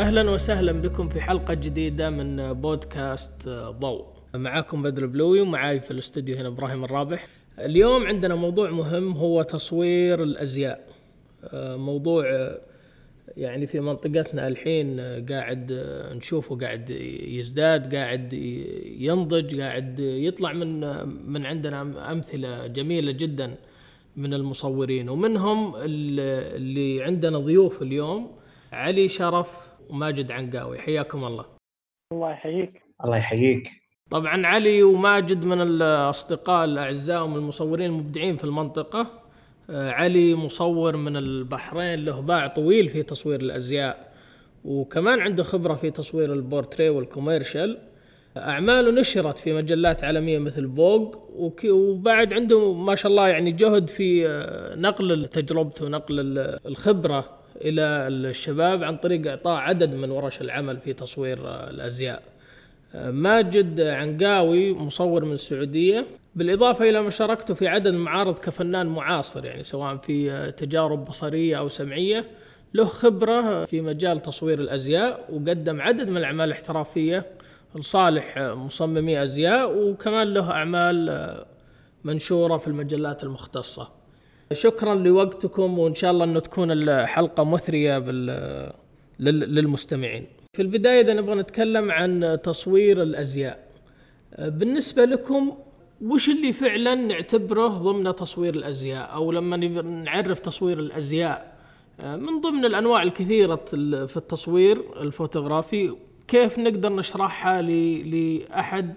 أهلا 0.00 0.30
وسهلا 0.30 0.72
بكم 0.72 1.08
في 1.08 1.20
حلقة 1.20 1.54
جديدة 1.54 2.10
من 2.10 2.52
بودكاست 2.52 3.48
ضوء. 3.48 4.06
معاكم 4.34 4.82
بدر 4.82 5.06
بلوي 5.06 5.40
ومعاي 5.40 5.80
في 5.80 5.90
الاستوديو 5.90 6.36
هنا 6.36 6.48
إبراهيم 6.48 6.84
الرابح. 6.84 7.26
اليوم 7.58 8.06
عندنا 8.06 8.34
موضوع 8.34 8.70
مهم 8.70 9.12
هو 9.12 9.42
تصوير 9.42 10.22
الأزياء. 10.22 10.86
موضوع 11.54 12.24
يعني 13.36 13.66
في 13.66 13.80
منطقتنا 13.80 14.48
الحين 14.48 15.00
قاعد 15.30 15.72
نشوفه 16.16 16.58
قاعد 16.58 16.90
يزداد 17.24 17.94
قاعد 17.94 18.32
ينضج 18.98 19.60
قاعد 19.60 20.00
يطلع 20.00 20.52
من 20.52 20.80
من 21.32 21.46
عندنا 21.46 22.12
أمثلة 22.12 22.66
جميلة 22.66 23.12
جدا 23.12 23.54
من 24.16 24.34
المصورين. 24.34 25.08
ومنهم 25.08 25.72
اللي 25.76 27.02
عندنا 27.02 27.38
ضيوف 27.38 27.82
اليوم 27.82 28.30
علي 28.72 29.08
شرف 29.08 29.69
وماجد 29.90 30.32
عنقاوي. 30.32 30.78
حياكم 30.78 31.24
الله. 31.24 31.44
الله 32.12 32.30
يحييك. 32.30 32.82
الله 33.04 33.16
يحييك. 33.16 33.70
طبعا 34.10 34.46
علي 34.46 34.82
وماجد 34.82 35.44
من 35.44 35.60
الأصدقاء 35.60 36.64
الأعزاء 36.64 37.24
ومن 37.24 37.36
المصورين 37.36 37.90
المبدعين 37.90 38.36
في 38.36 38.44
المنطقة. 38.44 39.06
علي 39.70 40.34
مصور 40.34 40.96
من 40.96 41.16
البحرين 41.16 42.04
له 42.04 42.20
باع 42.20 42.46
طويل 42.46 42.88
في 42.88 43.02
تصوير 43.02 43.40
الأزياء 43.40 44.12
وكمان 44.64 45.20
عنده 45.20 45.42
خبرة 45.42 45.74
في 45.74 45.90
تصوير 45.90 46.32
ال 46.32 46.38
portrait 46.38 46.88
وال 46.88 47.02
commercial. 47.02 47.78
أعماله 48.36 49.00
نشرت 49.00 49.38
في 49.38 49.52
مجلات 49.52 50.04
عالمية 50.04 50.38
مثل 50.38 50.76
Vogue 50.76 51.30
وبعد 51.64 52.34
عنده 52.34 52.72
ما 52.72 52.94
شاء 52.94 53.12
الله 53.12 53.28
يعني 53.28 53.52
جهد 53.52 53.88
في 53.88 54.26
نقل 54.76 55.26
تجربته 55.26 55.84
ونقل 55.84 56.14
الخبرة. 56.66 57.39
إلى 57.60 57.82
الشباب 58.08 58.84
عن 58.84 58.96
طريق 58.96 59.26
إعطاء 59.26 59.56
عدد 59.56 59.94
من 59.94 60.10
ورش 60.10 60.40
العمل 60.40 60.76
في 60.78 60.92
تصوير 60.92 61.38
الأزياء 61.70 62.22
ماجد 62.94 63.80
عنقاوي 63.80 64.72
مصور 64.72 65.24
من 65.24 65.32
السعودية 65.32 66.06
بالإضافة 66.36 66.90
إلى 66.90 67.02
مشاركته 67.02 67.54
في 67.54 67.68
عدد 67.68 67.94
معارض 67.94 68.38
كفنان 68.38 68.86
معاصر 68.86 69.44
يعني 69.44 69.62
سواء 69.62 69.96
في 69.96 70.52
تجارب 70.56 71.04
بصرية 71.04 71.58
أو 71.58 71.68
سمعية 71.68 72.24
له 72.74 72.84
خبرة 72.84 73.64
في 73.64 73.80
مجال 73.80 74.22
تصوير 74.22 74.60
الأزياء 74.60 75.24
وقدم 75.32 75.80
عدد 75.80 76.08
من 76.08 76.16
الأعمال 76.16 76.48
الاحترافيه 76.48 77.26
لصالح 77.74 78.38
مصممي 78.38 79.22
أزياء 79.22 79.78
وكمان 79.78 80.34
له 80.34 80.50
أعمال 80.50 81.44
منشورة 82.04 82.56
في 82.56 82.66
المجلات 82.66 83.24
المختصة. 83.24 83.88
شكرا 84.52 84.94
لوقتكم 84.94 85.78
وإن 85.78 85.94
شاء 85.94 86.10
الله 86.10 86.24
إنه 86.24 86.40
تكون 86.40 86.70
الحلقة 86.70 87.44
مثرية 87.44 87.98
بال 87.98 88.72
للمستمعين. 89.54 90.26
في 90.56 90.62
البداية 90.62 91.00
إذا 91.00 91.14
نبغى 91.14 91.34
نتكلم 91.34 91.90
عن 91.90 92.38
تصوير 92.42 93.02
الأزياء. 93.02 93.70
بالنسبة 94.38 95.04
لكم 95.04 95.56
وش 96.02 96.28
اللي 96.28 96.52
فعلا 96.52 96.94
نعتبره 96.94 97.68
ضمن 97.68 98.14
تصوير 98.14 98.54
الأزياء 98.54 99.14
أو 99.14 99.32
لما 99.32 99.56
نعرف 99.82 100.40
تصوير 100.40 100.78
الأزياء 100.78 101.56
من 102.04 102.40
ضمن 102.40 102.64
الأنواع 102.64 103.02
الكثيرة 103.02 103.56
في 104.06 104.16
التصوير 104.16 105.02
الفوتوغرافي 105.02 105.96
كيف 106.28 106.58
نقدر 106.58 106.92
نشرحها 106.92 107.62
لأحد 107.62 108.94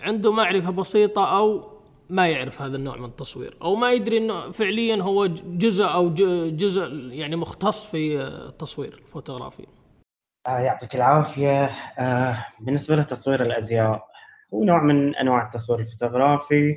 عنده 0.00 0.32
معرفة 0.32 0.70
بسيطة 0.70 1.38
أو 1.38 1.71
ما 2.12 2.28
يعرف 2.28 2.62
هذا 2.62 2.76
النوع 2.76 2.96
من 2.96 3.04
التصوير 3.04 3.56
أو 3.62 3.74
ما 3.74 3.92
يدري 3.92 4.18
إنه 4.18 4.50
فعليا 4.50 5.02
هو 5.02 5.26
جزء 5.26 5.84
أو 5.84 6.14
جزء 6.50 6.88
يعني 7.12 7.36
مختص 7.36 7.86
في 7.86 8.22
التصوير 8.22 8.94
الفوتوغرافي. 8.94 9.66
آه 10.46 10.58
يعطيك 10.58 10.94
العافية. 10.94 11.64
آه 11.98 12.46
بالنسبة 12.60 12.96
لتصوير 12.96 13.42
الأزياء 13.42 14.06
هو 14.54 14.64
نوع 14.64 14.82
من 14.82 15.16
أنواع 15.16 15.46
التصوير 15.46 15.80
الفوتوغرافي. 15.80 16.76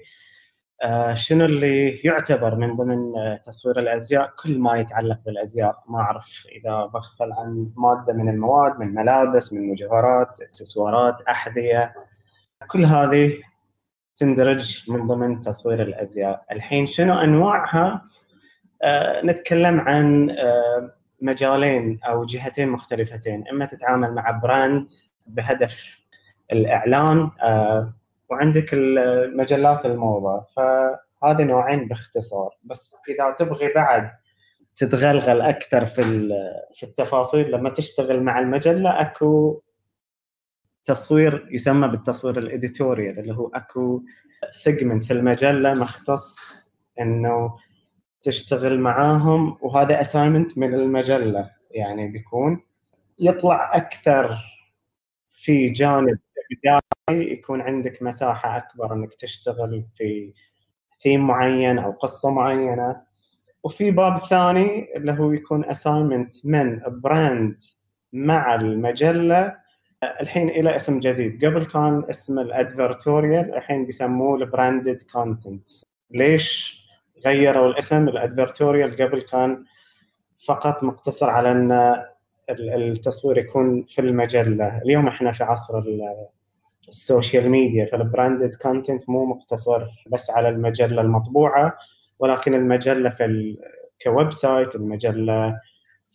آه 0.83 1.13
شنو 1.13 1.45
اللي 1.45 1.89
يعتبر 1.89 2.55
من 2.55 2.75
ضمن 2.75 3.11
تصوير 3.45 3.79
الأزياء؟ 3.79 4.33
كل 4.43 4.59
ما 4.59 4.79
يتعلق 4.79 5.19
بالأزياء. 5.25 5.83
ما 5.87 5.99
أعرف 5.99 6.47
إذا 6.51 6.85
بغفل 6.85 7.31
عن 7.31 7.71
مادة 7.75 8.13
من 8.13 8.29
المواد 8.29 8.79
من 8.79 8.93
ملابس 8.93 9.53
من 9.53 9.71
مجوهرات 9.71 10.41
إكسسوارات 10.41 11.21
أحذية 11.21 11.93
كل 12.67 12.85
هذه 12.85 13.37
تندرج 14.17 14.91
من 14.91 15.07
ضمن 15.07 15.41
تصوير 15.41 15.81
الأزياء. 15.81 16.45
الحين 16.51 16.87
شنو 16.87 17.13
أنواعها؟ 17.13 18.01
آه 18.83 19.25
نتكلم 19.25 19.79
عن 19.79 20.29
آه 20.29 20.93
مجالين 21.21 21.99
أو 22.03 22.25
جهتين 22.25 22.69
مختلفتين. 22.69 23.47
إما 23.47 23.65
تتعامل 23.65 24.13
مع 24.13 24.31
براند 24.31 24.89
بهدف 25.27 25.99
الإعلان 26.51 27.31
آه 27.41 27.93
وعندك 28.29 28.73
المجلات 28.73 29.85
الموضة. 29.85 30.45
فهذه 30.55 31.43
نوعين 31.43 31.87
باختصار. 31.87 32.49
بس 32.63 32.95
إذا 33.09 33.31
تبغي 33.31 33.73
بعد 33.73 34.11
تتغلغل 34.75 35.41
أكثر 35.41 35.85
في 35.85 36.29
في 36.75 36.83
التفاصيل 36.83 37.51
لما 37.51 37.69
تشتغل 37.69 38.23
مع 38.23 38.39
المجلة 38.39 39.01
أكو 39.01 39.61
تصوير 40.85 41.47
يسمى 41.51 41.87
بالتصوير 41.87 42.37
ال 42.37 42.45
editorial 42.45 43.19
اللي 43.19 43.35
هو 43.35 43.47
أكو 43.47 44.03
segment 44.51 45.03
في 45.03 45.13
المجله 45.13 45.73
مختص 45.73 46.39
إنه 46.99 47.57
تشتغل 48.21 48.79
معاهم 48.79 49.57
وهذا 49.61 50.01
assignment 50.01 50.57
من 50.57 50.73
المجله 50.73 51.51
يعني 51.71 52.07
بيكون 52.07 52.61
يطلع 53.19 53.75
أكثر 53.75 54.37
في 55.29 55.69
جانب 55.69 56.19
بداية 56.51 57.31
يكون 57.33 57.61
عندك 57.61 58.03
مساحة 58.03 58.57
أكبر 58.57 58.93
إنك 58.93 59.13
تشتغل 59.13 59.85
في 59.95 60.33
ثيم 61.03 61.27
معين 61.27 61.79
أو 61.79 61.91
قصة 61.91 62.31
معينة. 62.31 63.01
وفي 63.63 63.91
باب 63.91 64.17
ثاني 64.17 64.97
اللي 64.97 65.11
هو 65.11 65.31
يكون 65.31 65.65
assignment 65.65 66.45
من 66.45 66.81
brand 67.01 67.57
مع 68.13 68.55
المجلة 68.55 69.55
الحين 70.21 70.49
إلى 70.49 70.75
اسم 70.75 70.99
جديد 70.99 71.45
قبل 71.45 71.65
كان 71.65 72.03
اسم 72.09 72.39
ال 72.39 72.49
advertorial 72.49 73.55
الحين 73.55 73.85
بيسموه 73.85 74.37
ال 74.37 74.45
branded 74.45 75.01
content 75.13 75.69
ليش 76.11 76.79
غيروا 77.25 77.67
الاسم 77.67 78.09
ال 78.09 78.16
advertorial 78.16 78.95
قبل 78.95 79.21
كان 79.21 79.63
فقط 80.45 80.83
مقتصر 80.83 81.29
على 81.29 81.51
أن 81.51 82.03
التصوير 82.49 83.37
يكون 83.37 83.85
في 83.85 84.01
المجلة 84.01 84.77
اليوم 84.77 85.07
إحنا 85.07 85.31
في 85.31 85.43
عصر 85.43 85.83
ال 86.89 86.98
social 86.98 87.49
media 87.49 87.85
فال 87.85 88.01
branded 88.01 88.55
content 88.55 89.09
مو 89.09 89.25
مقتصر 89.25 89.87
بس 90.07 90.29
على 90.29 90.49
المجلة 90.49 91.01
المطبوعة 91.01 91.77
ولكن 92.19 92.53
المجلة 92.53 93.09
في. 93.09 93.57
ك 94.03 94.31
website 94.33 94.75
المجلة 94.75 95.59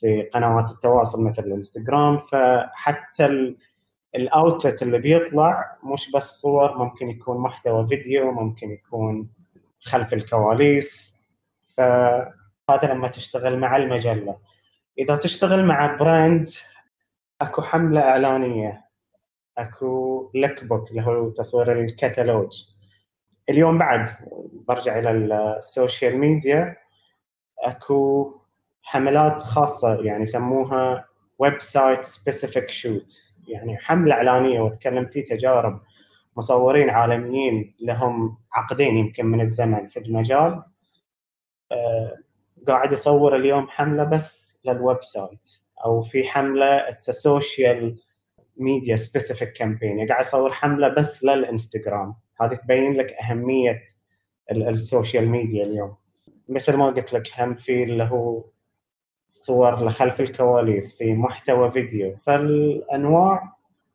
في 0.00 0.22
قنوات 0.22 0.70
التواصل 0.70 1.24
مثل 1.24 1.42
الانستغرام 1.42 2.18
فحتى. 2.18 3.54
ال 4.14 4.24
outlet 4.24 4.82
اللي 4.82 4.98
بيطلع 4.98 5.78
مش 5.84 6.10
بس 6.10 6.40
صور 6.40 6.78
ممكن 6.78 7.10
يكون 7.10 7.38
محتوى 7.38 7.86
فيديو 7.86 8.32
ممكن 8.32 8.70
يكون 8.70 9.30
خلف 9.80 10.12
الكواليس. 10.12 11.20
فهذا 11.76 12.84
لما 12.84 13.08
تشتغل 13.08 13.58
مع 13.58 13.76
المجلة. 13.76 14.38
إذا 14.98 15.16
تشتغل 15.16 15.64
مع 15.64 15.96
brand 15.96 16.48
أكو 17.40 17.62
حملة 17.62 18.00
إعلانية. 18.00 18.84
أكو 19.58 20.30
lookbook 20.34 20.90
اللي 20.90 21.02
هو 21.02 21.30
تصوير 21.30 21.72
الكتالوج. 21.72 22.64
اليوم 23.48 23.78
بعد 23.78 24.08
برجع 24.68 24.98
إلى 24.98 25.10
ال 25.10 25.26
social 25.26 26.18
media. 26.18 26.76
أكو 27.58 28.34
حملات 28.82 29.42
خاصة 29.42 30.02
يعني 30.02 30.22
يسموها 30.22 31.04
website 31.38 32.04
specific 32.04 32.70
shoot 32.70 33.29
يعني 33.50 33.76
حملة 33.78 34.14
إعلانية 34.14 34.60
وأتكلم 34.60 35.06
في 35.06 35.22
تجارب 35.22 35.80
مصورين 36.36 36.90
عالميين 36.90 37.74
لهم 37.80 38.38
عقدين 38.52 38.96
يمكن 38.96 39.26
من 39.26 39.40
الزمن 39.40 39.86
في 39.86 39.98
المجال. 39.98 40.62
آه 41.72 42.16
قاعد 42.66 42.92
يصور 42.92 43.36
اليوم 43.36 43.68
حملة 43.68 44.04
بس 44.04 44.60
لل 44.64 45.02
website 45.02 45.46
أو 45.84 46.02
في 46.02 46.24
حملة 46.28 46.88
it's 46.88 47.10
social 47.10 48.00
media 48.56 48.96
specific 48.96 49.52
campaign 49.52 50.08
قاعد 50.08 50.24
يصور 50.24 50.52
حملة 50.52 50.88
بس 50.88 51.24
للإنستغرام. 51.24 52.14
هذه 52.40 52.54
تبين 52.54 52.92
لك 52.92 53.12
أهمية 53.12 53.80
ال 54.50 54.62
social 54.62 55.28
media 55.28 55.64
اليوم. 55.64 55.96
مثل 56.48 56.74
ما 56.76 56.86
قلت 56.86 57.12
لك 57.12 57.40
هم 57.40 57.54
في 57.54 57.82
اللي 57.82 58.04
هو 58.04 58.44
صور 59.30 59.84
لخلف 59.84 60.20
الكواليس 60.20 60.98
في 60.98 61.14
محتوى 61.14 61.70
فيديو. 61.70 62.16
فالأنواع 62.16 63.52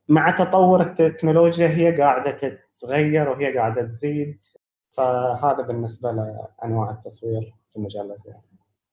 مع 0.09 0.29
تطور 0.29 0.81
التكنولوجيا 0.81 1.67
هي 1.67 2.01
قاعدة 2.01 2.31
تتغير 2.31 3.29
وهي 3.29 3.57
قاعدة 3.57 3.81
تزيد. 3.81 4.37
فهذا 4.97 5.61
بالنسبة 5.67 6.11
لأنواع 6.11 6.91
التصوير 6.91 7.53
في 7.73 7.79
مجال 7.79 8.05
الازياء. 8.05 8.37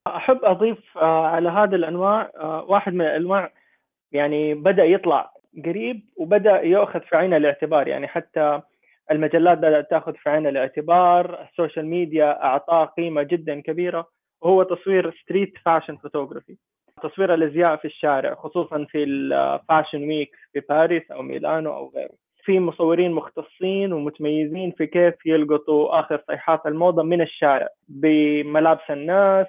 أحب 0.07 0.39
أضيف 0.45 0.99
آه، 0.99 1.27
على 1.27 1.49
هذه 1.49 1.75
الأنواع 1.75 2.31
آه، 2.37 2.65
واحد 2.69 2.95
من 2.95 3.01
الأنواع 3.01 3.53
يعني 4.13 4.55
بدأ 4.55 4.85
يطلع 4.85 5.33
قريب 5.65 6.09
وبدأ 6.17 6.63
يأخذ 6.63 7.01
في 7.01 7.17
عين 7.17 7.35
الاعتبار. 7.35 7.89
يعني 7.89 8.09
حتى 8.09 8.61
المجلات 9.11 9.59
بدأت 9.59 9.91
تأخذ 9.91 10.15
في 10.15 10.31
عين 10.31 10.47
الاعتبار. 10.47 11.43
ال 11.43 11.49
social 11.49 11.87
media 11.87 12.45
أعطاه 12.45 12.85
قيمة 12.85 13.23
جدا 13.23 13.61
كبيرة. 13.61 14.09
وهو 14.43 14.63
تصوير 14.63 15.15
street 15.23 15.53
fashion 15.65 15.97
photography 15.97 16.57
تصوير 17.03 17.35
الأزياء 17.35 17.77
في 17.77 17.85
الشارع 17.85 18.35
خصوصا 18.35 18.85
في 18.85 19.05
ال 19.05 19.18
fashion 19.18 20.09
week 20.09 20.37
في 20.53 20.61
باريس 20.69 21.11
أو 21.11 21.23
ميلانو 21.23 21.73
أو 21.77 21.93
غيره. 21.97 22.15
في 22.45 22.61
مصورين 22.61 23.13
مختصين 23.13 23.93
ومتميزين 23.93 24.71
في 24.71 24.87
كيف 24.87 25.15
يلقطوا 25.27 26.01
آخر 26.01 26.23
صيحات 26.27 26.67
الموضة 26.67 27.03
من 27.03 27.21
الشارع 27.21 27.69
بملابس 27.89 28.91
الناس 28.91 29.47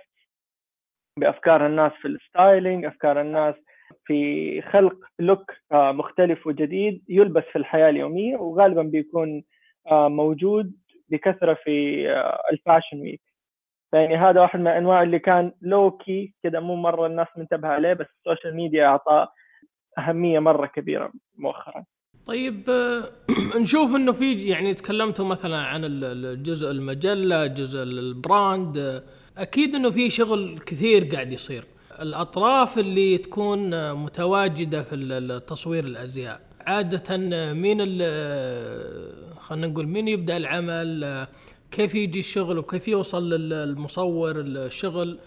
بأفكار 1.19 1.65
الناس 1.65 1.91
في 1.91 2.07
ال 2.07 2.17
styling 2.17 2.85
أفكار 2.85 3.21
الناس 3.21 3.55
في 4.05 4.61
خلق 4.61 4.95
look 5.19 5.51
مختلف 5.71 6.47
وجديد 6.47 7.03
يلبس 7.09 7.43
في 7.43 7.55
الحياة 7.55 7.89
اليومية 7.89 8.37
وغالبا 8.37 8.81
بيكون 8.81 9.43
موجود 9.91 10.73
بكثرة 11.09 11.53
في 11.53 12.07
ال 12.51 12.58
fashion 12.58 13.01
week 13.01 13.32
يعني 13.93 14.17
هذا 14.17 14.41
واحد 14.41 14.59
من 14.59 14.67
الأنواع 14.67 15.03
اللي 15.03 15.19
كان 15.19 15.51
low-key 15.61 16.33
كذا 16.43 16.59
مو 16.59 16.75
مرة 16.75 17.07
الناس 17.07 17.27
منتبهة 17.37 17.69
عليه 17.69 17.93
بس 17.93 18.05
ال 18.19 18.25
social 18.25 18.55
media 18.55 18.85
أعطاه 18.85 19.27
أهمية 19.97 20.39
مرة 20.39 20.65
كبيرة 20.65 21.11
مؤخرا. 21.37 21.83
طيب 22.25 22.63
نشوف 23.61 23.95
إنه 23.95 24.11
في 24.11 24.33
يعني 24.33 24.73
تكلمتوا 24.73 25.25
مثلا 25.25 25.57
عن 25.57 25.81
الجزء 25.83 26.71
المجلة 26.71 27.47
جزء 27.47 27.83
ال 27.83 28.03
brand 28.03 29.03
أكيد 29.37 29.75
إنه 29.75 29.89
في 29.89 30.09
شغل 30.09 30.59
كثير 30.59 31.03
قاعد 31.03 31.31
يصير. 31.31 31.65
الأطراف 32.01 32.77
اللي 32.77 33.17
تكون 33.17 33.93
متواجدة 33.93 34.81
في 34.81 35.41
تصوير 35.47 35.83
الأزياء 35.83 36.39
عادة 36.67 37.17
مين 37.53 37.77
خلينا 39.37 39.67
نقول 39.67 39.87
مين 39.87 40.07
يبدأ 40.07 40.37
العمل 40.37 41.27
كيف 41.73 41.95
يجي 41.95 42.19
الشغل 42.19 42.57
وكيف 42.57 42.87
يوصل 42.87 43.29
للمصور 43.29 44.39
الشغل؟ 44.39 45.19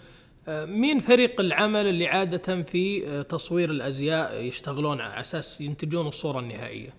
مين 0.47 0.99
فريق 0.99 1.41
العمل 1.41 1.87
اللي 1.87 2.07
عادة 2.07 2.63
في 2.63 3.23
تصوير 3.29 3.69
الأزياء 3.69 4.41
يشتغلون 4.41 5.01
على 5.01 5.19
أساس 5.19 5.61
ينتجون 5.61 6.07
الصورة 6.07 6.39
النهائية؟ 6.39 6.89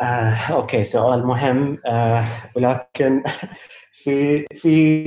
آه، 0.00 0.52
أوكي 0.52 0.84
سؤال 0.84 1.26
مهم. 1.26 1.78
آه، 1.86 2.24
ولكن 2.56 3.22
في 4.02 4.46
في 4.54 5.06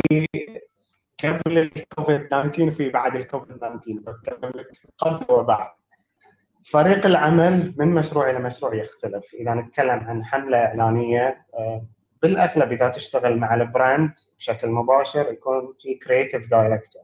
قبل 1.23 1.57
الكوفيد 1.57 2.27
19 2.27 2.67
وفي 2.67 2.89
بعد 2.89 3.15
الكوفيد 3.15 3.57
19 3.57 3.93
بتكلم 3.93 4.51
لك 4.55 4.67
قبل 4.97 5.33
وبعد. 5.33 5.67
فريق 6.65 7.05
العمل 7.05 7.73
من 7.77 7.87
مشروع 7.87 8.29
إلى 8.29 8.39
مشروع 8.39 8.75
يختلف. 8.75 9.33
إذا 9.33 9.53
نتكلم 9.53 9.99
عن 9.99 10.25
حملة 10.25 10.57
إعلانية 10.57 11.45
آه، 11.53 11.85
بالأغلب 12.21 12.71
إذا 12.71 12.89
تشتغل 12.89 13.37
مع 13.37 13.53
ال 13.55 13.65
brand 13.65 14.13
بشكل 14.37 14.69
مباشر 14.69 15.31
يكون 15.31 15.73
في 15.79 15.95
creative 15.95 16.49
director 16.49 17.01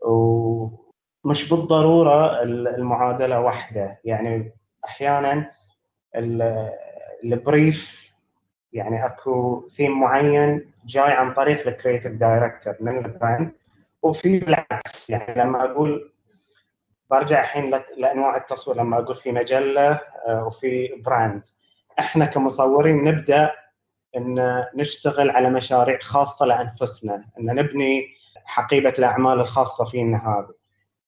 ومش 0.00 1.50
بالضرورة 1.50 2.42
المعادلة 2.42 3.40
واحدة. 3.40 4.00
يعني 4.04 4.52
أحيانا 4.84 5.50
ال 7.24 7.39
brief 7.39 8.12
يعني 8.72 9.06
أكو 9.06 9.68
ثيم 9.68 10.00
معين 10.00 10.72
جاي 10.86 11.12
عن 11.12 11.34
طريق 11.34 11.66
ال 11.68 11.73
creative 11.73 12.12
director 12.12 12.74
من 12.80 13.04
ال 13.04 13.12
brand 13.12 13.52
وفي 14.02 14.38
بالعكس 14.38 15.10
يعني 15.10 15.40
لما 15.40 15.64
أقول 15.64 16.12
برجع 17.10 17.40
الحين 17.40 17.80
لأنواع 17.96 18.36
التصوير. 18.36 18.76
لما 18.76 18.98
أقول 18.98 19.16
في 19.16 19.32
مجلة 19.32 20.00
آه، 20.26 20.46
وفي 20.46 21.02
brand 21.04 21.42
إحنا 21.98 22.24
كمصورين 22.24 23.04
نبدأ 23.04 23.52
إن 24.16 24.64
نشتغل 24.74 25.30
على 25.30 25.50
مشاريع 25.50 25.98
خاصة 25.98 26.46
لأنفسنا 26.46 27.24
إن 27.40 27.44
نبني 27.54 28.06
حقيبة 28.44 28.94
الأعمال 28.98 29.40
الخاصة 29.40 29.84
فينا 29.84 30.28
هذه. 30.28 30.54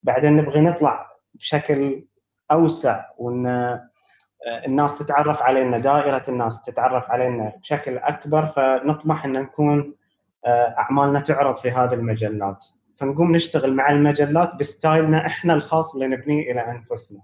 بعدين 0.03 0.37
نبغي 0.37 0.61
نطلع 0.61 1.11
بشكل 1.33 2.05
أوسع 2.51 3.05
وإن 3.17 3.47
آه، 3.47 4.65
الناس 4.65 4.97
تتعرف 4.97 5.41
علينا 5.41 5.77
دائرة 5.77 6.23
الناس 6.27 6.63
تتعرف 6.63 7.11
علينا 7.11 7.53
بشكل 7.61 7.97
أكبر 7.97 8.45
فنطمح 8.45 9.25
إن 9.25 9.31
نكون 9.31 9.95
آه، 10.45 10.75
أعمالنا 10.77 11.19
تعرض 11.19 11.55
في 11.55 11.71
هذه 11.71 11.93
المجلات. 11.93 12.65
فنقوم 12.95 13.35
نشتغل 13.35 13.73
مع 13.73 13.91
المجلات 13.91 14.55
ب 14.55 14.65
style 14.65 15.15
نا 15.15 15.25
إحنا 15.25 15.53
الخاص 15.53 15.93
اللي 15.93 16.07
نبنيه 16.07 16.51
إلى 16.51 16.71
أنفسنا. 16.71 17.21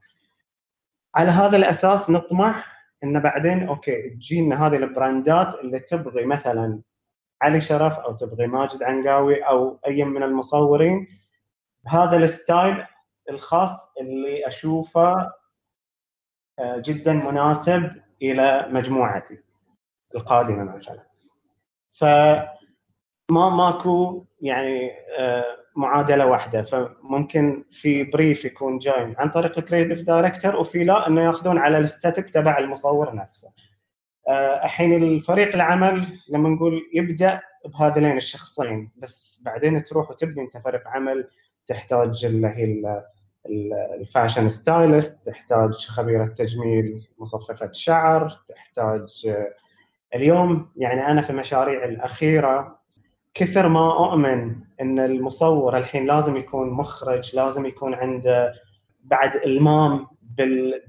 على 1.15 1.31
هذا 1.31 1.57
الأساس 1.57 2.09
نطمح 2.09 2.76
ان 3.03 3.19
بعدين 3.19 3.67
okay 3.67 4.09
تجينا 4.09 4.67
هذه 4.67 4.75
ال 4.75 4.87
brand 4.87 5.44
ات 5.44 5.55
اللي 5.55 5.79
تبغي 5.79 6.25
مثلا 6.25 6.81
علي 7.41 7.61
شرف 7.61 7.99
أو 7.99 8.11
تبغي 8.11 8.47
ماجد 8.47 8.83
عنقاوي 8.83 9.41
أو 9.41 9.79
أي 9.87 10.03
من 10.03 10.23
المصورين 10.23 11.07
بهذا 11.85 12.17
ال 12.17 12.28
style 12.28 12.85
الخاص 13.29 13.97
اللي 13.97 14.47
أشوفه 14.47 15.31
آه، 16.59 16.77
جدا 16.77 17.13
مناسب 17.13 17.91
إلى 18.21 18.67
مجموعتي 18.69 19.39
القادمة 20.15 20.75
مثلا. 20.75 21.03
فما 21.91 23.49
ماكو 23.49 24.25
يعني 24.41 24.91
آه، 25.17 25.57
معادلة 25.77 26.25
واحدة 26.25 26.61
فممكن 26.61 27.63
في 27.71 28.03
brief 28.03 28.45
يكون 28.45 28.77
جاي 28.77 29.15
عن 29.17 29.29
طريق 29.29 29.57
ال 29.57 29.62
creative 29.62 30.01
director 30.01 30.55
وفي 30.55 30.83
لا 30.83 31.07
إنه 31.07 31.21
ياخذون 31.21 31.57
على 31.57 31.77
ال 31.77 31.82
aesthetic 31.82 32.29
تبع 32.29 32.57
المصور 32.57 33.15
نفسه. 33.15 33.51
آه، 34.29 34.65
الحين 34.65 35.03
الفريق 35.03 35.55
العمل 35.55 36.07
لما 36.29 36.49
نقول 36.49 36.89
يبدأ 36.93 37.41
بهذين 37.65 38.17
الشخصين 38.17 38.91
بس 38.95 39.41
بعدين 39.45 39.83
تروح 39.83 40.09
وتبني 40.11 40.41
أنت 40.43 40.57
فريق 40.57 40.87
عمل 40.87 41.29
تحتاج 41.67 42.25
اللي 42.25 42.47
هي 42.47 43.03
ال 43.99 44.05
fashion 44.05 44.49
stylist 44.49 45.25
تحتاج 45.25 45.73
خبيرة 45.73 46.25
تجميل 46.25 47.07
مصففة 47.17 47.71
شعر 47.71 48.41
تحتاج 48.47 49.35
اليوم 50.15 50.69
يعني 50.77 51.07
أنا 51.07 51.21
في 51.21 51.33
مشاريع 51.33 51.83
الأخيرة 51.85 52.76
كثر 53.37 53.67
ما 53.67 53.91
أؤمن 53.91 54.55
إن 54.81 54.99
المصور 54.99 55.77
الحين 55.77 56.05
لازم 56.05 56.37
يكون 56.37 56.69
مخرج 56.69 57.35
لازم 57.35 57.65
يكون 57.65 57.93
عنده 57.93 58.53
بعد 59.03 59.35
إلمام 59.35 60.07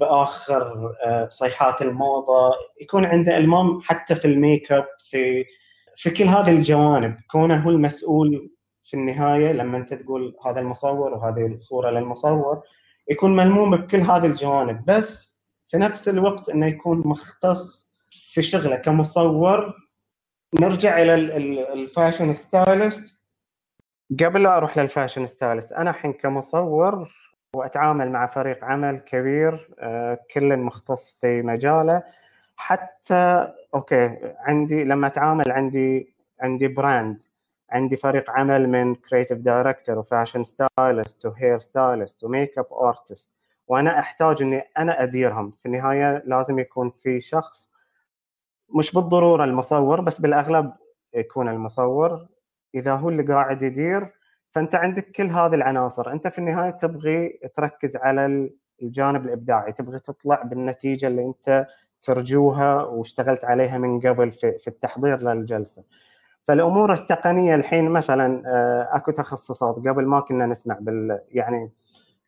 بآخر 0.00 0.92
آه، 1.04 1.28
صيحات 1.28 1.82
الموضة. 1.82 2.52
يكون 2.80 3.04
عنده 3.04 3.36
إلمام 3.36 3.80
حتى 3.80 4.14
في 4.14 4.24
الميك 4.24 4.72
اب 4.72 4.86
في 5.10 5.44
في 5.96 6.10
كل 6.10 6.24
هذه 6.24 6.50
الجوانب. 6.50 7.16
كونه 7.30 7.56
هو 7.56 7.70
المسؤول 7.70 8.50
في 8.84 8.94
النهاية 8.94 9.52
لما 9.52 9.78
أنت 9.78 9.94
تقول 9.94 10.36
هذا 10.46 10.60
المصور 10.60 11.14
وهذه 11.14 11.46
الصورة 11.46 11.90
للمصور 11.90 12.62
يكون 13.10 13.36
ملموم 13.36 13.76
بكل 13.76 14.00
هذه 14.00 14.26
الجوانب. 14.26 14.84
بس 14.84 15.38
في 15.66 15.78
نفس 15.78 16.08
الوقت 16.08 16.48
إنه 16.48 16.66
يكون 16.66 17.02
مختص 17.04 17.96
في 18.10 18.42
شغله 18.42 18.76
كمصور 18.76 19.74
نرجع 20.54 21.02
إلى 21.02 21.14
ال 21.72 21.80
fashion 21.80 22.32
stylist. 22.32 23.16
قبل 24.20 24.42
لا 24.42 24.56
أروح 24.56 24.78
لل 24.78 24.89
fashion 24.89 25.26
stylist 25.26 25.72
أنا 25.72 25.90
الحين 25.90 26.12
كمصور 26.12 27.12
وأتعامل 27.56 28.10
مع 28.10 28.26
فريق 28.26 28.64
عمل 28.64 28.98
كبير 28.98 29.68
آه، 29.78 30.18
كل 30.34 30.56
مختص 30.56 31.18
في 31.20 31.42
مجاله. 31.42 32.02
حتى 32.56 33.52
okay 33.74 34.34
عندي 34.38 34.84
لما 34.84 35.06
أتعامل 35.06 35.52
عندي 35.52 36.14
عندي 36.40 36.68
brand 36.68 37.20
عندي 37.70 37.96
فريق 37.96 38.30
عمل 38.30 38.68
من 38.68 38.94
creative 38.94 39.38
director 39.38 39.98
و 39.98 40.04
fashion 40.04 40.44
stylist 40.44 41.26
و 41.26 41.33
hair 41.33 41.58
stylist 41.58 42.24
و 42.24 42.58
makeup 42.58 42.66
artist 42.72 43.34
وأنا 43.68 43.98
أحتاج 43.98 44.42
إني 44.42 44.62
أنا 44.78 45.02
أديرهم. 45.02 45.50
في 45.50 45.66
النهاية 45.66 46.22
لازم 46.26 46.58
يكون 46.58 46.90
في 46.90 47.20
شخص 47.20 47.70
مش 48.74 48.92
بالضرورة 48.92 49.44
المصور 49.44 50.00
بس 50.00 50.20
بالأغلب 50.20 50.72
يكون 51.14 51.48
المصور. 51.48 52.26
إذا 52.74 52.92
هو 52.92 53.08
اللي 53.08 53.22
قاعد 53.22 53.62
يدير 53.62 54.12
فأنت 54.50 54.74
عندك 54.74 55.10
كل 55.10 55.26
هذه 55.26 55.54
العناصر. 55.54 56.12
أنت 56.12 56.28
في 56.28 56.38
النهاية 56.38 56.70
تبغي 56.70 57.40
تركز 57.54 57.96
على 57.96 58.50
الجانب 58.82 59.26
الإبداعي 59.26 59.72
تبغي 59.72 59.98
تطلع 59.98 60.42
بالنتيجة 60.42 61.06
اللي 61.06 61.26
أنت 61.26 61.66
ترجوها 62.02 62.82
واشتغلت 62.82 63.44
عليها 63.44 63.78
من 63.78 64.00
قبل 64.00 64.32
في, 64.32 64.68
التحضير 64.68 65.22
للجلسة. 65.22 65.84
فالأمور 66.42 66.92
التقنية 66.92 67.54
الحين 67.54 67.90
مثلا 67.90 68.42
آه، 68.46 68.96
أكو 68.96 69.10
تخصصات. 69.10 69.76
قبل 69.76 70.06
ما 70.06 70.20
كنا 70.20 70.46
نسمع 70.46 70.78
بال 70.80 71.20
يعني 71.28 71.70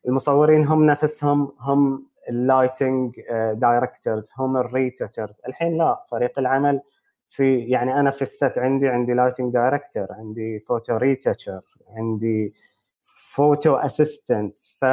المصورين 0.07 0.67
هم 0.67 0.85
نفسهم 0.85 1.51
هم 1.59 2.10
ال 2.29 2.39
lighting 2.39 3.15
directors 3.53 4.31
هم 4.37 4.57
ال 4.57 4.65
retouchers 4.65 5.41
الحين 5.47 5.77
لا 5.77 6.03
فريق 6.11 6.39
العمل 6.39 6.81
في 7.27 7.59
يعني 7.59 7.99
أنا 7.99 8.11
في 8.11 8.21
ال 8.21 8.30
set 8.30 8.57
عندي 8.57 8.87
عندي 8.87 9.13
lighting 9.13 9.53
director 9.53 10.07
عندي 10.09 10.59
photo 10.59 10.97
retoucher 10.97 11.61
عندي 11.89 12.53
photo 13.03 13.75
assistant 13.75 14.59
ف 14.61 14.85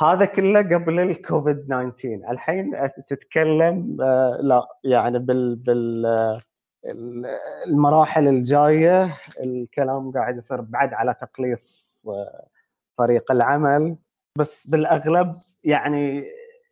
هذا 0.00 0.24
كله 0.24 0.60
قبل 0.62 1.00
الكوفيد 1.00 1.66
19 1.66 2.30
الحين 2.30 2.72
تتكلم 3.08 3.96
آه، 4.00 4.38
لا 4.40 4.66
يعني 4.84 5.18
بال 5.18 5.56
بال 5.56 6.40
المراحل 7.66 8.28
الجاية 8.28 9.18
الكلام 9.40 10.12
قاعد 10.12 10.38
يصير 10.38 10.60
بعد 10.60 10.94
على 10.94 11.14
تقليص 11.14 12.04
آه، 12.08 12.46
فريق 12.98 13.32
العمل. 13.32 13.96
بس 14.38 14.66
بالأغلب 14.66 15.34
يعني 15.64 16.24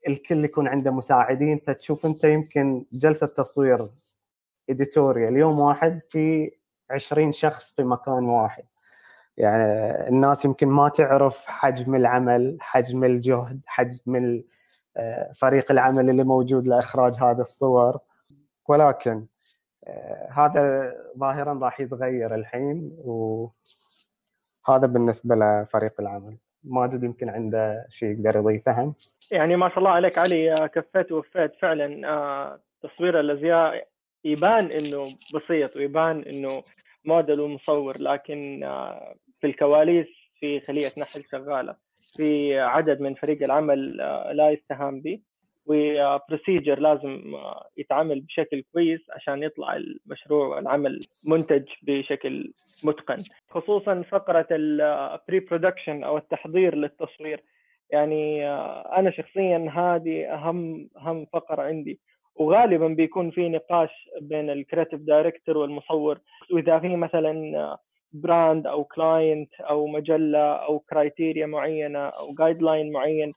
الكل 0.09 0.45
يكون 0.45 0.69
عنده 0.69 0.91
مساعدين 0.91 1.59
فتشوف 1.59 2.07
أنت 2.07 2.25
يمكن 2.25 2.85
جلسة 2.93 3.27
تصوير 3.27 3.79
إديتوريال 4.71 5.37
يوم 5.37 5.59
واحد 5.59 6.01
في 6.11 6.51
20 6.91 7.33
شخص 7.33 7.73
في 7.75 7.83
مكان 7.83 8.25
واحد. 8.25 8.65
يعني 9.37 9.65
الناس 10.09 10.45
يمكن 10.45 10.69
ما 10.69 10.89
تعرف 10.89 11.47
حجم 11.47 11.95
العمل 11.95 12.59
حجم 12.61 13.05
الجهد 13.05 13.61
حجم 13.67 14.43
آه، 14.97 15.33
فريق 15.33 15.71
العمل 15.71 16.11
اللي 16.11 16.25
موجود 16.25 16.69
لإخراج 16.69 17.15
هذه 17.15 17.41
الصور. 17.41 17.99
ولكن 18.69 19.27
آه، 19.85 20.29
هذا 20.33 20.95
ظاهرا 21.19 21.59
راح 21.63 21.81
يتغير 21.81 22.35
الحين 22.35 22.97
وهذا 23.05 24.87
بالنسبة 24.87 25.35
لفريق 25.37 26.01
العمل. 26.01 26.37
ماجد 26.65 27.03
يمكن 27.03 27.29
عنده 27.29 27.87
شيء 27.91 28.09
يقدر 28.09 28.39
يضيفه. 28.39 28.95
يعني 29.31 29.57
ما 29.57 29.69
شاء 29.69 29.79
الله 29.79 29.91
عليك 29.91 30.19
علي 30.19 30.69
كفيت 30.75 31.13
ووفيت 31.13 31.53
فعلا. 31.63 32.09
آه، 32.09 32.61
تصوير 32.83 33.21
الأزياء 33.21 33.89
يبان 34.25 34.65
إنه 34.73 35.05
بسيط 35.35 35.77
ويبان 35.77 36.23
إنه 36.23 36.63
موديل 37.05 37.41
ومصور 37.41 37.99
لكن 37.99 38.65
آه، 38.65 39.15
في 39.41 39.47
الكواليس 39.47 40.07
في 40.41 40.61
خلية 40.61 40.89
نحل 40.99 41.23
شغالة. 41.33 41.77
في 42.17 42.59
عدد 42.59 43.01
من 43.01 43.15
فريق 43.15 43.43
العمل 43.43 43.97
لا 44.33 44.51
يستهان 44.51 45.01
به. 45.01 45.21
و 45.69 45.80
procedure 45.80 46.79
لازم 46.79 47.35
يتعامل 47.77 48.21
بشكل 48.21 48.65
كويس 48.73 49.01
عشان 49.11 49.43
يطلع 49.43 49.77
المشروع 49.77 50.57
والعمل 50.57 51.01
منتج 51.31 51.65
بشكل 51.83 52.53
متقن. 52.85 53.17
خصوصا 53.51 54.03
فقرة 54.03 54.47
ال 54.51 55.41
pre-production 55.41 56.05
أو 56.05 56.17
التحضير 56.17 56.75
للتصوير. 56.75 57.43
يعني 57.91 58.49
أنا 58.99 59.11
شخصيا 59.11 59.71
هذه 59.75 60.35
أهم 60.35 60.89
أهم 60.97 61.27
فقرة 61.33 61.63
عندي. 61.63 62.01
وغالبا 62.35 62.89
بيكون 62.89 63.31
في 63.31 63.49
نقاش 63.49 63.91
بين 64.21 64.51
ال 64.51 64.56
creative 64.56 65.01
director 65.01 65.59
والمصور. 65.59 66.19
وإذا 66.53 66.79
في 66.79 66.97
مثلا 66.97 67.77
brand 68.13 68.67
أو 68.67 68.85
client 68.85 69.55
أو 69.61 69.87
مجلة 69.87 70.53
أو 70.53 70.79
criteria 70.79 71.47
معينة 71.47 71.99
أو 71.99 72.35
guideline 72.39 72.93
معين 72.93 73.33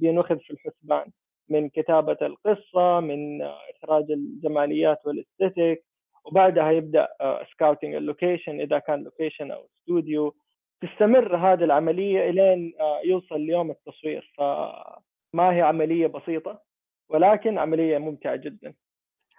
بينخذ 0.00 0.38
في 0.38 0.50
الحسبان. 0.50 1.06
من 1.48 1.68
كتابة 1.68 2.16
القصة 2.22 3.00
من 3.00 3.42
إخراج 3.42 4.10
الجماليات 4.10 5.06
وال 5.06 5.20
aesthetic 5.20 5.84
وبعدها 6.24 6.70
يبدأ 6.70 7.08
scouting 7.52 7.94
ال 7.94 8.01
location 8.01 8.60
إذا 8.60 8.78
كان 8.78 9.02
location 9.02 9.50
أو 9.50 9.68
استوديو. 9.80 10.34
تستمر 10.82 11.36
هذه 11.36 11.64
العملية 11.64 12.30
إلين 12.30 12.72
آه، 12.80 13.00
يوصل 13.04 13.40
ليوم 13.40 13.70
التصوير. 13.70 14.32
فما 14.38 15.52
هي 15.52 15.62
عملية 15.62 16.06
بسيطة 16.06 16.62
ولكن 17.08 17.58
عملية 17.58 17.98
ممتعة 17.98 18.36
جدا. 18.36 18.74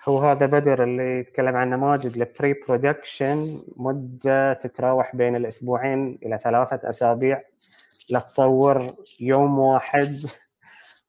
هو 0.08 0.18
هذا 0.18 0.46
بدر 0.46 0.84
اللي 0.84 1.20
يتكلم 1.20 1.56
عن 1.56 1.70
نماذج 1.70 2.22
ال 2.22 2.56
pre-production 2.68 3.62
مدة 3.78 4.54
تتراوح 4.54 5.16
بين 5.16 5.36
الأسبوعين 5.36 6.20
إلى 6.26 6.38
ثلاثة 6.38 6.90
أسابيع. 6.90 7.40
لتصور 8.12 8.82
يوم 9.20 9.60
واحد. 9.60 10.16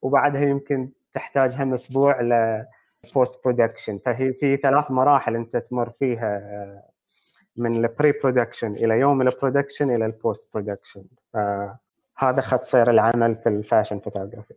وبعدها 0.07 0.43
يمكن 0.43 0.91
تحتاج 1.13 1.53
هم 1.55 1.75
أسبوع 1.75 2.21
ل 2.21 3.45
post-production 3.45 3.99
فهي 3.99 4.33
في 4.33 4.57
ثلاث 4.57 4.91
مراحل 4.91 5.37
أنت 5.37 5.57
تمر 5.57 5.91
فيها 5.91 6.37
آه، 6.37 6.83
من 7.59 7.85
ال 7.85 8.13
pre-production 8.13 8.71
إلى 8.71 8.99
يوم 8.99 9.23
ال 9.23 9.29
production 9.29 9.95
إلى 9.95 10.07
ال 10.07 10.55
post-production 10.55 11.03
فهذا 11.33 12.41
خط 12.41 12.63
سير 12.63 12.91
العمل 12.91 13.37
في 13.37 13.49
ال 13.49 13.55
fashion 13.55 13.99
فوتوغرافي 13.99 14.55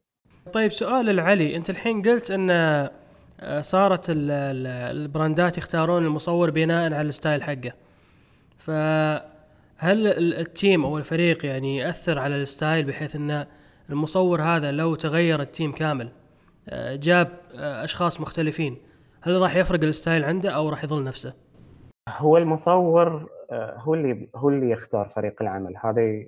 طيب 0.53 0.71
سؤال 0.71 1.09
لعلي. 1.09 1.55
أنت 1.55 1.69
الحين 1.69 2.01
قلت 2.01 2.31
أن 2.31 2.49
آه، 2.51 3.61
صارت 3.61 4.05
ال 4.09 4.30
brandات 4.30 5.57
يختارون 5.57 6.05
المصور 6.05 6.49
بناء 6.49 6.93
على 6.93 7.01
ال 7.01 7.08
style 7.08 7.43
حقه. 7.43 7.73
فهل 8.57 10.07
ال 10.39 10.49
team 10.49 10.85
أو 10.85 10.97
الفريق 10.97 11.45
يعني 11.45 11.77
يأثر 11.77 12.19
على 12.19 12.35
ال 12.35 12.44
style 12.44 12.85
بحيث 12.85 13.15
أنه 13.15 13.47
المصور 13.89 14.41
هذا 14.41 14.71
لو 14.71 14.95
تغير 14.95 15.41
ال 15.41 15.47
team 15.47 15.71
كامل 15.71 16.11
آه، 16.69 16.95
جاب 16.95 17.27
آه، 17.55 17.83
أشخاص 17.83 18.21
مختلفين 18.21 18.77
هل 19.21 19.41
راح 19.41 19.55
يفرق 19.55 19.83
ال 19.83 19.90
style 19.90 20.23
عنده 20.23 20.49
أو 20.49 20.69
راح 20.69 20.83
يظل 20.83 21.03
نفسه؟ 21.03 21.33
هو 22.09 22.37
المصور 22.37 23.29
آه، 23.51 23.77
هو 23.77 23.93
اللي 23.93 24.27
هو 24.35 24.49
اللي 24.49 24.69
يختار 24.69 25.09
فريق 25.09 25.41
العمل. 25.41 25.73
هذه 25.83 26.27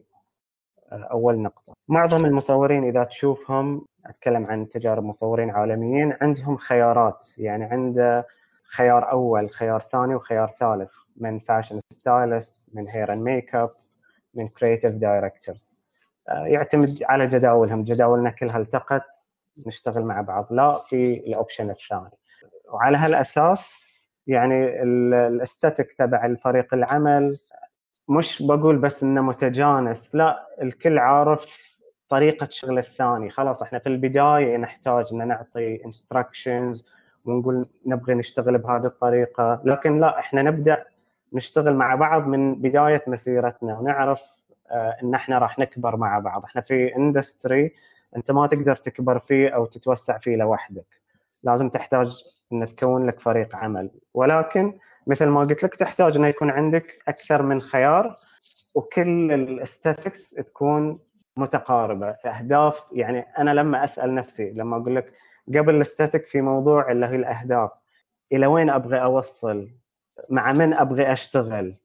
أول 0.92 1.42
نقطة. 1.42 1.74
معظم 1.88 2.26
المصورين 2.26 2.84
إذا 2.84 3.04
تشوفهم 3.04 3.86
أتكلم 4.06 4.46
عن 4.46 4.70
تجارب 4.70 5.04
مصورين 5.04 5.50
عالميين 5.50 6.18
عندهم 6.22 6.58
خيارات. 6.58 7.26
يعني 7.38 7.64
عنده 7.64 8.28
خيار 8.78 9.12
أول 9.12 9.50
خيار 9.50 9.80
ثاني 9.80 10.16
وخيار 10.16 10.52
ثالث. 10.60 10.92
من 11.18 11.40
fashion 11.40 11.80
stylist 11.94 12.70
من 12.74 12.88
hair 12.90 13.14
and 13.14 13.22
makeup 13.22 13.70
من 14.34 14.48
creative 14.48 14.92
directors 14.92 15.81
يعتمد 16.28 16.90
على 17.04 17.28
جداولهم. 17.28 17.84
جداولنا 17.84 18.30
كلها 18.30 18.58
التقت 18.58 19.12
نشتغل 19.68 20.04
مع 20.04 20.22
بعض. 20.22 20.48
لا 20.52 20.80
في 20.90 21.24
ال 21.28 21.34
option 21.34 21.70
الثاني. 21.70 22.12
وعلى 22.74 22.98
هالأساس 22.98 23.92
يعني 24.28 24.84
ال 24.84 24.95
aesthetic 24.95 25.94
تبع 25.94 26.26
الفريق 26.26 26.74
العمل 26.74 27.38
مش 28.10 28.44
بقول 28.44 28.78
بس 28.78 29.04
إنه 29.04 29.22
متجانس 29.22 30.16
لا 30.16 30.48
الكل 30.62 30.98
عارف 31.00 31.76
طريقة 32.10 32.48
شغل 32.52 32.78
الثاني. 32.78 33.30
خلاص 33.30 33.62
إحنا 33.62 33.80
في 33.80 33.90
البداية 33.90 34.58
نحتاج 34.58 35.06
إن 35.14 35.28
نعطي 35.28 35.86
instructions 35.86 36.90
ونقول 37.26 37.66
نبغي 37.86 38.14
نشتغل 38.14 38.58
بهذه 38.58 38.86
الطريقة. 38.86 39.62
لكن 39.64 40.00
لا 40.00 40.20
إحنا 40.20 40.42
نبدأ 40.42 40.86
نشتغل 41.34 41.76
مع 41.76 41.96
بعض 41.96 42.28
من 42.28 42.56
بداية 42.56 43.04
مسيرتنا 43.08 43.80
ونعرف 43.80 44.22
آه، 44.22 44.41
إن 45.04 45.14
إحنا 45.14 45.38
راح 45.38 45.60
نكبر 45.60 45.96
مع 45.96 46.20
بعض. 46.20 46.44
إحنا 46.44 46.62
في 46.62 46.96
industry 46.96 47.72
أنت 48.18 48.32
ما 48.32 48.48
تقدر 48.48 48.76
تكبر 48.76 49.20
فيه 49.20 49.50
أو 49.50 49.66
تتوسع 49.66 50.18
فيه 50.18 50.36
لوحدك. 50.36 50.86
لازم 51.44 51.70
تحتاج 51.70 52.24
إن 52.54 52.66
تكون 52.66 53.08
لك 53.08 53.20
فريق 53.20 53.56
عمل. 53.56 53.90
ولكن 54.14 54.80
مثل 55.08 55.26
ما 55.26 55.40
قلت 55.40 55.64
لك 55.64 55.76
تحتاج 55.76 56.16
إنه 56.18 56.28
يكون 56.28 56.50
عندك 56.50 56.96
أكثر 57.08 57.42
من 57.42 57.62
خيار 57.62 58.16
وكل 58.76 59.32
ال 59.32 59.41
aesthetics 59.41 60.30
تكون 60.30 61.00
متقاربة. 61.38 62.08
أهداف 62.10 62.84
يعني 62.92 63.20
أنا 63.20 63.52
لما 63.52 63.84
أسأل 63.84 64.16
نفسي 64.16 64.52
لما 64.52 64.78
أقول 64.78 64.96
لك 64.96 65.14
قبل 65.48 65.76
ال 65.76 65.81
aesthetic 65.81 66.26
في 66.26 66.42
موضوع 66.42 66.92
اللي 66.92 67.06
هي 67.06 67.16
الأهداف 67.16 67.72
إلى 68.32 68.46
وين 68.48 68.70
أبغى 68.70 69.02
أوصل؟ 69.04 69.70
مع 70.30 70.52
من 70.52 70.74
أبغى 70.74 71.14
أشتغل؟ 71.14 71.76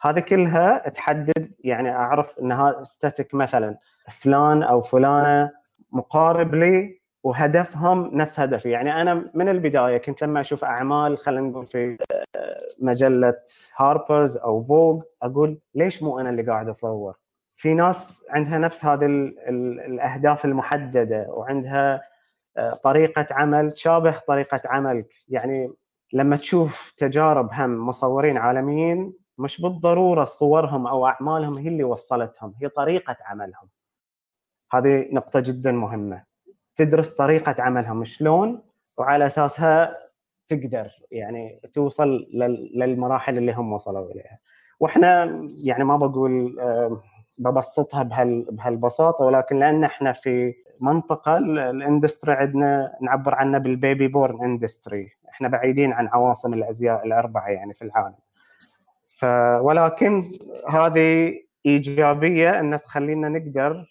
هذه 0.00 0.20
كلها 0.20 0.88
تحدد 0.88 1.52
يعني 1.60 1.90
أعرف 1.90 2.38
ان 2.38 2.52
هذا 2.52 2.84
aesthetic 2.84 3.34
مثلا 3.34 3.78
فلان 4.10 4.62
أو 4.62 4.80
فلانة 4.80 5.50
مقارب 5.92 6.54
لي 6.54 6.98
وهدفهم 7.22 8.10
نفس 8.12 8.40
هدفي. 8.40 8.70
يعني 8.70 9.02
أنا 9.02 9.24
من 9.34 9.48
البداية 9.48 9.98
كنت 9.98 10.24
لما 10.24 10.40
أشوف 10.40 10.64
أعمال 10.64 11.18
خلينا 11.18 11.48
نقول 11.48 11.66
في 11.66 11.96
مجلة 12.82 13.34
هاربرز 13.76 14.36
أو 14.36 14.62
فوغ 14.62 15.02
أقول 15.22 15.58
ليش 15.74 16.02
مو 16.02 16.20
أنا 16.20 16.30
اللي 16.30 16.42
قاعد 16.42 16.68
أصور؟ 16.68 17.16
في 17.56 17.74
ناس 17.74 18.24
عندها 18.30 18.58
نفس 18.58 18.84
هذه 18.84 19.06
الأهداف 19.48 20.44
المحددة 20.44 21.26
وعندها 21.28 22.02
آه، 22.56 22.74
طريقة 22.74 23.26
عمل 23.30 23.72
تشابه 23.72 24.18
طريقة 24.28 24.60
عملك. 24.66 25.08
يعني 25.28 25.72
لما 26.12 26.36
تشوف 26.36 26.94
تجارب 26.98 27.48
هم 27.52 27.86
مصورين 27.86 28.36
عالميين 28.36 29.12
مش 29.38 29.60
بالضرورة 29.60 30.24
صورهم 30.24 30.86
أو 30.86 31.06
أعمالهم 31.06 31.58
هي 31.58 31.68
اللي 31.68 31.84
وصلتهم 31.84 32.54
هي 32.62 32.68
طريقة 32.68 33.16
عملهم. 33.24 33.68
هذه 34.72 35.06
نقطة 35.12 35.40
جدا 35.40 35.72
مهمة. 35.72 36.22
تدرس 36.76 37.10
طريقة 37.10 37.54
عملهم 37.58 38.04
شلون 38.04 38.62
وعلى 38.98 39.26
أساسها 39.26 39.98
تقدر 40.48 40.90
يعني 41.12 41.60
توصل 41.72 42.26
للمراحل 42.74 43.38
اللي 43.38 43.52
هم 43.52 43.72
وصلوا 43.72 44.12
إليها. 44.12 44.38
وإحنا 44.80 45.24
يعني 45.64 45.84
ما 45.84 45.96
بقول 45.96 46.56
ببسطها 47.38 48.02
بهالبساطة 48.50 49.24
ولكن 49.24 49.56
لأن 49.56 49.84
إحنا 49.84 50.12
في 50.12 50.54
منطقة 50.80 51.36
ال 51.36 51.47
industry 51.47 52.32
عندنا 52.32 52.96
نعبر 53.02 53.34
عنها 53.34 53.58
بال 53.58 53.75
baby 53.75 54.08
born 54.08 54.44
industry. 54.44 55.08
إحنا 55.30 55.48
بعيدين 55.48 55.92
عن 55.92 56.08
عواصم 56.08 56.54
الأزياء 56.54 57.06
الأربعة 57.06 57.48
يعني 57.48 57.74
في 57.74 57.82
العالم. 57.82 58.14
ف 59.18 59.24
ولكن 59.62 60.30
هذه 60.68 61.34
إيجابية 61.66 62.60
أن 62.60 62.78
تخلينا 62.78 63.28
نقدر 63.28 63.84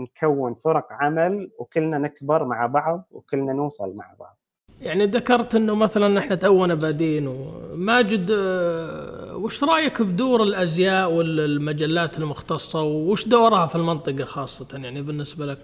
نكون 0.00 0.54
فرق 0.54 0.86
عمل 0.90 1.50
وكلنا 1.58 1.98
نكبر 1.98 2.44
مع 2.44 2.66
بعض 2.66 3.08
وكلنا 3.10 3.52
نوصل 3.52 3.96
مع 3.96 4.14
بعض 4.20 4.38
يعني 4.82 5.04
ذكرت 5.04 5.54
إنه 5.54 5.74
مثلا 5.74 6.18
إحنا 6.18 6.34
تونا 6.34 6.74
بادين 6.74 7.26
وماجد 7.26 8.30
آه، 8.30 9.36
وش 9.36 9.64
رأيك 9.64 10.02
بدور 10.02 10.42
الأزياء 10.42 11.12
والمجلات 11.12 12.18
المختصة 12.18 12.82
وش 12.82 13.28
دورها 13.28 13.66
في 13.66 13.76
المنطقة 13.76 14.24
خاصة 14.24 14.78
يعني 14.84 15.02
بالنسبة 15.02 15.46
لك؟ 15.46 15.58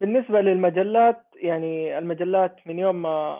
بالنسبة 0.00 0.40
للمجلات 0.40 1.22
يعني 1.42 1.98
المجلات 1.98 2.56
من 2.66 2.78
يوم 2.78 3.02
ما 3.02 3.36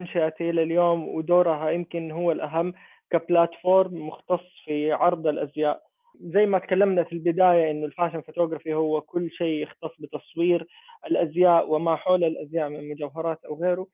انشئت 0.00 0.40
إلى 0.40 0.62
اليوم 0.62 1.08
ودورها 1.08 1.70
يمكن 1.70 2.10
هو 2.10 2.32
الأهم 2.32 2.74
كبلاتفورم 3.10 4.06
مختص 4.08 4.42
في 4.64 4.92
عرض 4.92 5.26
الأزياء. 5.26 5.82
زي 6.20 6.46
ما 6.46 6.58
تكلمنا 6.58 7.04
في 7.04 7.12
البداية 7.12 7.70
إنه 7.70 7.86
ال 7.86 7.90
fashion 7.90 8.20
photography 8.20 8.74
هو 8.74 9.00
كل 9.00 9.30
شيء 9.30 9.62
يختص 9.62 10.00
بتصوير 10.00 10.66
الأزياء 11.06 11.70
وما 11.70 11.96
حول 11.96 12.24
الأزياء 12.24 12.68
من 12.68 12.88
مجوهرات 12.88 13.44
أو 13.44 13.60
غيره. 13.62 13.86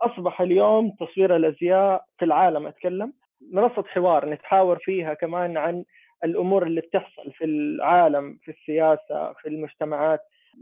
أصبح 0.00 0.40
اليوم 0.40 0.90
تصوير 0.90 1.36
الأزياء 1.36 2.04
في 2.18 2.24
العالم 2.24 2.66
أتكلم 2.66 3.12
منصة 3.52 3.82
حوار 3.86 4.28
نتحاور 4.30 4.78
فيها 4.78 5.14
كمان 5.14 5.56
عن 5.56 5.84
الأمور 6.24 6.66
اللي 6.66 6.80
بتحصل 6.80 7.32
في 7.32 7.44
العالم 7.44 8.38
في 8.42 8.50
السياسة 8.50 9.32
في 9.32 9.48
المجتمعات. 9.48 10.20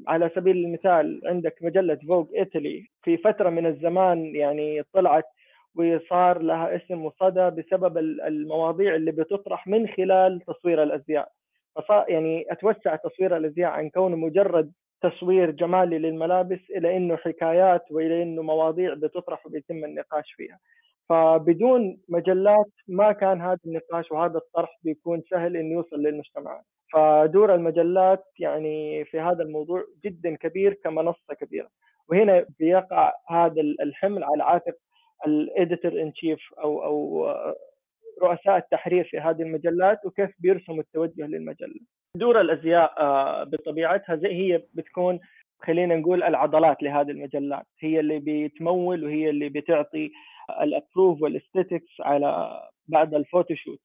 على 0.09 0.31
سبيل 0.35 0.57
المثال 0.57 1.21
عندك 1.25 1.55
مجلة 1.63 1.99
Vogue 2.09 2.31
ايطالي 2.37 2.87
في 3.03 3.17
فترة 3.17 3.51
من 3.51 3.67
الزمان 3.67 4.37
يعني 4.37 4.83
طلعت 4.93 5.25
وصار 5.77 6.43
لها 6.43 6.77
اسم 6.77 7.05
وصدى 7.05 7.51
بسبب 7.51 7.99
المواضيع 7.99 8.95
اللي 8.95 9.13
بتطرح 9.13 9.67
من 9.67 9.89
خلال 9.89 10.41
تصوير 10.47 10.83
الأزياء. 10.83 11.29
فصار 11.77 12.05
يعني 12.11 12.45
أتوسع 12.53 12.97
تصوير 12.97 13.37
الأزياء 13.37 13.71
عن 13.71 13.91
كونه 13.91 14.17
مجرد 14.17 14.73
تصوير 15.03 15.51
جمالي 15.51 15.99
للملابس 15.99 16.61
إلى 16.71 16.97
إنه 16.97 17.17
حكايات 17.17 17.85
وإلى 17.91 18.23
إنه 18.23 18.43
مواضيع 18.43 18.95
بتطرح 18.95 19.47
وبيتم 19.47 19.85
النقاش 19.85 20.33
فيها. 20.33 20.59
فبدون 21.09 21.99
مجلات 22.09 22.71
ما 22.89 23.13
كان 23.13 23.41
هذا 23.41 23.59
النقاش 23.67 24.13
وهذا 24.13 24.39
الطرح 24.39 24.79
بيكون 24.83 25.23
سهل 25.31 25.57
إنه 25.57 25.73
يوصل 25.75 25.97
للمجتمعات 25.97 26.65
فدور 26.93 27.55
المجلات 27.55 28.25
يعني 28.39 29.05
في 29.05 29.21
هذا 29.21 29.43
الموضوع 29.43 29.85
جدا 30.05 30.37
كبير 30.37 30.75
كمنصة 30.75 31.35
كبيرة. 31.41 31.69
وهنا 32.09 32.47
بيقع 32.59 33.13
هذا 33.29 33.61
الحمل 33.61 34.25
على 34.25 34.45
عاتق 34.45 34.75
الاديتور 35.27 36.03
ان 36.03 36.13
تشيف 36.13 36.39
أو 36.59 36.85
أو 36.85 37.29
رؤساء 38.23 38.57
التحرير 38.57 39.05
في 39.05 39.19
هذه 39.19 39.43
المجلات 39.43 40.05
وكيف 40.05 40.31
بيرسموا 40.39 40.81
التوجه 40.81 41.27
للمجلة. 41.27 41.81
دور 42.17 42.41
الأزياء 42.41 42.95
آه، 43.01 43.45
بطبيعتها 43.45 44.17
زي 44.17 44.29
هي 44.29 44.63
بتكون 44.75 45.21
خلينا 45.63 45.97
نقول 45.97 46.23
العضلات 46.23 46.83
لهذه 46.83 47.11
المجلات. 47.11 47.67
هي 47.81 48.01
اللي 48.01 48.23
بتمول 48.25 49.05
وهي 49.05 49.31
اللي 49.31 49.49
بتعطي 49.49 50.11
ال 50.63 50.70
approve 50.70 51.23
وال 51.23 51.36
aesthetics 51.36 52.01
على 52.01 52.61
بعد 52.89 53.15
ال 53.15 53.21
photoshoot 53.21 53.81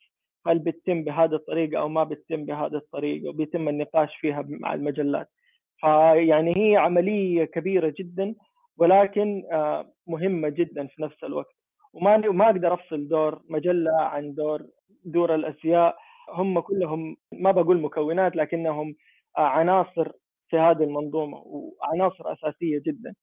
هل 0.47 0.59
بتتم 0.59 1.03
بهذه 1.03 1.35
الطريقة 1.35 1.79
أو 1.79 1.89
ما 1.89 2.03
بتتم 2.03 2.45
بهذه 2.45 2.75
الطريقة 2.75 3.29
وبيتم 3.29 3.69
النقاش 3.69 4.15
فيها 4.15 4.45
مع 4.49 4.73
المجلات. 4.73 5.29
فيعني 5.77 6.53
هي 6.57 6.77
عملية 6.77 7.45
كبيرة 7.45 7.93
جدا 7.99 8.35
ولكن 8.79 9.43
آه، 9.51 9.85
مهمة 10.07 10.49
جدا 10.49 10.87
في 10.87 11.01
نفس 11.01 11.23
الوقت. 11.23 11.55
وما 11.93 12.17
ما 12.17 12.45
أقدر 12.45 12.73
أفصل 12.73 13.07
دور 13.07 13.41
مجلة 13.49 13.91
عن 14.01 14.33
دور 14.33 14.65
دور 15.05 15.35
الازياء 15.35 15.97
هم 16.29 16.59
كلهم 16.59 17.17
ما 17.33 17.51
بقول 17.51 17.81
مكونات 17.81 18.35
لكنهم 18.35 18.95
آه، 19.37 19.41
عناصر 19.41 20.11
في 20.49 20.57
هذه 20.57 20.83
المنظومة 20.83 21.37
وعناصر 21.45 22.33
أساسية 22.33 22.81
جدا. 22.85 23.15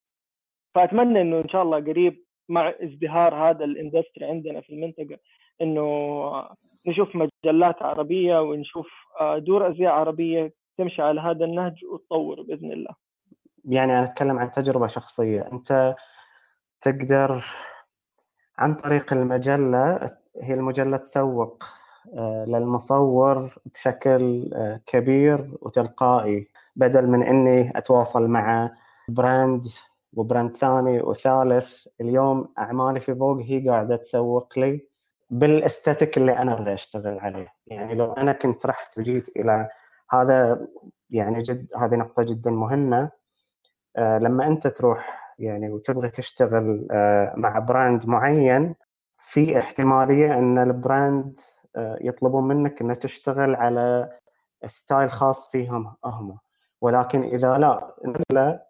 فأتمنى 0.74 1.20
إنه 1.20 1.40
إن 1.40 1.48
شاء 1.48 1.62
الله 1.62 1.78
قريب 1.80 2.24
مع 2.48 2.74
ازدهار 2.82 3.34
هذا 3.50 3.64
الإندستري 3.64 4.24
عندنا 4.26 4.60
في 4.60 4.70
المنطقة 4.70 5.18
إنه 5.62 5.80
آه، 5.82 6.56
نشوف 6.88 7.08
مجلات 7.16 7.82
عربية 7.82 8.40
ونشوف 8.42 8.88
دور 9.38 9.70
ازياء 9.70 9.92
عربية 9.92 10.52
تمشي 10.78 11.02
على 11.02 11.20
هذا 11.20 11.44
النهج 11.44 11.84
وتطور 11.84 12.42
بإذن 12.42 12.72
الله. 12.72 13.05
يعني 13.66 13.98
أنا 13.98 14.04
أتكلم 14.04 14.38
عن 14.38 14.50
تجربة 14.50 14.86
شخصية. 14.86 15.48
أنت 15.52 15.96
تقدر 16.80 17.44
عن 18.58 18.74
طريق 18.74 19.12
المجلة 19.12 20.10
هي 20.42 20.54
المجلة 20.54 20.96
تسوق 20.96 21.64
آه، 22.14 22.44
للمصور 22.48 23.58
بشكل 23.74 24.50
آه، 24.54 24.80
كبير 24.86 25.58
وتلقائي 25.62 26.48
بدل 26.76 27.06
من 27.06 27.22
إني 27.22 27.78
أتواصل 27.78 28.26
مع 28.28 28.70
brand 29.08 29.66
و 30.12 30.19
brand 30.19 30.56
ثاني 30.56 31.00
وثالث. 31.00 31.86
اليوم 32.00 32.52
أعمالي 32.58 33.00
في 33.00 33.14
Vogue 33.14 33.40
هي 33.42 33.68
قاعدة 33.68 33.96
تسوق 33.96 34.58
لي 34.58 34.86
بال 35.30 35.46
aesthetic 35.46 36.16
اللي 36.18 36.38
أنا 36.38 36.52
أبغى 36.52 36.74
أشتغل 36.74 37.18
عليه. 37.18 37.48
يعني 37.66 37.94
لو 37.94 38.12
أنا 38.12 38.32
كنت 38.32 38.66
رحت 38.66 38.98
وجيت 38.98 39.28
إلى 39.36 39.68
هذا 40.10 40.66
يعني 41.10 41.42
جد 41.42 41.66
هذه 41.76 41.94
نقطة 41.94 42.22
جدا 42.22 42.50
مهمة. 42.50 43.10
لما 43.98 44.46
أنت 44.46 44.66
تروح 44.66 45.26
يعني 45.38 45.70
وتبغى 45.70 46.08
تشتغل 46.08 46.88
آه، 46.90 47.34
مع 47.36 47.58
brand 47.58 48.06
معين 48.06 48.74
في 49.16 49.58
احتمالية 49.58 50.38
أن 50.38 50.58
ال 50.58 50.71
brand 50.71 51.38
آه، 51.76 51.98
يطلبون 52.00 52.48
منك 52.48 52.80
انك 52.80 52.96
تشتغل 52.96 53.54
على 53.54 54.12
style 54.66 55.10
خاص 55.10 55.50
فيهم 55.50 55.94
هم 56.04 56.38
ولكن 56.80 57.22
إذا 57.22 57.58
لا 57.58 57.94
لا 58.32 58.66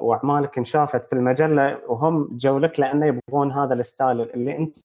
وأعمالك 0.00 0.58
انشافت 0.58 1.04
في 1.04 1.12
المجلة 1.12 1.78
وهم 1.88 2.28
جو 2.32 2.58
لك 2.58 2.80
لأنه 2.80 3.06
يبغون 3.06 3.52
هذا 3.52 3.74
ال 3.74 3.82
style 3.82 4.20
اللي 4.20 4.56
أنت 4.56 4.76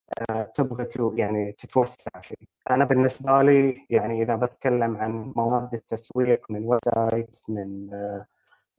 تبغى 0.54 0.88
يعني 1.16 1.52
تتوسع 1.52 2.22
فيه. 2.22 2.36
أنا 2.70 2.86
بالنسبة 2.86 3.42
لي 3.42 3.86
يعني 3.90 4.24
إذا 4.24 4.36
بتكلم 4.36 4.98
عن 4.98 5.34
مواد 5.36 5.74
التسويق 5.74 6.52
من 6.52 6.66
website 6.66 7.40
من 7.50 7.90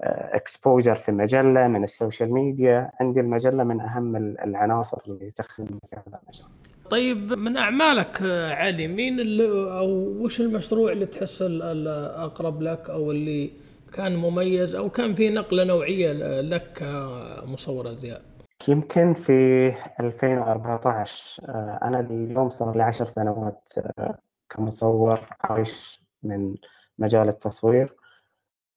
exposure 0.00 0.94
في 0.94 1.12
مجله 1.12 1.68
من 1.68 1.84
ال 1.84 1.91
social 1.91 2.32
media. 2.32 2.90
عندي 3.00 3.20
المجلة 3.20 3.64
من 3.64 3.80
أهم 3.80 4.16
العناصر 4.16 4.98
اللي 5.08 5.30
تخدم 5.30 5.78
في 5.90 5.96
هذا 5.96 6.20
المجال. 6.22 6.48
طيب 6.90 7.32
من 7.32 7.56
أعمالك 7.56 8.22
علي 8.58 8.88
مين 8.88 9.20
اللي 9.20 9.48
أو 9.78 9.88
وش 10.24 10.40
المشروع 10.40 10.92
اللي 10.92 11.06
تحس 11.06 11.42
الاقرب 11.42 12.62
لك 12.62 12.90
أو 12.90 13.10
اللي 13.10 13.50
كان 13.92 14.16
مميز 14.16 14.74
أو 14.74 14.90
كان 14.90 15.14
في 15.14 15.30
نقلة 15.30 15.64
نوعية 15.64 16.12
لك 16.40 16.72
كمصور 16.72 17.90
أزياء؟ 17.90 18.22
يمكن 18.68 19.14
في 19.14 19.68
2014 20.00 21.42
آه، 21.48 21.78
أنا 21.82 22.00
اليوم 22.00 22.50
صار 22.50 22.76
لي 22.76 22.82
10 22.82 23.06
سنوات 23.06 23.72
آه، 23.98 24.18
كمصور 24.50 25.20
عايش 25.40 26.00
من 26.22 26.54
مجال 26.98 27.28
التصوير. 27.28 27.84
آه، 27.84 28.03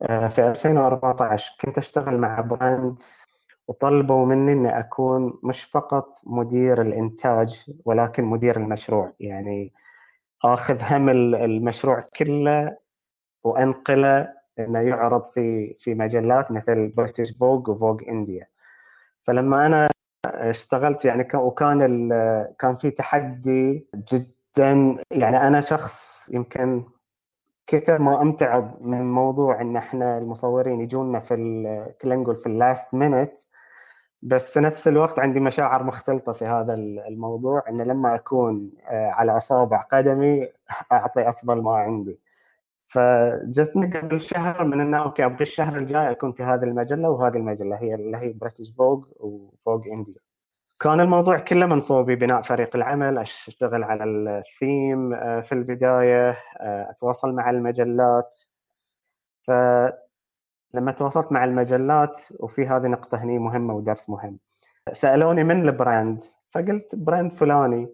في 0.05 0.47
2014 0.49 1.55
كنت 1.61 1.77
أشتغل 1.77 2.17
مع 2.17 2.41
brand 2.41 2.99
وطلبوا 3.67 4.25
مني 4.25 4.53
إني 4.53 4.79
أكون 4.79 5.39
مش 5.43 5.63
فقط 5.63 6.15
مدير 6.23 6.81
الإنتاج 6.81 7.71
ولكن 7.85 8.23
مدير 8.23 8.57
المشروع. 8.57 9.13
يعني 9.19 9.73
آخذ 10.45 10.77
هم 10.81 11.09
المشروع 11.09 12.05
كله 12.17 12.77
وأنقلة 13.43 14.29
إنه 14.59 14.79
يعرض 14.79 15.23
في 15.25 15.75
في 15.79 15.95
مجلات 15.95 16.51
مثل 16.51 16.87
British 16.87 17.31
Vogue 17.37 17.69
و 17.69 17.75
Vogue 17.75 18.01
India 18.09 18.47
فلما 19.23 19.65
أنا 19.65 19.89
اشتغلت 20.25 21.05
يعني 21.05 21.27
وكان 21.35 21.79
كان 22.59 22.75
في 22.75 22.91
تحدي 22.91 23.87
جدا. 24.13 24.97
يعني 25.11 25.47
أنا 25.47 25.61
شخص 25.61 26.29
يمكن 26.33 26.83
كثر 27.67 27.99
ما 28.01 28.21
أمتعض 28.21 28.77
من 28.81 29.11
موضوع 29.11 29.61
إن 29.61 29.77
إحنا 29.77 30.17
المصورين 30.17 30.81
يجونا 30.81 31.19
في 31.19 31.35
خلينا 32.03 32.21
نقول 32.21 32.35
في 32.35 32.47
ال 32.47 32.57
last 32.57 32.93
minute 32.95 33.33
بس 34.21 34.51
في 34.51 34.59
نفس 34.59 34.87
الوقت 34.87 35.19
عندي 35.19 35.39
مشاعر 35.39 35.83
مختلطة 35.83 36.31
في 36.31 36.45
هذا 36.45 36.73
الموضوع 36.73 37.63
إن 37.69 37.81
لما 37.81 38.15
أكون 38.15 38.71
آه، 38.87 39.09
على 39.11 39.37
أصابع 39.37 39.81
قدمي 39.81 40.47
أعطي 40.91 41.29
أفضل 41.29 41.61
ما 41.61 41.71
عندي. 41.71 42.19
فجتني 42.87 43.97
قبل 43.99 44.21
شهر 44.21 44.65
من 44.65 44.81
إنه 44.81 45.03
أوكي 45.03 45.25
أبغى 45.25 45.41
الشهر 45.41 45.77
الجاي 45.77 46.11
أكون 46.11 46.31
في 46.31 46.43
هذه 46.43 46.63
المجلة 46.63 47.09
وهذه 47.09 47.35
المجلة 47.37 47.75
هي 47.77 47.95
اللي 47.95 48.17
هي 48.17 48.33
British 48.33 48.71
Vogue 48.77 49.07
و 49.19 49.30
Vogue 49.30 49.81
India 49.87 50.26
كان 50.79 50.99
الموضوع 50.99 51.39
كله 51.39 51.65
منصوب 51.65 52.11
ببناء 52.11 52.41
فريق 52.41 52.75
العمل 52.75 53.17
أشتغل 53.17 53.83
على 53.83 54.03
الثيم 54.03 55.13
آه، 55.13 55.41
في 55.41 55.51
البداية 55.51 56.29
آه، 56.59 56.89
أتواصل 56.91 57.31
مع 57.33 57.49
المجلات. 57.49 58.37
فلما 59.43 60.91
تواصلت 60.97 61.31
مع 61.31 61.43
المجلات 61.45 62.21
وفي 62.39 62.67
هذه 62.67 62.87
نقطة 62.87 63.23
هني 63.23 63.39
مهمة 63.39 63.73
ودرس 63.73 64.09
مهم. 64.09 64.39
سألوني 64.93 65.43
من 65.43 65.69
ال 65.69 65.78
brand 65.78 66.21
فقلت 66.49 66.95
brand 66.95 67.31
فلاني. 67.31 67.89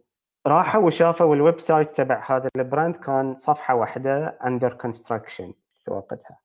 راحوا 0.48 0.82
وشافوا 0.82 1.36
ال 1.36 1.60
website 1.60 1.96
تبع 1.96 2.24
هذا 2.32 2.50
ال 2.56 2.63
brand 2.63 2.96
كان 2.96 3.36
صفحة 3.38 3.76
واحدة 3.76 4.38
under 4.46 4.74
construction 4.74 5.54
في 5.86 5.92
وقتها. 5.92 6.43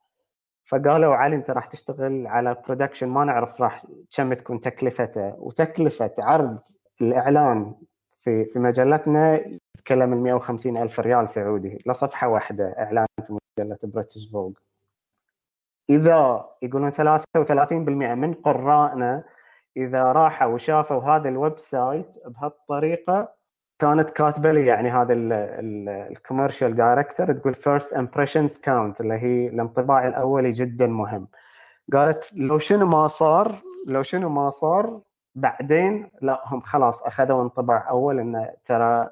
فقالوا 0.69 1.15
علي 1.15 1.37
انت 1.37 1.51
راح 1.51 1.67
تشتغل 1.67 2.27
على 2.27 2.57
production 2.67 3.09
ما 3.09 3.25
نعرف 3.25 3.61
راح 3.61 3.87
كم 4.17 4.35
تكون 4.35 4.61
تكلفته 4.61 5.35
وتكلفة 5.39 6.15
عرض 6.19 6.59
الإعلان 7.01 7.75
في 8.25 8.45
في 8.45 8.59
مجلتنا 8.59 9.59
تتكلم 9.75 10.13
ال 10.13 10.23
150 10.23 10.77
ألف 10.77 11.01
ريال 11.01 11.29
سعودي 11.31 11.83
لصفحة 11.87 12.29
واحدة 12.29 12.75
إعلان 12.79 13.07
في 13.27 13.39
مجلة 13.59 13.79
British 13.83 14.29
Vogue 14.33 14.59
إذا 15.91 16.49
يقولون 16.63 16.93
33% 16.93 16.99
من 18.15 18.35
قرائنا 18.35 19.25
إذا 19.77 20.03
راحوا 20.03 20.55
وشافوا 20.55 21.03
هذا 21.03 21.29
ال 21.29 21.59
website 21.59 22.19
بهالطريقة 22.27 23.38
كانت 23.79 24.11
كاتبة 24.11 24.53
لي 24.53 24.67
يعني 24.67 24.91
هذا 24.91 25.15
ال 26.11 26.17
commercial 26.17 26.77
director 26.77 27.33
تقول 27.33 27.55
first 27.55 27.93
impressions 27.93 28.59
count 28.59 29.01
اللي 29.01 29.15
هي 29.15 29.49
الانطباع 29.49 30.09
الأولي 30.09 30.53
جدا 30.53 30.87
مهم. 30.87 31.29
قالت 31.93 32.25
لو 32.33 32.59
شنو 32.59 32.87
ما 32.87 33.09
صار 33.09 33.55
لو 33.87 34.03
شنو 34.03 34.29
ما 34.29 34.51
صار 34.51 35.01
بعدين 35.35 36.11
لا 36.23 36.43
هم 36.47 36.61
خلاص 36.61 37.03
أخذوا 37.03 37.43
انطباع 37.43 37.91
أول 37.91 38.21
انه 38.21 38.51
ترى 38.65 39.11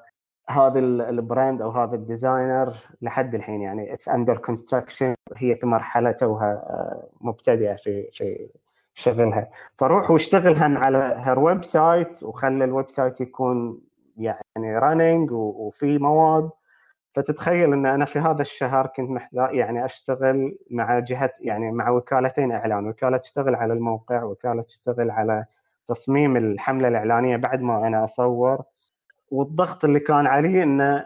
هذا 0.49 0.79
ال 0.79 0.93
brand 0.93 1.61
أو 1.61 1.71
هذا 1.71 1.95
ال 1.95 2.04
designer 2.04 2.75
لحد 3.01 3.35
الحين 3.35 3.61
يعني 3.61 3.93
it's 3.93 4.09
under 4.09 4.37
construction 4.37 5.15
هي 5.37 5.55
في 5.55 5.65
مرحلة 5.65 6.11
توها 6.11 6.51
آه، 6.53 7.09
مبتدئة 7.21 7.75
في 7.75 8.09
في 8.11 8.49
شغلها. 8.93 9.49
فروح 9.75 10.11
واشتغل 10.11 10.77
على 10.77 11.13
her 11.17 11.39
website 11.39 12.23
وخلي 12.23 12.63
ال 12.63 12.89
website 12.89 13.21
يكون 13.21 13.86
يعني 14.17 14.77
running 14.77 15.31
وفي 15.31 15.97
مواد. 15.97 16.49
فتتخيل 17.11 17.73
إن 17.73 17.85
أنا 17.85 18.05
في 18.05 18.19
هذا 18.19 18.41
الشهر 18.41 18.87
كنت 18.87 19.09
محتاج 19.09 19.55
يعني 19.55 19.85
أشتغل 19.85 20.57
مع 20.71 20.99
جهة 20.99 21.33
يعني 21.41 21.71
مع 21.71 21.89
وكالتين 21.89 22.51
إعلان، 22.51 22.87
وكالة 22.87 23.17
تشتغل 23.17 23.55
على 23.55 23.73
الموقع، 23.73 24.23
وكالة 24.23 24.61
تشتغل 24.61 25.11
على 25.11 25.45
تصميم 25.87 26.37
الحملة 26.37 26.87
الإعلانية 26.87 27.37
بعد 27.37 27.61
ما 27.61 27.87
أنا 27.87 28.03
أصور. 28.03 28.63
والضغط 29.31 29.85
اللي 29.85 29.99
كان 29.99 30.27
علي 30.27 30.63
انه 30.63 31.05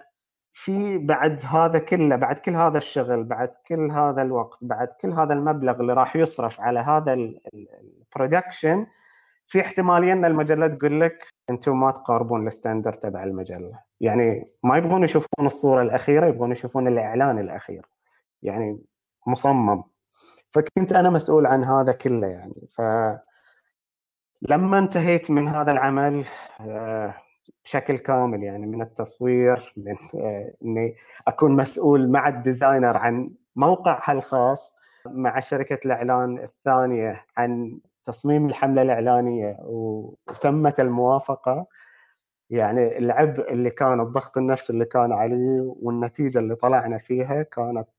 في 0.54 0.98
بعد 0.98 1.42
هذا 1.46 1.80
كله 1.80 2.16
بعد 2.16 2.38
كل 2.38 2.56
هذا 2.56 2.78
الشغل 2.78 3.24
بعد 3.24 3.52
كل 3.68 3.92
هذا 3.92 4.22
الوقت 4.22 4.66
بعد 4.66 4.88
كل 4.88 5.14
هذا 5.14 5.34
المبلغ 5.34 5.80
اللي 5.80 5.94
راح 5.94 6.16
يصرف 6.16 6.62
على 6.62 6.80
هذا 6.80 7.14
ال 7.14 7.29
production 7.29 8.86
في 9.52 9.62
احتماليه 9.62 10.14
إن 10.14 10.26
المجلة 10.26 10.68
تقول 10.68 11.02
لك 11.02 11.28
أنتم 11.50 11.80
ما 11.80 11.92
تقاربون 11.92 12.48
ال 12.48 12.53
standard 12.53 12.94
تبع 12.94 13.24
المجلة. 13.24 13.80
يعني 14.00 14.52
ما 14.64 14.78
يبغون 14.78 15.04
يشوفون 15.04 15.46
الصورة 15.46 15.82
الأخيرة 15.82 16.28
يبغون 16.28 16.52
يشوفون 16.52 16.88
الإعلان 16.88 17.40
الأخير. 17.40 17.86
يعني 18.42 18.80
مصمم. 19.28 19.84
فكنت 20.50 20.94
أنا 20.94 21.10
مسؤول 21.10 21.46
عن 21.46 21.64
هذا 21.64 21.92
كله 21.92 22.28
يعني. 22.28 22.68
ف 22.72 22.82
لما 24.42 24.80
انتهيت 24.80 25.32
من 25.32 25.48
هذا 25.48 25.72
العمل 25.72 26.26
آه، 26.62 27.16
بشكل 27.66 27.98
كامل 27.98 28.44
يعني 28.44 28.68
من 28.68 28.82
التصوير 28.82 29.74
من 29.78 29.96
آه، 30.22 30.54
إني 30.64 30.96
أكون 31.28 31.56
مسؤول 31.56 32.10
مع 32.12 32.28
الديزاينر 32.28 32.98
عن 32.98 33.36
موقعها 33.56 34.12
الخاص 34.12 34.76
مع 35.06 35.40
شركة 35.40 35.80
الإعلان 35.86 36.40
الثانية 36.40 37.26
عن 37.38 37.80
تصميم 38.06 38.46
الحملة 38.46 38.82
الإعلانية 38.82 39.58
وتمت 39.62 40.80
الموافقة. 40.80 41.68
يعني 42.50 42.98
العبء 42.98 43.54
اللي 43.54 43.70
كان 43.70 44.02
الضغط 44.02 44.38
النفسي 44.38 44.74
اللي 44.74 44.86
كان 44.86 45.12
علي 45.12 45.60
والنتيجة 45.60 46.40
اللي 46.40 46.56
طلعنا 46.56 46.98
فيها 46.98 47.44
كانت 47.44 47.90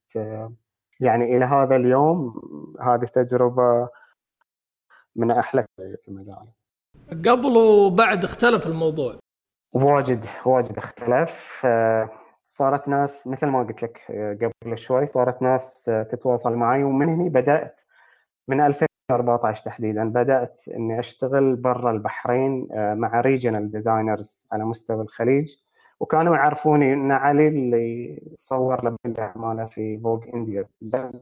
يعني 1.01 1.37
إلى 1.37 1.45
هذا 1.45 1.77
اليوم 1.77 2.43
هذه 2.81 3.05
تجربة 3.05 3.89
من 5.17 5.31
أحلى 5.31 5.65
في 5.77 6.11
مجالي 6.11 6.53
قبل 7.11 7.57
وبعد 7.57 8.25
اختلف 8.25 8.67
الموضوع؟ 8.67 9.19
واجد 9.73 10.25
واجد 10.47 10.79
اختلف. 10.79 11.67
صارت 12.45 12.89
ناس 12.89 13.27
مثل 13.27 13.47
ما 13.47 13.63
قلت 13.63 13.83
لك 13.83 14.01
قبل 14.65 14.79
شوي 14.79 15.07
صارت 15.07 15.43
ناس 15.43 15.85
تتواصل 15.85 16.55
معي 16.55 16.85
ومن 16.85 17.09
هنا 17.09 17.29
بدأت 17.29 17.81
من 18.49 18.61
2014 19.17 19.65
تحديدا 19.65 20.05
بدأت 20.09 20.59
إني 20.77 21.01
أشتغل 21.01 21.57
برا 21.57 21.91
البحرين 21.91 22.69
مع 22.73 23.21
regional 23.21 23.71
designers 23.71 24.47
على 24.53 24.65
مستوى 24.65 25.03
الخليج 25.03 25.55
وكانوا 26.01 26.37
يعرفوني 26.37 26.93
إن 26.93 27.11
علي 27.11 27.49
اللي 27.49 28.19
صور 28.39 28.85
له 28.85 28.97
اعماله 29.19 29.65
في 29.65 29.99
Vogue 29.99 30.25
India 30.35 30.65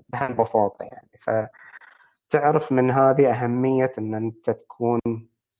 بهالبساطة 0.08 0.82
يعني 0.82 1.48
فتعرف 2.28 2.72
من 2.72 2.90
هذه 2.90 3.30
أهمية 3.30 3.92
إن 3.98 4.14
أنت 4.14 4.50
تكون 4.50 5.00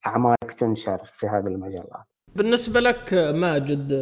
أعمالك 0.06 0.52
تنشر 0.58 1.10
في 1.14 1.26
هذه 1.26 1.46
المجالات. 1.46 2.04
بالنسبة 2.36 2.80
لك 2.80 3.14
ماجد 3.14 3.92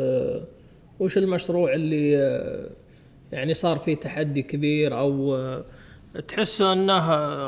وش 1.01 1.19
المشروع 1.19 1.73
اللي 1.73 2.13
يعني 3.33 3.55
صار 3.55 3.79
فيه 3.79 3.97
تحدي 3.97 4.43
كبير 4.43 4.99
أو 4.99 5.37
تحس 6.29 6.63
انه 6.63 7.01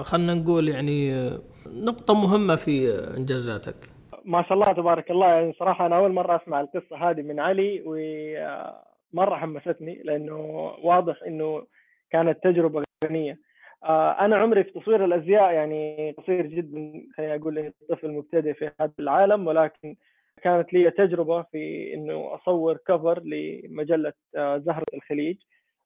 خلينا 0.02 0.34
نقول 0.34 0.68
يعني 0.68 1.30
نقطة 1.66 2.14
مهمة 2.14 2.56
في 2.56 2.90
إنجازاتك. 3.16 3.76
ما 4.24 4.42
شاء 4.42 4.52
الله 4.52 4.72
تبارك 4.72 5.10
الله 5.10 5.26
يعني 5.26 5.52
صراحة 5.52 5.86
أنا 5.86 5.96
أول 5.96 6.12
مرة 6.12 6.36
أسمع 6.42 6.60
القصة 6.60 6.96
هذه 6.96 7.22
من 7.22 7.40
علي 7.40 7.82
ومرة 7.86 9.36
حمستني 9.36 10.02
لأنه 10.04 10.36
واضح 10.82 11.22
إنه 11.26 11.66
كانت 12.10 12.44
تجربة 12.44 12.82
غنية. 13.04 13.38
أنا 14.20 14.36
عمري 14.36 14.64
في 14.64 14.80
تصوير 14.80 15.04
الأزياء 15.04 15.52
يعني 15.52 16.10
قصير 16.18 16.46
جدا 16.46 16.92
خليني 17.16 17.34
أقول 17.34 17.72
طفل 17.88 18.10
مبتدئ 18.10 18.54
في 18.54 18.70
هذا 18.80 18.92
العالم 18.98 19.46
ولكن 19.46 19.96
كانت 20.42 20.72
لي 20.72 20.90
تجربة 20.90 21.42
في 21.42 21.94
إنه 21.94 22.34
أصور 22.34 22.76
cover 22.76 23.22
لمجلة 23.24 24.12
زهرة 24.36 24.86
الخليج 24.94 25.36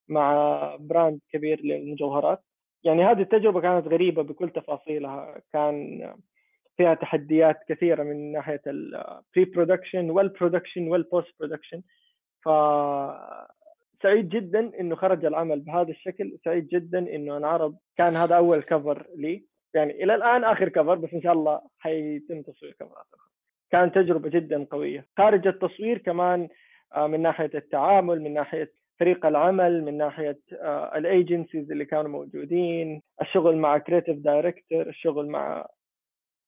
مع 0.09 0.77
brand 0.81 1.21
كبير 1.33 1.61
للمجوهرات 1.65 2.45
يعني 2.85 3.05
هذه 3.05 3.21
التجربة 3.21 3.61
كانت 3.61 3.87
غريبة 3.87 4.23
بكل 4.23 4.51
تفاصيلها. 4.51 5.41
كان 5.53 6.01
فيها 6.77 6.95
تحديات 6.95 7.61
كثيرة 7.69 8.03
من 8.03 8.33
ناحية 8.33 8.63
ال 8.67 9.45
pre-production 9.55 10.11
وال 10.11 10.22
production 10.22 10.78
وال 10.78 10.89
post-production 10.89 11.83
ف 12.45 12.49
سعيد 14.03 14.29
جدا 14.29 14.81
إنه 14.81 14.97
خرج 14.97 15.25
العمل 15.25 15.61
بهذا 15.61 15.91
الشكل. 15.91 16.39
سعيد 16.45 16.69
جدا 16.69 16.99
إنه 16.99 17.37
انعرض 17.37 17.77
كان 17.97 18.13
هذا 18.13 18.37
أول 18.37 18.63
cover 18.63 19.07
لي. 19.17 19.45
يعني 19.75 20.05
إلى 20.05 20.15
الآن 20.15 20.45
آخر 20.45 20.69
cover 20.69 20.95
بس 20.95 21.15
إن 21.15 21.23
شاء 21.23 21.33
الله 21.33 21.61
حيتم 21.79 22.43
تصوير 22.43 22.73
cover 22.73 23.01
ات 23.01 23.07
أخرى 23.15 23.31
كانت 23.71 23.95
تجربة 23.95 24.29
جدا 24.29 24.65
قوية. 24.71 25.07
خارج 25.19 25.47
التصوير 25.47 25.99
كمان 25.99 26.49
آه، 26.95 27.07
من 27.07 27.23
ناحية 27.23 27.51
التعامل 27.55 28.23
من 28.23 28.35
ناحية 28.35 28.73
فريق 29.01 29.27
العمل 29.27 29.85
من 29.85 29.99
ناحية 29.99 30.39
آه، 30.53 30.99
ال 30.99 31.07
agencies 31.07 31.73
اللي 31.73 31.85
كانوا 31.85 32.11
موجودين 32.11 33.03
الشغل 33.23 33.57
مع 33.57 33.79
creative 33.79 34.17
director 34.19 34.89
الشغل 34.89 35.27
مع 35.27 35.67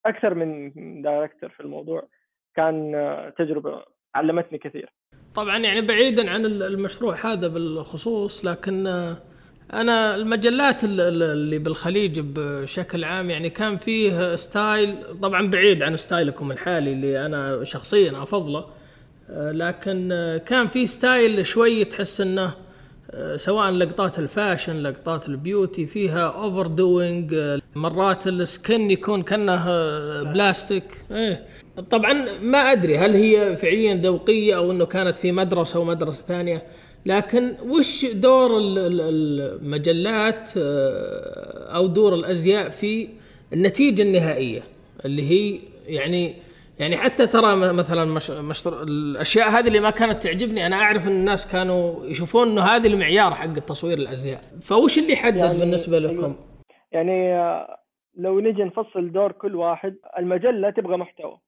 أكثر 0.07 0.35
من 0.35 0.73
director 1.03 1.51
في 1.51 1.61
الموضوع 1.61 2.09
كان 2.55 2.95
آه، 2.95 3.29
تجربة 3.39 3.83
علمتني 4.15 4.59
كثير. 4.59 4.93
طبعا 5.35 5.59
يعني 5.59 5.81
بعيدا 5.81 6.31
عن 6.31 6.45
المشروع 6.45 7.15
هذا 7.15 7.49
بالخصوص 7.49 8.45
لكن 8.45 8.87
أنا 9.73 10.15
المجلات 10.15 10.85
اللي 10.85 11.59
بالخليج 11.59 12.21
بشكل 12.21 13.05
عام 13.05 13.31
يعني 13.31 13.51
كان 13.51 13.77
فيه 13.77 14.37
style 14.37 15.21
طبعا 15.21 15.51
بعيد 15.51 15.83
عن 15.83 15.97
style 15.97 16.35
كم 16.35 16.51
الحالي 16.53 16.93
اللي 16.93 17.27
أنا 17.27 17.65
شخصيا 17.65 18.23
أفضله 18.23 18.65
لكن 19.31 20.09
كان 20.47 20.67
في 20.69 20.87
style 20.87 21.47
شوي 21.47 21.85
تحس 21.85 22.21
إنه 22.21 22.55
سواء 23.37 23.71
لقطات 23.71 24.19
ال 24.19 24.26
fashion 24.26 24.77
لقطات 24.83 25.29
ال 25.29 25.37
beauty 25.37 25.87
فيها 25.87 26.27
overdoing 26.29 27.35
مرات 27.75 28.27
السكن 28.27 28.91
يكون 28.91 29.23
كأنه 29.23 29.65
بلاستيك. 30.23 31.05
إيه. 31.11 31.47
طبعا 31.91 32.39
ما 32.43 32.59
أدري 32.73 32.99
هل 32.99 33.15
هي 33.15 33.57
فعليا 33.57 33.95
ذوقية 33.95 34.57
أو 34.57 34.71
إنه 34.71 34.85
كانت 34.85 35.19
في 35.19 35.33
مدرسة 35.33 35.81
ومدرسة 35.81 36.25
ثانية 36.25 36.63
لكن 37.07 37.57
وش 37.69 38.05
دور 38.05 38.51
المجلات 38.61 40.51
آه، 40.57 41.77
أو 41.77 41.87
دور 41.87 42.15
الأزياء 42.15 42.69
في 42.69 43.09
النتيجة 43.53 44.03
النهائية؟ 44.03 44.63
اللي 45.05 45.31
هي 45.31 45.59
يعني 45.87 46.35
يعني 46.79 46.97
حتى 46.97 47.27
ترى 47.27 47.73
مثلا 47.73 48.05
مش 48.05 48.31
مشتر 48.31 48.83
الأشياء 48.83 49.51
هذه 49.51 49.67
اللي 49.67 49.81
ما 49.81 49.91
كانت 49.91 50.23
تعجبني 50.23 50.67
أنا 50.67 50.77
أعرف 50.77 51.07
إن 51.07 51.13
الناس 51.13 51.53
كانوا 51.53 52.07
يشوفون 52.07 52.49
إنه 52.49 52.63
هذه 52.63 52.87
المعيار 52.87 53.35
حق 53.35 53.53
تصوير 53.53 53.99
الأزياء. 53.99 54.41
فوش 54.61 54.99
اللي 54.99 55.13
يحدد 55.13 55.37
يعني 55.37 55.59
بالنسبة 55.61 55.99
لكم؟ 55.99 56.37
يعني 56.93 57.35
آه، 57.35 57.79
لو 58.17 58.41
نجي 58.41 58.65
نفصل 58.65 59.13
دور 59.13 59.33
كل 59.33 59.55
واحد 59.55 59.97
المجلة 60.19 60.71
تبغى 60.71 60.97
محتوى 60.97 61.39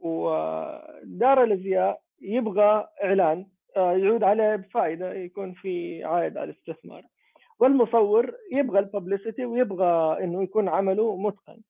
ودار 0.00 1.44
الأزياء 1.44 2.00
يبغى 2.22 2.86
إعلان 3.04 3.46
آه، 3.76 3.92
يعود 3.92 4.22
عليه 4.22 4.56
بفائدة 4.56 5.12
يكون 5.12 5.52
في 5.52 6.04
عائد 6.04 6.36
على 6.36 6.50
الاستثمار. 6.50 7.02
والمصور 7.58 8.32
يبغى 8.52 8.78
الببليستي 8.78 9.44
ويبغى 9.44 10.24
إنه 10.24 10.42
يكون 10.42 10.68
عمله 10.68 11.16
متقن. 11.16 11.60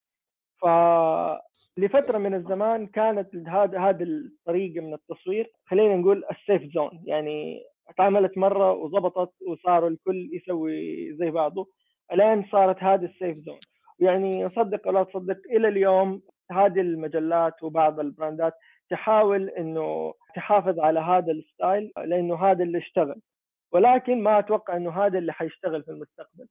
فلفترة 0.62 2.18
من 2.18 2.34
الزمان 2.34 2.86
كانت 2.86 3.36
هذا 3.48 3.80
هذه 3.80 4.02
الطريقة 4.02 4.80
من 4.80 4.94
التصوير. 4.94 5.52
خلينا 5.66 5.96
نقول 5.96 6.24
السيف 6.30 6.62
زون. 6.74 7.02
يعني 7.06 7.62
اتعملت 7.88 8.38
مرة 8.38 8.72
وضبطت 8.72 9.32
وصاروا 9.48 9.88
الكل 9.88 10.30
يسوي 10.32 11.14
زي 11.14 11.30
بعضه. 11.30 11.68
الآن 12.12 12.44
صارت 12.52 12.82
هذه 12.82 13.04
ال 13.04 13.11
safe 13.11 13.36
زون. 13.36 13.58
يعني 13.98 14.48
صدق 14.48 14.88
ولا 14.88 15.02
تصدق 15.02 15.38
إلى 15.50 15.68
اليوم 15.68 16.22
هذه 16.52 16.80
المجلات 16.80 17.62
وبعض 17.62 18.00
ال 18.00 18.08
brandات 18.08 18.54
تحاول 18.90 19.48
إنه 19.48 20.14
تحافظ 20.34 20.80
على 20.80 21.00
هذا 21.00 21.32
ال 21.32 21.42
style 21.42 21.92
لأنه 21.96 22.44
هذا 22.46 22.64
اللي 22.64 22.78
اشتغل. 22.78 23.20
ولكن 23.72 24.22
ما 24.22 24.38
أتوقع 24.38 24.76
إنه 24.76 24.90
هذا 24.90 25.18
اللي 25.18 25.32
حيشتغل 25.32 25.82
في 25.82 25.90
المستقبل. 25.90 26.46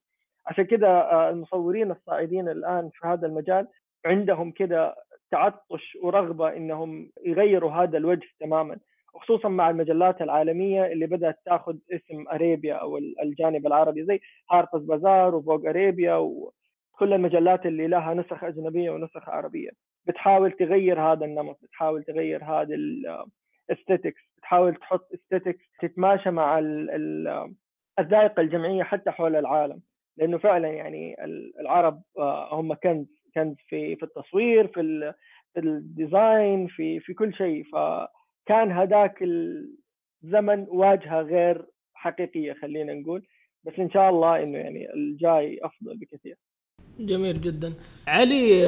عشان 0.48 0.64
كذا 0.66 0.88
آه، 0.88 1.30
المصورين 1.30 1.92
الصاعدين 1.92 2.50
الآن 2.50 2.90
في 2.94 3.08
هذا 3.08 3.28
المجال 3.28 3.68
عندهم 4.06 4.52
كذا 4.52 4.96
تعطش 5.32 5.98
ورغبة 6.04 6.56
إنهم 6.58 7.12
يغيروا 7.26 7.72
هذا 7.72 7.98
الوجه 7.98 8.28
تماما 8.40 8.78
وخصوصا 9.14 9.50
مع 9.50 9.70
المجلات 9.70 10.22
العالمية 10.22 10.86
اللي 10.86 11.08
بدأت 11.08 11.40
تأخذ 11.46 11.78
اسم 11.92 12.28
Arabia 12.34 12.74
أو 12.74 12.98
الجانب 12.98 13.68
العربي 13.68 14.06
زي 14.06 14.20
Harper's 14.52 14.82
Bazaar 14.82 15.36
و 15.36 15.41
Vogue 15.41 15.66
Arabia 15.70 16.16
وكل 16.16 17.14
المجلات 17.14 17.66
اللي 17.66 17.88
لها 17.88 18.14
نسخ 18.14 18.44
أجنبية 18.44 18.92
ونسخ 18.92 19.30
عربية. 19.30 19.70
بتحاول 20.08 20.52
تغير 20.52 21.02
هذا 21.02 21.26
النمط 21.26 21.60
بتحاول 21.64 22.04
تغير 22.04 22.44
هذا 22.44 22.76
ال 22.76 22.89
aesthetics 22.89 24.22
بتحاول 24.38 24.76
تحط 24.76 25.14
aesthetics 25.14 25.66
تتماشى 25.82 26.32
مع 26.32 26.60
الذائقة 28.00 28.42
الجمعية 28.42 28.84
حتى 28.84 29.12
حول 29.12 29.36
العالم. 29.36 29.82
لأنه 30.18 30.38
فعلا 30.38 30.68
يعني 30.68 31.16
العرب 31.60 32.02
آه، 32.18 32.56
هم 32.56 32.74
كنز. 32.74 33.21
كنز 33.36 33.56
في 33.68 33.96
في 33.96 34.04
التصوير 34.04 34.68
في 34.68 35.14
في 35.54 35.60
ال 35.60 35.75
design 35.75 36.68
في 36.68 37.00
في 37.00 37.14
كل 37.14 37.34
شيء. 37.34 37.64
فكان 37.64 38.72
هذاك 38.72 39.24
الزمن 40.24 40.66
واجهة 40.70 41.22
غير 41.22 41.66
حقيقية 41.94 42.54
خلينا 42.54 42.94
نقول. 42.94 43.28
بس 43.64 43.74
إن 43.80 43.92
شاء 43.92 44.10
الله 44.10 44.44
إنه 44.44 44.58
يعني 44.58 44.94
الجاي 44.94 45.60
أفضل 45.64 45.98
بكثير. 45.98 46.36
جميل 47.00 47.42
جدا. 47.42 47.74
علي 48.08 48.62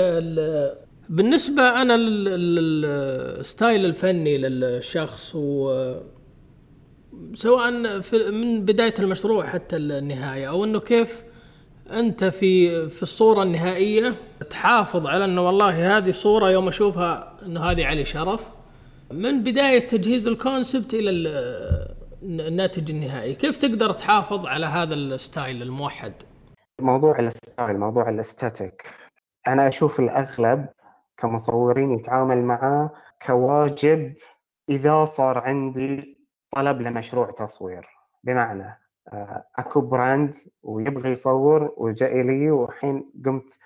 بالنسبة 1.09 1.81
أنا 1.81 1.95
الستايل 1.95 3.85
الفني 3.85 4.37
للشخص 4.37 5.35
و 5.35 5.73
سواء 7.33 7.71
من 8.31 8.65
بداية 8.65 8.93
المشروع 8.99 9.45
حتى 9.45 9.75
النهاية 9.75 10.49
أو 10.49 10.63
أنه 10.63 10.79
كيف 10.79 11.32
أنت 11.91 12.23
في 12.23 12.89
في 12.89 13.03
الصورة 13.03 13.43
النهائية 13.43 14.15
تحافظ 14.49 15.07
على 15.07 15.25
أنه 15.25 15.45
والله 15.45 15.97
هذه 15.97 16.11
صورة 16.11 16.49
يوم 16.49 16.67
أشوفها 16.67 17.33
أنه 17.45 17.63
هذه 17.63 17.85
علي 17.85 18.05
شرف. 18.05 18.49
من 19.11 19.43
بداية 19.43 19.87
تجهيز 19.87 20.27
ال 20.27 20.35
concept 20.35 20.93
إلى 20.93 21.09
الناتج 22.23 22.91
النهائي 22.91 23.35
كيف 23.35 23.57
تقدر 23.57 23.93
تحافظ 23.93 24.45
على 24.45 24.65
هذا 24.65 24.93
ال 24.93 25.04
style 25.04 25.61
الموحد؟ 25.61 26.13
موضوع 26.81 27.19
ال 27.19 27.29
style 27.29 27.79
موضوع 27.79 28.09
ال 28.09 28.16
aesthetic. 28.16 28.83
أنا 29.47 29.67
أشوف 29.67 29.99
الأغلب 29.99 30.65
كمصورين 31.17 31.91
يتعامل 31.91 32.37
معاه 32.37 32.91
كواجب 33.25 34.13
إذا 34.69 35.05
صار 35.05 35.37
عندي 35.37 36.17
طلب 36.55 36.81
لمشروع 36.81 37.31
تصوير. 37.31 37.87
بمعنى 38.23 38.82
أكو 39.57 39.81
brand 39.81 40.35
ويبغى 40.63 41.11
يصور 41.11 41.73
وجاء 41.77 42.21
لي 42.21 42.51
والحين 42.51 43.11
قمت 43.25 43.59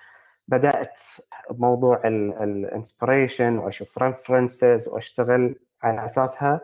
بدأت 0.48 1.00
بموضوع 1.50 2.00
ال 2.06 2.19
inspiration 2.19 3.58
وأشوف 3.58 3.98
references 3.98 4.88
وأشتغل 4.88 5.54
على 5.82 6.04
أساسها 6.04 6.60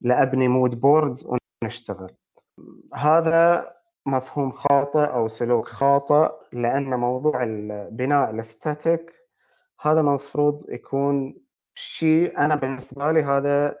لأبني 0.00 0.48
mood 0.48 0.80
board 0.80 1.18
ونشتغل 1.64 2.14
هذا 2.94 3.72
مفهوم 4.06 4.50
خاطئ 4.50 4.98
أو 4.98 5.28
سلوك 5.28 5.68
خاطئ 5.68 6.32
لأن 6.52 6.94
موضوع 6.94 7.42
البناء 7.42 8.30
ال 8.30 8.38
aesthetic 8.38 9.12
هذا 9.80 10.02
مفروض 10.02 10.62
يكون 10.68 11.34
شيء 11.74 12.38
أنا 12.38 12.54
بالنسبة 12.54 13.12
لي 13.12 13.22
هذا 13.22 13.76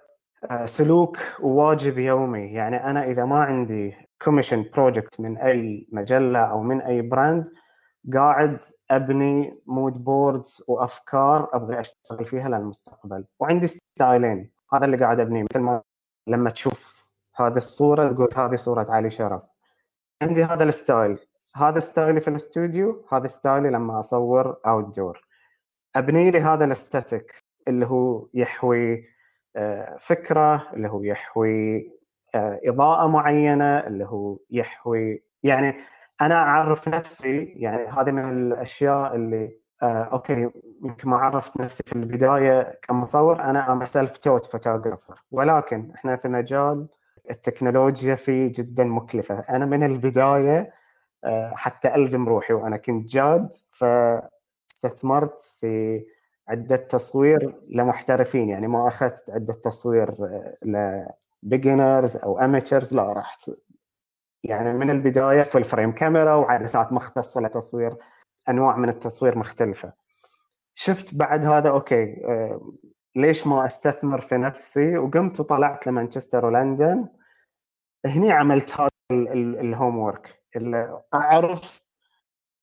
آه، 0.50 0.66
سلوك 0.66 1.18
وواجب 1.40 1.98
يومي. 1.98 2.52
يعني 2.52 2.76
أنا 2.90 3.04
إذا 3.04 3.24
ما 3.24 3.42
عندي 3.44 3.94
commission 4.22 4.62
project 4.74 5.20
من 5.20 5.38
أي 5.38 5.88
مجلة 5.92 6.38
أو 6.38 6.62
من 6.62 6.80
أي 6.80 7.02
brand 7.02 7.48
قاعد 8.14 8.60
أبني 8.90 9.60
mood 9.66 10.04
boards 10.04 10.64
وأفكار 10.68 11.48
أبغى 11.52 11.80
أشتغل 11.80 12.24
فيها 12.24 12.48
للمستقبل. 12.48 13.24
وعندي 13.40 13.66
styleين. 13.66 14.50
هذا 14.72 14.84
اللي 14.84 14.96
قاعد 14.96 15.20
أبنيه. 15.20 15.42
مثل 15.42 15.58
ما 15.58 15.82
لما 16.26 16.50
تشوف 16.50 17.08
هذه 17.36 17.56
الصورة 17.56 18.12
تقول 18.12 18.28
هذه 18.36 18.56
صورة 18.56 18.86
علي 18.90 19.10
شرف. 19.10 19.42
عندي 20.22 20.44
هذا 20.44 20.64
ال 20.64 20.72
style. 20.72 21.18
هذا 21.56 21.80
style 21.80 22.13
ي 22.13 22.20
في 22.20 22.28
الاستوديو. 22.28 23.06
هذا 23.12 23.26
style 23.26 23.63
ي 23.63 23.70
لما 23.70 24.00
أصور 24.00 24.56
outdoor 24.66 25.20
أبني 25.96 26.30
لي 26.30 26.40
هذا 26.40 26.64
ال 26.64 26.72
aesthetic 26.72 27.44
اللي 27.68 27.86
هو 27.86 28.28
يحوي 28.34 29.04
آه، 29.56 29.96
فكرة 30.00 30.72
اللي 30.72 30.88
هو 30.88 31.02
يحوي 31.02 31.92
إضاءة 32.34 33.06
معينة 33.08 33.78
اللي 33.78 34.04
هو 34.04 34.38
يحوي 34.50 35.22
يعني 35.42 35.74
أنا 36.20 36.34
أعرف 36.34 36.88
نفسي 36.88 37.44
يعني 37.44 37.86
هذه 37.88 38.10
من 38.10 38.30
الأشياء 38.30 39.14
اللي 39.14 39.58
آه 39.82 40.02
okay 40.12 40.50
يمكن 40.84 41.08
ما 41.08 41.16
عرفت 41.16 41.60
نفسي 41.60 41.82
في 41.86 41.92
البداية 41.92 42.78
كمصور 42.82 43.40
أنا 43.42 43.72
am 43.72 43.84
self-taught 43.84 44.46
photographer 44.46 45.22
ولكن 45.30 45.90
إحنا 45.94 46.16
في 46.16 46.28
مجال 46.28 46.86
التكنولوجيا 47.30 48.14
فيه 48.14 48.52
جدا 48.54 48.84
مكلفة. 48.84 49.38
أنا 49.40 49.66
من 49.66 49.82
البداية 49.82 50.72
آه 51.24 51.52
حتى 51.56 51.94
ألزم 51.94 52.28
روحي 52.28 52.52
وأنا 52.54 52.76
كنت 52.76 53.08
جاد 53.10 53.48
فاستثمرت 53.70 55.42
في 55.60 56.04
عدة 56.48 56.76
تصوير 56.76 57.54
لمحترفين. 57.68 58.48
يعني 58.48 58.66
ما 58.68 58.88
أخذت 58.88 59.30
عدة 59.30 59.52
تصوير 59.54 60.10
آه، 60.74 61.14
ل 61.42 61.49
beginners 61.49 62.16
أو 62.16 62.38
amateurs 62.38 62.94
لا 62.94 63.12
رحت 63.12 63.50
يعني 64.44 64.72
من 64.72 64.90
البداية 64.90 65.42
full 65.42 65.64
frame 65.64 65.92
camera 65.92 66.34
وعدسات 66.34 66.92
مختصة 66.92 67.40
لتصوير 67.40 67.96
أنواع 68.48 68.76
من 68.76 68.88
التصوير 68.88 69.38
مختلفة. 69.38 69.92
شفت 70.74 71.14
بعد 71.14 71.44
هذا 71.44 71.70
okay 71.70 72.24
آه، 72.24 72.72
ليش 73.16 73.46
ما 73.46 73.66
أستثمر 73.66 74.20
في 74.20 74.36
نفسي؟ 74.36 74.98
وقمت 74.98 75.40
وطلعت 75.40 75.86
لمانشستر 75.86 76.46
ولندن. 76.46 77.08
هني 78.06 78.32
عملت 78.32 78.70
هذا 78.70 78.88
ال 79.10 79.98
homework 79.98 80.42
أعرف 81.14 81.86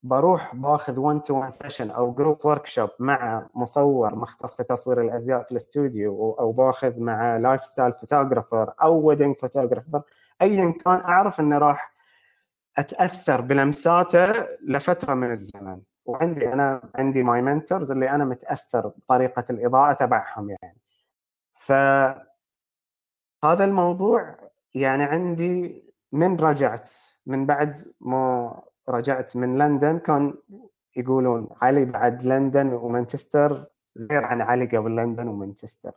بروح 0.03 0.55
باخذ 0.55 0.99
1 0.99 1.21
to 1.21 1.39
1 1.39 1.51
session 1.51 1.91
أو 1.91 2.11
group 2.13 2.45
workshop 2.45 2.89
مع 2.99 3.49
مصور 3.55 4.15
مختص 4.15 4.55
في 4.55 4.63
تصوير 4.63 5.01
الأزياء 5.01 5.43
في 5.43 5.51
الاستوديو 5.51 6.31
أو 6.39 6.51
باخذ 6.51 6.99
مع 6.99 7.37
lifestyle 7.37 7.93
photographer 7.93 8.73
أو 8.81 9.07
wedding 9.07 9.35
photographer 9.35 10.01
ايا 10.41 10.73
كان 10.85 10.99
أعرف 10.99 11.39
إني 11.39 11.57
راح 11.57 11.93
أتأثر 12.77 13.41
بلمساته 13.41 14.47
لفترة 14.61 15.13
من 15.13 15.31
الزمن. 15.31 15.81
وعندي 16.05 16.53
أنا 16.53 16.81
عندي 16.95 17.23
ماي 17.23 17.41
منتورز 17.41 17.91
اللي 17.91 18.09
أنا 18.09 18.25
متأثر 18.25 18.87
بطريقة 18.87 19.45
الإضاءة 19.49 19.93
تبعهم 19.93 20.49
يعني. 20.49 20.79
ف 21.53 21.71
هذا 23.43 23.65
الموضوع 23.65 24.35
يعني 24.75 25.03
عندي 25.03 25.83
من 26.11 26.35
رجعت 26.35 26.89
من 27.25 27.45
بعد 27.45 27.93
ما 28.01 28.61
رجعت 28.89 29.37
من 29.37 29.57
لندن 29.57 29.99
كان 29.99 30.33
يقولون 30.97 31.49
علي 31.61 31.85
بعد 31.85 32.23
لندن 32.23 32.73
ومانشستر 32.73 33.65
غير 33.97 34.23
عن 34.25 34.41
علي 34.41 34.65
قبل 34.65 34.95
لندن 34.95 35.27
ومانشستر. 35.27 35.91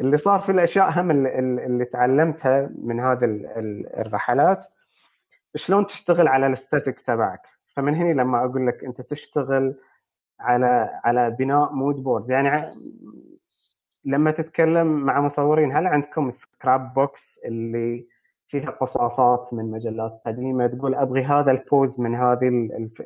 اللي 0.00 0.18
صار 0.18 0.38
في 0.40 0.52
الأشياء 0.52 1.00
هم 1.00 1.10
اللي, 1.10 1.84
تعلمتها 1.84 2.70
من 2.78 3.00
هذه 3.00 3.24
الرحلات. 3.98 4.66
شلون 5.56 5.86
تشتغل 5.86 6.28
على 6.28 6.46
ال 6.46 6.51
aesthetic 6.51 7.00
تبعك؟ 7.00 7.42
فمن 7.76 7.94
هنا 7.94 8.22
لما 8.22 8.44
أقول 8.44 8.66
لك 8.66 8.84
أنت 8.84 9.00
تشتغل 9.00 9.74
على 10.40 11.00
على 11.04 11.30
بناء 11.30 11.72
mood 11.72 11.96
boards 11.96 12.30
يعني 12.30 12.68
لما 14.04 14.30
تتكلم 14.30 14.86
مع 14.86 15.20
مصورين 15.20 15.76
هل 15.76 15.86
عندكم 15.86 16.30
scrapbooks 16.30 17.40
اللي 17.44 18.06
فيها 18.52 18.70
قصاصات 18.70 19.54
من 19.54 19.70
مجلات 19.70 20.22
قديمة. 20.26 20.66
تقول 20.66 20.94
أبغي 20.94 21.22
هذا 21.22 21.50
ال 21.50 21.60
pose 21.60 22.00
من 22.00 22.14
هذه 22.14 22.50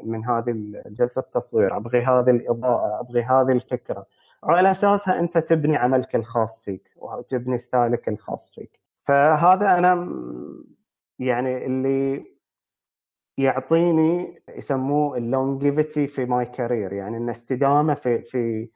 من 0.03 0.25
هذه 0.25 0.83
جلسة 0.87 1.21
التصوير 1.21 1.77
أبغي 1.77 2.01
هذه 2.03 2.31
الإضاءة 2.31 3.01
أبغي 3.01 3.23
هذه 3.23 3.53
الفكرة. 3.53 4.07
وعلى 4.43 4.71
أساسها 4.71 5.19
أنت 5.21 5.39
تبني 5.39 5.77
عملك 5.77 6.17
الخاص 6.17 6.65
فيك 6.65 6.91
وتبني 6.97 7.59
style 7.59 8.01
ك 8.01 8.09
الخاص 8.09 8.51
فيك. 8.55 8.81
فهذا 9.01 9.79
أنا 9.79 10.09
يعني 11.19 11.67
اللي 11.67 12.25
يعطيني 13.39 14.43
يسموه 14.57 15.17
ال 15.17 15.26
longevity 15.26 16.07
في 16.07 16.25
my 16.25 16.47
career 16.47 16.93
يعني 16.93 17.17
إن 17.17 17.29
استدامة 17.31 17.95
في 17.95 18.23
في 18.23 18.69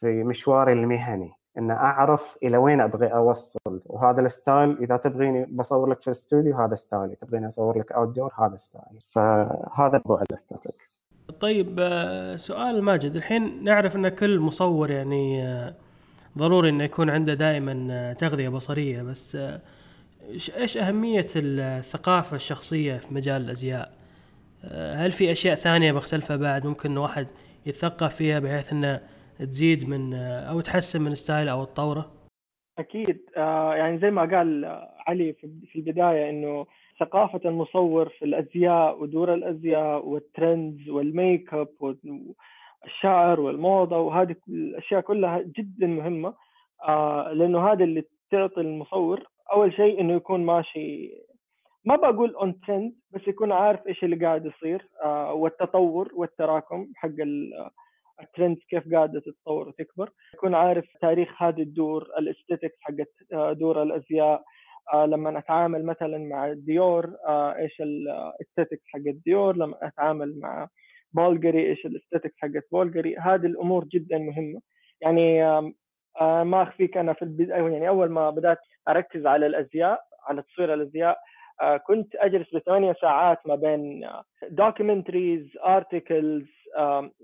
في 0.00 0.24
مشواري 0.24 0.72
المهني. 0.72 1.32
إن 1.58 1.70
أعرف 1.70 2.38
إلى 2.42 2.56
وين 2.56 2.80
أبغي 2.80 3.06
أوصل. 3.06 3.80
وهذا 3.86 4.20
ال 4.20 4.30
style 4.30 4.78
إذا 4.80 4.96
تبغيني 4.96 5.44
بصور 5.44 5.90
لك 5.90 6.00
في 6.00 6.06
الاستوديو 6.06 6.56
هذا 6.56 6.74
style 6.74 7.03
ي. 7.03 7.14
تبغيني 7.14 7.48
أصور 7.48 7.78
لك 7.78 7.92
outdoor 7.92 8.32
هذا 8.38 8.56
style 8.56 8.86
ي. 8.86 8.98
فهذا 9.12 10.02
موضوع 10.04 10.22
ال 10.22 10.27
aesthetic. 10.27 10.74
طيب 11.40 11.76
آه، 11.78 12.36
سؤال 12.36 12.82
ماجد. 12.82 13.16
الحين 13.16 13.64
نعرف 13.64 13.96
إن 13.96 14.08
كل 14.08 14.40
مصور 14.40 14.90
يعني 14.90 15.46
آه، 15.46 15.74
ضروري 16.38 16.68
إنه 16.68 16.84
يكون 16.84 17.10
عنده 17.10 17.34
دائما 17.34 17.88
آه، 17.90 18.12
تغذية 18.12 18.48
بصرية. 18.48 19.02
بس 19.02 19.38
إيش 20.56 20.76
أهمية 20.76 21.26
الثقافة 21.36 22.36
الشخصية 22.36 22.96
في 22.96 23.14
مجال 23.14 23.42
الأزياء؟ 23.42 23.92
هل 24.72 25.12
في 25.12 25.32
أشياء 25.32 25.54
ثانية 25.54 25.92
مختلفة 25.92 26.36
بعد 26.36 26.66
ممكن 26.66 26.96
واحد 26.96 27.26
يتثقف 27.66 28.14
فيها 28.14 28.38
بحيث 28.38 28.72
إنه 28.72 29.00
تزيد 29.38 29.88
من 29.88 30.14
أو 30.14 30.60
تحسن 30.60 31.02
من 31.02 31.14
ستايل 31.14 31.48
أو 31.48 31.64
تطوره؟ 31.64 32.12
أكيد 32.78 33.20
آه 33.36 33.74
يعني 33.74 33.98
زي 33.98 34.10
ما 34.10 34.22
قال 34.36 34.64
علي 35.06 35.32
في 35.72 35.76
البداية 35.76 36.30
إنه 36.30 36.66
ثقافة 37.00 37.40
المصور 37.44 38.08
في 38.08 38.24
الأزياء 38.24 39.02
ودور 39.02 39.34
الأزياء 39.34 40.06
وال 40.06 40.27
trends 40.27 40.88
والميك 40.88 41.54
اب 41.54 41.68
والشعر 41.80 43.40
والموضة 43.40 43.98
وهذه 43.98 44.36
الأشياء 44.48 45.00
كلها 45.00 45.42
جدا 45.56 45.86
مهمة 45.86 46.34
آه 46.88 47.32
لأنه 47.32 47.72
هذا 47.72 47.84
اللي 47.84 48.04
تعطي 48.30 48.60
المصور 48.60 49.22
أول 49.52 49.74
شيء 49.74 50.00
إنه 50.00 50.12
يكون 50.12 50.44
ماشي 50.44 51.14
ما 51.84 51.96
بقول 51.96 52.34
on 52.34 52.60
trend 52.60 52.92
بس 53.10 53.28
يكون 53.28 53.52
عارف 53.52 53.86
إيش 53.86 54.04
اللي 54.04 54.26
قاعد 54.26 54.46
يصير 54.46 54.88
آه 55.04 55.32
والتطور 55.32 56.10
والتراكم 56.14 56.88
حق 56.94 57.08
الترند 58.22 58.56
كيف 58.70 58.94
قاعدة 58.94 59.20
تتطور 59.20 59.68
وتكبر. 59.68 60.10
يكون 60.34 60.54
عارف 60.54 60.84
تاريخ 61.00 61.42
هذه 61.42 61.62
الدور 61.62 62.02
ال 62.18 62.23
aesthetics 62.23 62.76
حقت 62.80 63.12
آه، 63.32 63.52
دور 63.52 63.82
الأزياء 63.82 64.42
آه 64.92 65.06
لما 65.06 65.38
اتعامل 65.38 65.84
مثلا 65.86 66.18
مع 66.18 66.52
ديور 66.52 67.16
آه 67.26 67.56
إيش 67.56 67.80
ال 67.80 67.89
aesthetics 67.89 68.82
حق 68.86 69.00
ديور 69.24 69.56
لما 69.56 69.76
أتعامل 69.82 70.40
مع 70.40 70.68
Bulgari 71.12 71.66
إيش 71.66 71.86
ال 71.86 71.90
aesthetics 71.90 72.34
حقت 72.38 72.64
بولغري 72.72 73.16
هذه 73.16 73.46
الأمور 73.46 73.84
جدا 73.84 74.18
مهمة. 74.18 74.60
يعني 75.00 75.42
ما 76.20 76.62
أخفيك 76.62 76.96
أنا 76.96 77.12
في 77.12 77.22
البدايه 77.22 77.62
يعني 77.62 77.88
أول 77.88 78.10
ما 78.10 78.30
بدأت 78.30 78.58
أركز 78.88 79.26
على 79.26 79.46
الأزياء 79.46 80.00
على 80.28 80.42
تصوير 80.42 80.74
الأزياء 80.74 81.18
كنت 81.86 82.16
أجلس 82.16 82.54
بثمانية 82.54 82.94
ساعات 83.00 83.38
ما 83.46 83.54
بين 83.54 84.08
documentaries 84.50 85.46
articles 85.66 86.55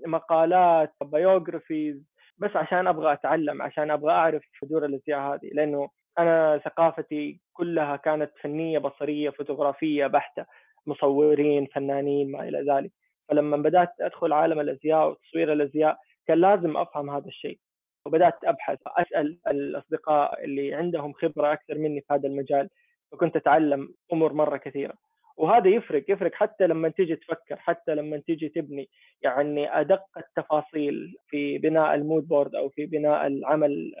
مقالات 0.07 0.93
biographies 1.01 2.03
بس 2.37 2.55
عشان 2.55 2.87
أبغى 2.87 3.13
أتعلم 3.13 3.61
عشان 3.61 3.91
أبغى 3.91 4.11
أعرف 4.11 4.43
دور 4.63 4.85
الازياء 4.85 5.19
هذه 5.19 5.49
لأنه 5.53 5.89
أنا 6.19 6.57
ثقافتي 6.65 7.39
كلها 7.53 7.95
كانت 7.95 8.31
فنية 8.41 8.79
بصرية 8.79 9.29
فوتوغرافية 9.29 10.07
بحتة 10.07 10.45
مصورين 10.87 11.65
فنانين 11.65 12.31
ما 12.31 12.47
إلى 12.47 12.65
ذلك. 12.73 12.91
فلما 13.29 13.57
بدأت 13.57 13.89
أدخل 14.01 14.33
عالم 14.33 14.59
الأزياء 14.59 15.09
وتصوير 15.09 15.53
الأزياء 15.53 15.97
كان 16.27 16.37
لازم 16.37 16.77
أفهم 16.77 17.09
هذا 17.09 17.27
الشيء. 17.27 17.59
وبدأت 18.05 18.43
أبحث 18.43 18.79
أسأل 18.87 19.39
الأصدقاء 19.47 20.43
اللي 20.45 20.73
عندهم 20.73 21.13
خبرة 21.13 21.53
أكثر 21.53 21.75
مني 21.77 22.01
في 22.01 22.13
هذا 22.13 22.27
المجال 22.27 22.69
وكنت 23.11 23.35
أتعلم 23.35 23.93
أمور 24.13 24.33
مرة 24.33 24.57
كثيرة. 24.57 24.93
وهذا 25.37 25.69
يفرق 25.69 26.03
يفرق 26.09 26.31
حتى 26.33 26.67
لما 26.67 26.89
تيجي 26.89 27.15
تفكر 27.15 27.55
حتى 27.55 27.95
لما 27.95 28.17
تيجي 28.17 28.49
تبني 28.49 28.89
يعني 29.21 29.79
أدق 29.79 30.03
التفاصيل 30.17 31.15
في 31.29 31.57
بناء 31.57 31.95
ال 31.95 32.01
mood 32.01 32.27
board 32.27 32.55
أو 32.55 32.69
في 32.69 32.85
بناء 32.85 33.27
العمل 33.27 33.91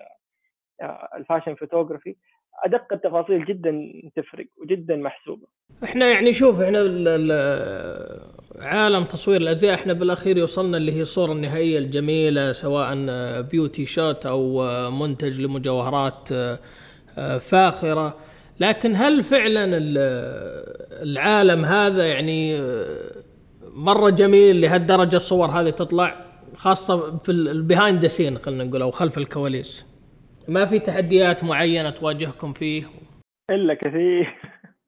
آه، 0.81 1.09
ال 1.17 1.22
fashion 1.22 1.55
photography 1.55 2.15
أدق 2.65 2.93
التفاصيل 2.93 3.45
جدا 3.45 3.91
تفرق 4.15 4.45
وجدا 4.57 4.95
محسوبة. 4.95 5.47
إحنا 5.83 6.11
يعني 6.11 6.33
شوف 6.33 6.59
إحنا 6.59 6.79
عالم 8.61 9.03
تصوير 9.03 9.41
الأزياء 9.41 9.73
إحنا 9.73 9.93
بالأخير 9.93 10.37
يوصلنا 10.37 10.77
اللي 10.77 10.91
هي 10.91 11.01
الصورة 11.01 11.31
النهائية 11.31 11.77
الجميلة 11.77 12.51
سواء 12.51 12.95
beauty 13.41 13.85
shot 13.85 14.25
أو 14.25 14.61
منتج 14.91 15.41
لمجوهرات 15.41 16.29
آه، 16.31 17.37
فاخرة 17.37 18.17
لكن 18.59 18.95
هل 18.95 19.23
فعلا 19.23 19.65
العالم 21.03 21.65
هذا 21.65 22.07
يعني 22.07 22.61
مرة 23.75 24.09
جميل 24.09 24.61
لهالدرجة 24.61 25.15
الصور 25.15 25.47
هذه 25.47 25.69
تطلع 25.69 26.15
خاصة 26.55 27.17
في 27.17 27.31
ال 27.31 27.42
behind 27.42 28.07
scene 28.07 28.37
خلينا 28.37 28.63
نقول 28.63 28.81
أو 28.81 28.91
خلف 28.91 29.17
الكواليس؟ 29.17 29.85
ما 30.47 30.65
في 30.65 30.79
تحديات 30.79 31.43
معينة 31.43 31.89
تواجهكم 31.89 32.53
فيه؟ 32.53 32.83
إلا 33.49 33.73
كثير. 33.73 34.39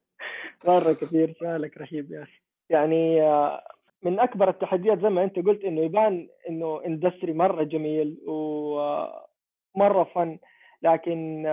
مرة 0.67 0.93
كثير 0.93 1.36
سؤالك 1.39 1.78
رهيب 1.78 2.12
يا 2.12 2.23
أخي. 2.23 2.41
يعني 2.69 3.21
آه، 3.21 3.62
من 4.04 4.19
أكبر 4.19 4.49
التحديات 4.49 5.01
زي 5.01 5.10
ما 5.10 5.23
أنت 5.23 5.36
قلت 5.36 5.63
إنه 5.63 5.82
يبان 5.82 6.28
إنه 6.49 6.82
industry 6.86 7.34
مرة 7.34 7.63
جميل 7.63 8.17
ومره 8.28 10.04
فن 10.15 10.38
لكن 10.84 11.45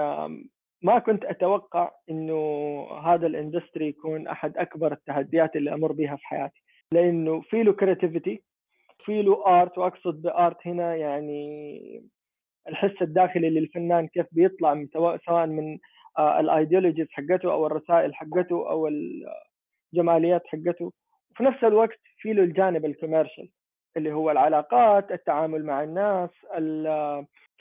ما 0.83 0.99
كنت 0.99 1.25
أتوقع 1.25 1.91
إنه 2.11 2.37
هذا 3.05 3.27
ال 3.27 3.34
industry 3.34 3.89
يكون 3.89 4.29
أحد 4.29 4.57
أكبر 4.57 4.93
التحديات 4.93 5.57
اللي 5.57 5.75
أمر 5.75 5.93
بها 5.93 6.17
في 6.17 6.27
حياتي. 6.27 6.63
لأنه 6.93 7.41
في 7.41 7.63
له 7.63 7.73
creativity 7.73 8.43
في 9.05 9.23
له 9.23 9.47
art 9.47 9.79
وأقصد 9.79 10.23
ب 10.23 10.34
art 10.34 10.67
هنا 10.67 10.97
يعني 10.97 11.45
الحس 12.69 13.03
الداخلي 13.03 13.51
للفنان 13.51 14.09
كيف 14.09 14.27
بيطلع 14.33 14.75
من 14.75 14.89
سواء 15.27 15.47
من 15.47 15.79
آه، 16.19 16.41
ال 16.41 16.47
ideologies 16.47 17.07
حقته 17.11 17.53
أو 17.53 17.67
الرسائل 17.67 18.15
حقته 18.15 18.71
أو 18.71 18.89
الجماليات 19.93 20.43
حقته. 20.47 20.93
وفي 21.31 21.45
نفس 21.45 21.65
الوقت 21.65 22.01
في 22.19 22.33
له 22.33 22.43
الجانب 22.43 22.85
ال 22.85 22.91
commercial 22.91 23.49
اللي 23.97 24.13
هو 24.13 24.31
العلاقات 24.31 25.11
التعامل 25.13 25.65
مع 25.65 25.83
الناس 25.83 26.31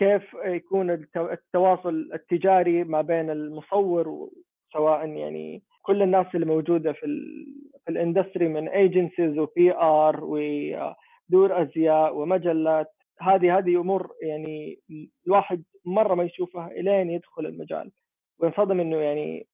كيف 0.02 0.24
يكون 0.46 0.92
التواصل 1.16 2.10
التجاري 2.14 2.84
ما 2.84 3.02
بين 3.02 3.30
المصور 3.30 4.30
سواء 4.74 5.08
يعني 5.08 5.64
كل 5.82 6.02
الناس 6.02 6.26
اللي 6.36 6.46
موجودة 6.46 6.94
في 6.94 7.06
ال 7.06 7.46
في 7.86 7.92
ال 7.92 7.98
industry 7.98 8.48
من 8.48 8.70
agencies 8.70 9.38
و 9.38 9.74
PR 9.74 10.24
ودور 10.24 11.62
أزياء 11.62 12.16
ومجلات. 12.16 12.94
هذه 13.20 13.58
هذه 13.58 13.82
أمور 13.82 14.10
يعني 14.22 14.80
الواحد 15.28 15.64
مرة 15.86 16.16
ما 16.16 16.24
يشوفها 16.24 16.68
إلين 16.68 17.10
يدخل 17.10 17.46
المجال. 17.46 17.92
وينصدم 18.40 18.80
إنه 18.80 18.98
يعني 18.98 19.48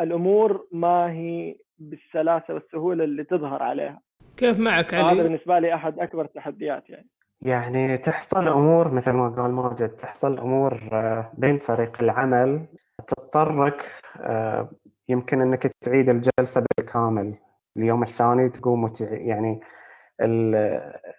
الأمور 0.00 0.66
ما 0.72 1.12
هي 1.12 1.56
بالسلاسة 1.78 2.54
والسهولة 2.54 3.04
اللي 3.04 3.24
تظهر 3.24 3.62
عليها. 3.62 4.00
كيف 4.36 4.58
معك 4.58 4.94
علي؟ 4.94 5.04
هذا 5.04 5.22
بالنسبة 5.22 5.58
لي 5.58 5.74
أحد 5.74 5.98
أكبر 5.98 6.24
التحديات 6.24 6.90
يعني. 6.90 7.08
يعني 7.40 7.98
تحصل 7.98 8.48
أمور 8.48 8.94
مثل 8.94 9.10
ما 9.10 9.28
قال 9.28 9.52
ماجد 9.52 9.88
تحصل 9.88 10.38
أمور 10.38 10.88
آه، 10.92 11.32
بين 11.38 11.58
فريق 11.58 12.02
العمل 12.02 12.66
تضطرك 13.06 13.82
آه، 14.20 14.68
يمكن 15.08 15.40
إنك 15.40 15.72
تعيد 15.80 16.08
الجلسة 16.08 16.64
بالكامل 16.78 17.34
اليوم 17.76 18.02
الثاني 18.02 18.48
تقوم. 18.48 18.86
يعني 19.00 19.60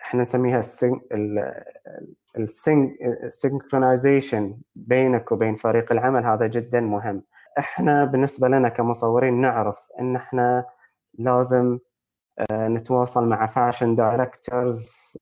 إحنا 0.02 0.24
نسميها 0.24 0.62
ال 2.38 2.51
synchronization 2.52 4.58
بينك 4.76 5.32
وبين 5.32 5.56
فريق 5.56 5.92
العمل 5.92 6.26
هذا 6.26 6.48
جدا 6.48 6.80
مهم 6.80 7.24
إحنا 7.60 8.06
بالنسبة 8.06 8.48
لنا 8.48 8.70
كمصورين 8.70 9.42
نعرف 9.42 9.78
إن 10.00 10.16
إحنا 10.16 10.66
لازم 11.20 11.80
آه، 12.52 12.68
نتواصل 12.68 13.30
مع 13.30 13.48
fashion 13.48 13.96
directors 13.96 15.18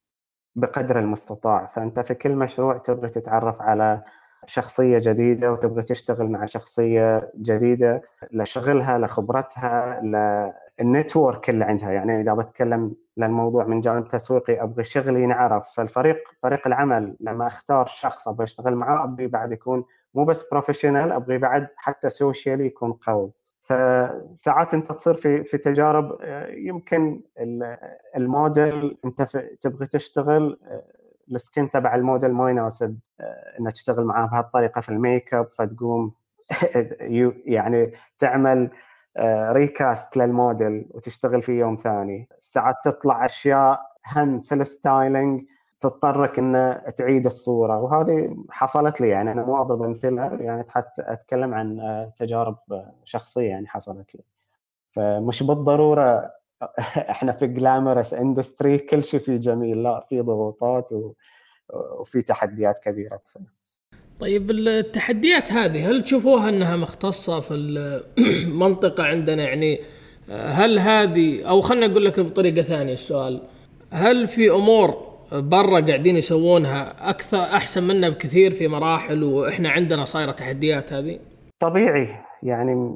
بقدر 0.55 0.99
المستطاع. 0.99 1.65
فأنت 1.65 1.99
في 1.99 2.13
كل 2.13 2.35
مشروع 2.35 2.77
تبغى 2.77 3.09
تتعرف 3.09 3.61
على 3.61 4.01
شخصية 4.45 4.99
جديدة 4.99 5.51
وتبغى 5.51 5.81
تشتغل 5.83 6.27
مع 6.29 6.45
شخصية 6.45 7.31
جديدة 7.37 8.01
لشغلها 8.31 8.97
لخبرتها 8.97 10.01
لل 10.79 10.95
network 10.95 11.49
اللي 11.49 11.65
عندها. 11.65 11.91
يعني 11.91 12.21
إذا 12.21 12.33
بتكلم 12.33 12.95
للموضوع 13.17 13.63
من 13.65 13.81
جانب 13.81 14.03
تسويقي 14.03 14.63
أبغى 14.63 14.83
شغلي 14.83 15.23
ينعرف 15.23 15.73
فالفريق 15.75 16.17
فريق 16.39 16.67
العمل 16.67 17.15
لما 17.19 17.47
أختار 17.47 17.85
شخص 17.85 18.27
أبغى 18.27 18.43
أشتغل 18.43 18.75
معاه 18.75 19.03
ابغي 19.03 19.27
بعد 19.27 19.51
يكون 19.51 19.85
مو 20.13 20.25
بس 20.25 20.49
professional 20.49 21.11
أبغي 21.11 21.37
بعد 21.37 21.67
حتى 21.75 22.09
socially 22.09 22.65
يكون 22.65 22.93
قوي. 22.93 23.31
فساعات 23.63 24.73
انت 24.73 24.91
تصير 24.91 25.13
في 25.13 25.43
في 25.43 25.57
تجارب 25.57 26.17
يمكن 26.49 27.21
الموديل 28.17 28.97
انت 29.05 29.21
تبغى 29.61 29.85
تشتغل 29.87 30.59
ال 31.31 31.39
skin 31.39 31.69
تبع 31.69 31.95
الموديل 31.95 32.33
ما 32.33 32.49
يناسب 32.49 32.99
آه، 33.19 33.59
انك 33.59 33.71
تشتغل 33.71 34.05
معاه 34.05 34.27
بهالطريقة 34.27 34.81
في 34.81 34.89
الميك 34.89 35.33
اب 35.33 35.47
فتقوم 35.51 36.13
يعني 37.45 37.93
تعمل 38.19 38.69
recast 39.51 40.17
للموديل 40.17 40.85
وتشتغل 40.89 41.41
فيه 41.41 41.59
يوم 41.59 41.75
ثاني. 41.75 42.29
ساعات 42.39 42.75
تطلع 42.85 43.25
أشياء 43.25 43.81
هم 44.15 44.41
في 44.41 44.55
ال 44.55 44.66
styling 44.66 45.43
تضطرك 45.83 46.39
ان 46.39 46.81
تعيد 46.97 47.25
الصورة. 47.25 47.79
وهذه 47.79 48.37
حصلت 48.49 49.01
لي 49.01 49.09
يعني 49.09 49.31
أنا 49.31 49.45
مو 49.45 49.61
أضرب 49.61 49.83
أمثلة 49.83 50.37
يعني 50.41 50.65
أتكلم 50.99 51.53
عن 51.53 51.79
تجارب 52.19 52.57
شخصية 53.03 53.49
يعني 53.49 53.67
حصلت 53.67 54.15
لي. 54.15 54.21
فمش 54.91 55.43
بالضرورة 55.43 56.31
إحنا 57.13 57.31
في 57.31 57.47
جلامرس 57.47 58.13
اندستري 58.13 58.77
كل 58.77 59.03
شيء 59.03 59.19
فيه 59.19 59.37
جميل 59.37 59.83
لا 59.83 60.05
في 60.09 60.21
ضغوطات 60.21 60.91
وفي 61.99 62.21
تحديات 62.21 62.79
كبيرة 62.79 63.15
تصير. 63.15 63.43
طيب 64.19 64.51
التحديات 64.51 65.51
هذه 65.51 65.89
هل 65.89 66.03
تشوفوها 66.03 66.49
إنها 66.49 66.75
مختصة 66.75 67.39
في 67.39 67.53
المنطقة 67.53 69.03
عندنا؟ 69.11 69.43
يعني 69.43 69.79
هل 70.29 70.79
هذه 70.79 71.49
أو 71.49 71.61
خلينا 71.61 71.85
أقول 71.85 72.05
لك 72.05 72.19
بطريقة 72.19 72.61
ثانية 72.61 72.93
السؤال 72.93 73.41
هل 73.91 74.27
في 74.27 74.51
أمور 74.51 75.12
برا 75.33 75.79
قاعدين 75.79 76.17
يسوونها 76.17 77.09
أكثر 77.09 77.37
أحسن 77.37 77.83
منا 77.83 78.09
بكثير 78.09 78.51
في 78.51 78.67
مراحل 78.67 79.23
وإحنا 79.23 79.69
عندنا 79.69 80.05
صايرة 80.05 80.31
تحديات 80.31 80.93
هذه؟ 80.93 81.19
طبيعي. 81.59 82.15
يعني 82.43 82.95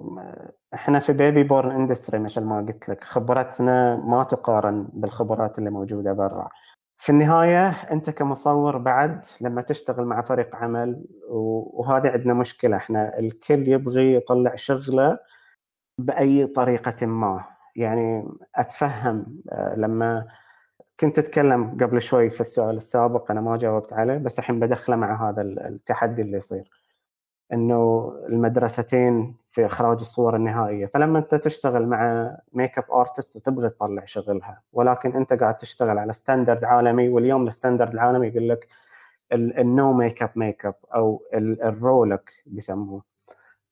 إحنا 0.73 0.99
في 0.99 1.13
baby 1.13 1.43
born 1.43 1.71
industry 1.71 2.19
مثل 2.19 2.41
ما 2.41 2.57
قلت 2.57 2.89
لك 2.89 3.03
خبرتنا 3.03 3.95
ما 3.95 4.23
تقارن 4.23 4.87
بالخبرات 4.93 5.59
اللي 5.59 5.69
موجودة 5.69 6.13
برا. 6.13 6.49
في 6.97 7.09
النهاية 7.09 7.69
أنت 7.69 8.09
كمصور 8.09 8.77
بعد 8.77 9.21
لما 9.41 9.61
تشتغل 9.61 10.05
مع 10.05 10.21
فريق 10.21 10.55
عمل 10.55 11.05
وهذه 11.29 12.07
عندنا 12.07 12.33
مشكلة. 12.33 12.77
إحنا 12.77 13.19
الكل 13.19 13.67
يبغي 13.67 14.15
يطلع 14.15 14.55
شغله 14.55 15.19
بأي 15.99 16.45
طريقة 16.47 17.05
ما. 17.05 17.43
يعني 17.75 18.27
أتفهم 18.55 19.41
آه، 19.51 19.75
لما 19.77 20.25
كنت 20.99 21.19
أتكلم 21.19 21.77
قبل 21.81 22.01
شوي 22.01 22.29
في 22.29 22.41
السؤال 22.41 22.77
السابق 22.77 23.31
أنا 23.31 23.41
ما 23.41 23.57
جاوبت 23.57 23.93
عليه 23.93 24.17
بس 24.17 24.39
الحين 24.39 24.59
بدخله 24.59 24.95
مع 24.95 25.29
هذا 25.29 25.41
التحدي 25.41 26.21
اللي 26.21 26.37
يصير. 26.37 26.69
إنه 27.53 28.11
المدرستين 28.29 29.35
في 29.49 29.65
إخراج 29.65 29.97
الصور 30.01 30.35
النهائية 30.35 30.85
فلما 30.85 31.19
أنت 31.19 31.35
تشتغل 31.35 31.87
مع 31.87 32.31
makeup 32.53 32.91
artist 32.91 33.35
وتبغى 33.35 33.69
تطلع 33.69 34.05
شغلها 34.05 34.61
ولكن 34.73 35.15
أنت 35.15 35.33
قاعد 35.33 35.57
تشتغل 35.57 35.97
على 35.97 36.13
standard 36.13 36.63
عالمي 36.63 37.09
واليوم 37.09 37.47
ال 37.47 37.53
standard 37.53 37.93
العالمي 37.93 38.27
يقول 38.27 38.49
لك 38.49 38.67
ال 39.33 39.53
no 39.53 39.93
makeup 39.93 40.29
makeup 40.35 40.75
أو 40.95 41.23
ال 41.33 41.46
raw 41.46 41.82
look 41.82 42.31
بيسموه. 42.45 43.03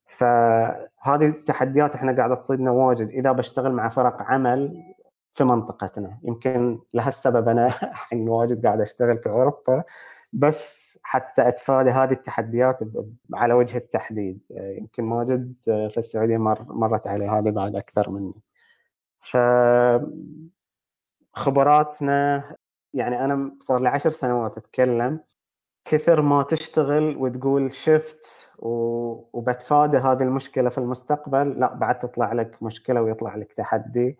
فهذه 0.05 1.25
التحديات 1.25 1.95
إحنا 1.95 2.15
قاعدة 2.17 2.35
تصيدنا 2.35 2.71
واجد. 2.71 3.09
إذا 3.09 3.31
بشتغل 3.31 3.71
مع 3.71 3.89
فرق 3.89 4.21
عمل 4.21 4.83
في 5.35 5.43
منطقتنا. 5.43 6.19
يمكن 6.23 6.79
لهالسبب 6.93 7.49
أنا 7.49 7.67
الحين 7.91 8.29
واجد 8.29 8.65
قاعد 8.65 8.81
أشتغل 8.81 9.17
في 9.17 9.29
أوروبا 9.29 9.83
بس 10.33 10.99
حتى 11.03 11.47
أتفادى 11.47 11.89
هذه 11.89 12.11
التحديات 12.11 12.79
على 13.33 13.53
وجه 13.53 13.77
التحديد. 13.77 14.39
يمكن 14.49 15.03
ماجد 15.03 15.53
في 15.65 15.97
السعودية 15.97 16.37
مر 16.37 16.65
مرت 16.69 17.07
علي 17.07 17.27
هذه 17.27 17.49
بعد 17.49 17.75
أكثر 17.75 18.09
مني. 18.09 18.33
ف 19.21 19.37
خبراتنا 21.33 22.43
يعني 22.93 23.25
أنا 23.25 23.51
صار 23.59 23.81
لي 23.81 23.89
عشر 23.89 24.11
سنوات 24.11 24.57
أتكلم 24.57 25.19
كثر 25.85 26.21
ما 26.21 26.43
تشتغل 26.43 27.17
وتقول 27.17 27.75
شفت 27.75 28.49
وبتفادى 28.59 29.97
هذه 29.97 30.23
المشكلة 30.23 30.69
في 30.69 30.77
المستقبل 30.77 31.59
لا 31.59 31.73
بعد 31.73 31.99
تطلع 31.99 32.33
لك 32.33 32.63
مشكلة 32.63 33.01
ويطلع 33.01 33.35
لك 33.35 33.53
تحدي. 33.53 34.17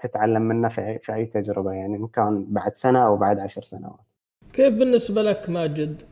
تتعلم 0.00 0.42
منه 0.42 0.68
في, 0.68 0.98
في 0.98 1.14
أي 1.14 1.26
تجربة 1.26 1.72
يعني 1.72 1.96
إن 1.96 2.06
كان 2.06 2.46
بعد 2.48 2.74
سنة 2.74 3.06
أو 3.06 3.16
بعد 3.16 3.38
عشر 3.38 3.62
سنوات. 3.62 4.00
كيف 4.52 4.74
بالنسبة 4.74 5.22
لك 5.22 5.50
ماجد؟ 5.50 6.02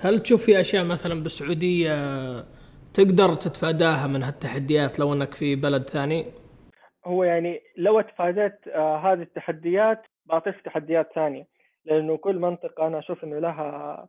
هل 0.00 0.18
تشوف 0.18 0.44
في 0.44 0.60
أشياء 0.60 0.84
مثلا 0.84 1.22
بالسعودية 1.22 1.94
تقدر 2.94 3.34
تتفاداها 3.34 4.06
من 4.06 4.22
هالتحديات 4.22 4.98
لو 4.98 5.12
إنك 5.12 5.34
في 5.34 5.56
بلد 5.56 5.82
ثاني؟ 5.82 6.24
هو 7.06 7.24
يعني 7.24 7.60
لو 7.76 8.00
تفاديت 8.00 8.68
آه 8.68 8.96
هذه 8.96 9.22
التحديات 9.22 10.02
بعطيك 10.26 10.60
تحديات 10.64 11.08
ثانية 11.14 11.46
لأنه 11.84 12.16
كل 12.16 12.38
منطقة 12.38 12.86
أنا 12.86 12.98
أشوف 12.98 13.24
إنه 13.24 13.38
لها 13.38 14.08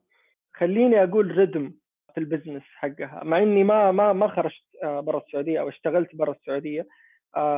خليني 0.54 1.04
أقول 1.04 1.38
rhythm 1.38 1.74
في 2.14 2.20
ال 2.20 2.24
business 2.24 2.64
حقها 2.76 3.22
مع 3.24 3.38
إني 3.38 3.64
ما 3.64 3.92
ما 3.92 4.14
ما 4.14 4.28
خرجت 4.28 4.64
آه 4.84 5.00
برا 5.00 5.18
السعودية 5.28 5.60
أو 5.62 5.70
اشتغلت 5.70 6.16
برا 6.16 6.32
السعودية 6.32 6.82
آه، 6.82 6.86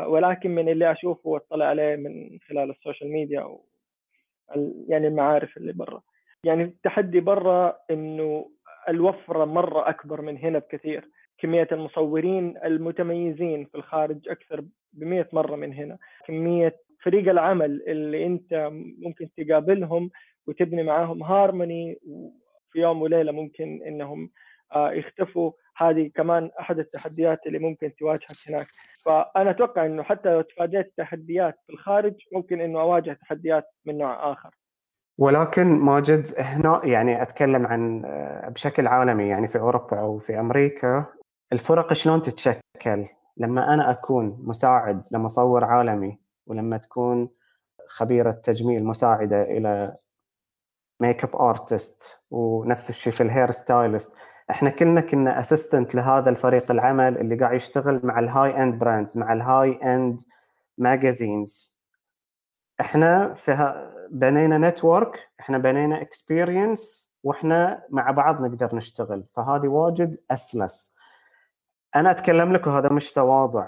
ولكن 0.07 0.55
من 0.55 0.69
اللي 0.69 0.91
أشوفه 0.91 1.29
واطلع 1.29 1.65
عليه 1.65 1.95
من 1.95 2.39
خلال 2.49 2.69
ال 2.69 2.75
social 2.75 3.11
media 3.11 3.41
أو 3.41 3.65
يعني 4.87 5.07
المعارف 5.07 5.57
اللي 5.57 5.73
برا. 5.73 6.01
يعني 6.43 6.63
التحدي 6.63 7.19
برا 7.19 7.77
إنه 7.91 8.49
الوفرة 8.89 9.45
مرة 9.45 9.89
أكبر 9.89 10.21
من 10.21 10.37
هنا 10.37 10.59
بكثير. 10.59 11.09
كمية 11.37 11.67
المصورين 11.71 12.57
المتميزين 12.65 13.65
في 13.65 13.75
الخارج 13.75 14.29
أكثر 14.29 14.61
ب 14.93 15.03
100 15.03 15.27
مرة 15.33 15.55
من 15.55 15.73
هنا. 15.73 15.97
كمية 16.27 16.75
فريق 17.03 17.29
العمل 17.29 17.83
اللي 17.87 18.25
أنت 18.25 18.69
ممكن 18.99 19.29
تقابلهم 19.37 20.11
وتبني 20.47 20.83
معاهم 20.83 21.23
هارموني 21.23 21.99
في 22.71 22.79
يوم 22.79 23.01
وليلة 23.01 23.31
ممكن 23.31 23.83
إنهم 23.87 24.29
آه، 24.75 24.91
يختفوا. 24.91 25.51
هذه 25.77 26.11
كمان 26.15 26.49
أحد 26.59 26.79
التحديات 26.79 27.39
اللي 27.47 27.59
ممكن 27.59 27.93
تواجهك 27.99 28.49
هناك. 28.49 28.67
فأنا 29.05 29.49
أتوقع 29.49 29.85
إنه 29.85 30.03
حتى 30.03 30.29
لو 30.29 30.41
تفاديت 30.41 30.93
تحديات 30.97 31.55
في 31.67 31.73
الخارج 31.73 32.13
ممكن 32.33 32.61
إنه 32.61 32.81
أواجه 32.81 33.17
تحديات 33.21 33.63
من 33.85 33.97
نوع 33.97 34.31
آخر. 34.31 34.49
ولكن 35.17 35.67
ماجد 35.67 36.33
هنا 36.37 36.81
يعني 36.83 37.21
أتكلم 37.21 37.67
عن 37.67 38.05
آه، 38.05 38.49
بشكل 38.49 38.87
عالمي 38.87 39.27
يعني 39.27 39.47
في 39.47 39.59
أوروبا 39.59 39.99
أو 39.99 40.19
في 40.19 40.39
أمريكا 40.39 41.05
الفرق 41.53 41.93
شلون 41.93 42.21
تتشكل؟ 42.21 43.05
لما 43.37 43.73
أنا 43.73 43.91
أكون 43.91 44.37
مساعد 44.39 45.03
لمصور 45.11 45.63
عالمي 45.63 46.19
ولما 46.47 46.77
تكون 46.77 47.29
خبيرة 47.87 48.31
تجميل 48.31 48.83
مساعدة 48.83 49.41
إلى 49.41 49.93
makeup 50.99 51.35
artist 51.35 52.21
ونفس 52.31 52.89
الشيء 52.89 53.13
في 53.13 53.23
ال 53.23 53.29
hair 53.29 53.51
stylist 53.51 54.17
إحنا 54.49 54.69
كلنا 54.69 55.01
كنا 55.01 55.39
assistant 55.39 55.95
لهذا 55.95 56.29
الفريق 56.29 56.71
العمل 56.71 57.17
اللي 57.17 57.35
قاعد 57.35 57.55
يشتغل 57.55 57.99
مع 58.03 58.19
ال 58.19 58.63
high-end 58.63 58.79
brands 58.79 59.17
مع 59.17 59.33
ال 59.33 59.71
high-end 59.71 60.21
magazines 60.77 61.73
إحنا 62.81 63.33
في 63.33 63.73
بنينا 64.11 64.57
network 64.57 65.29
إحنا 65.39 65.57
بنينا 65.57 66.01
experience 66.01 67.13
وإحنا 67.23 67.83
مع 67.89 68.11
بعض 68.11 68.41
نقدر 68.41 68.75
نشتغل. 68.75 69.23
فهذه 69.35 69.67
واجد 69.67 70.17
أسلس. 70.31 70.95
أنا 71.95 72.11
أتكلم 72.11 72.53
لك 72.53 72.67
وهذا 72.67 72.89
مش 72.89 73.11
تواضع. 73.11 73.67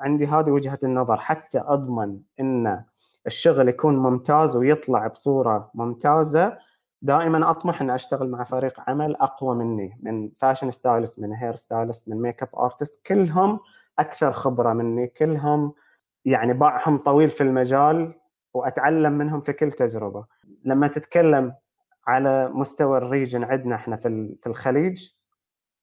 عندي 0.00 0.26
هذه 0.26 0.50
وجهة 0.50 0.78
النظر. 0.84 1.16
حتى 1.16 1.58
أضمن 1.58 2.18
إن 2.40 2.84
الشغل 3.26 3.68
يكون 3.68 3.96
ممتاز 3.96 4.56
ويطلع 4.56 5.06
بصورة 5.06 5.70
ممتازة 5.74 6.58
دائما 7.02 7.50
أطمح 7.50 7.82
إني 7.82 7.94
أشتغل 7.94 8.30
مع 8.30 8.44
فريق 8.44 8.80
عمل 8.86 9.16
أقوى 9.16 9.56
مني 9.56 9.98
من 10.02 10.30
fashion 10.36 10.70
stylist 10.70 11.20
من 11.20 11.32
hair 11.32 11.56
stylist 11.56 12.08
من 12.08 12.22
makeup 12.22 12.48
artist 12.56 13.06
كلهم 13.06 13.60
أكثر 13.98 14.32
خبرة 14.32 14.72
مني 14.72 15.06
كلهم 15.06 15.72
يعني 16.24 16.52
باعهم 16.52 16.98
طويل 16.98 17.30
في 17.30 17.42
المجال 17.42 18.14
وأتعلم 18.54 19.12
منهم 19.12 19.40
في 19.40 19.52
كل 19.52 19.72
تجربة. 19.72 20.24
لما 20.64 20.88
تتكلم 20.88 21.54
على 22.06 22.48
مستوى 22.48 22.98
ال 22.98 23.05
region 23.05 23.44
عندنا 23.44 23.74
إحنا 23.74 23.96
في 23.96 24.36
في 24.38 24.46
الخليج 24.46 25.10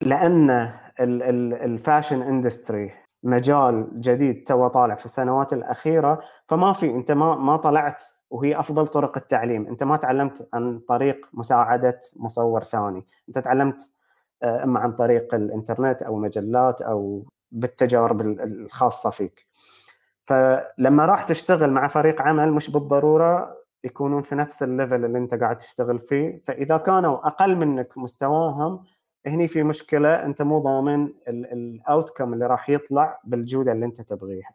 لأن 0.02 0.74
ال 1.00 1.15
fashion 1.15 2.22
industry 2.22 2.92
مجال 3.24 4.02
جديد 4.02 4.44
تو 4.48 4.68
طالع 4.68 4.96
في 4.96 5.06
السنوات 5.06 5.54
الأخيرة 5.54 6.22
فما 6.48 6.74
في 6.74 6.90
أنت 6.90 7.12
ما 7.12 7.36
ما 7.36 7.58
طلعت 7.58 8.04
وهي 8.30 8.60
أفضل 8.60 8.88
طرق 8.88 9.18
التعليم. 9.18 9.68
أنت 9.68 9.84
ما 9.84 9.98
تعلمت 9.98 10.50
عن 10.54 10.80
طريق 10.80 11.30
مساعدة 11.34 12.00
مصور 12.16 12.64
ثاني. 12.64 13.06
أنت 13.30 13.40
تعلمت 13.40 13.92
آه، 14.44 14.64
إما 14.64 14.80
عن 14.80 14.92
طريق 14.92 15.36
الإنترنت 15.36 16.02
أو 16.02 16.16
مجلات 16.16 16.82
أو 16.82 17.26
بالتجارب 17.52 18.22
الخاصة 18.22 19.10
فيك. 19.10 19.48
فلما 20.26 21.06
راح 21.06 21.24
تشتغل 21.24 21.72
مع 21.72 21.88
فريق 21.88 22.22
عمل 22.22 22.52
مش 22.52 22.72
بالضرورة 22.72 23.58
يكونون 23.84 24.22
في 24.22 24.36
نفس 24.36 24.64
ال 24.64 24.71
level 24.71 25.06
اللي 25.06 25.18
أنت 25.18 25.34
قاعد 25.34 25.58
تشتغل 25.58 26.00
فيه. 26.00 26.42
فإذا 26.48 26.78
كانوا 26.78 27.28
أقل 27.28 27.56
منك 27.56 27.98
مستواهم 27.98 28.84
هني 29.26 29.48
في 29.48 29.64
مشكلة 29.64 30.26
أنت 30.26 30.42
مو 30.42 30.60
ضامن 30.60 31.10
ال 31.28 31.41
outcome 31.41 32.34
اللي 32.34 32.48
راح 32.48 32.70
يطلع 32.70 33.20
بالجودة 33.24 33.72
اللي 33.72 33.86
أنت 33.86 34.02
تبغيها. 34.02 34.52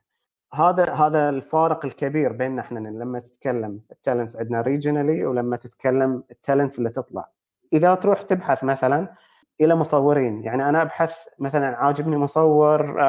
هذا 0.54 0.92
هذا 0.92 1.28
الفارق 1.28 1.84
الكبير 1.84 2.32
بيننا 2.32 2.60
إحنا 2.60 2.78
لما 2.78 3.20
تتكلم 3.20 3.80
ال 3.92 3.98
talents 3.98 4.36
عندنا 4.36 4.60
regionally 4.60 5.24
ولما 5.24 5.56
تتكلم 5.56 6.24
ال 6.30 6.36
talents 6.36 6.78
اللي 6.78 6.90
تطلع. 6.90 7.28
إذا 7.72 7.94
تروح 7.94 8.22
تبحث 8.22 8.64
مثلا 8.64 9.14
إلى 9.60 9.74
مصورين 9.74 10.44
يعني 10.44 10.68
أنا 10.68 10.82
أبحث 10.82 11.16
مثلا 11.38 11.76
عاجبني 11.76 12.16
مصور 12.16 13.00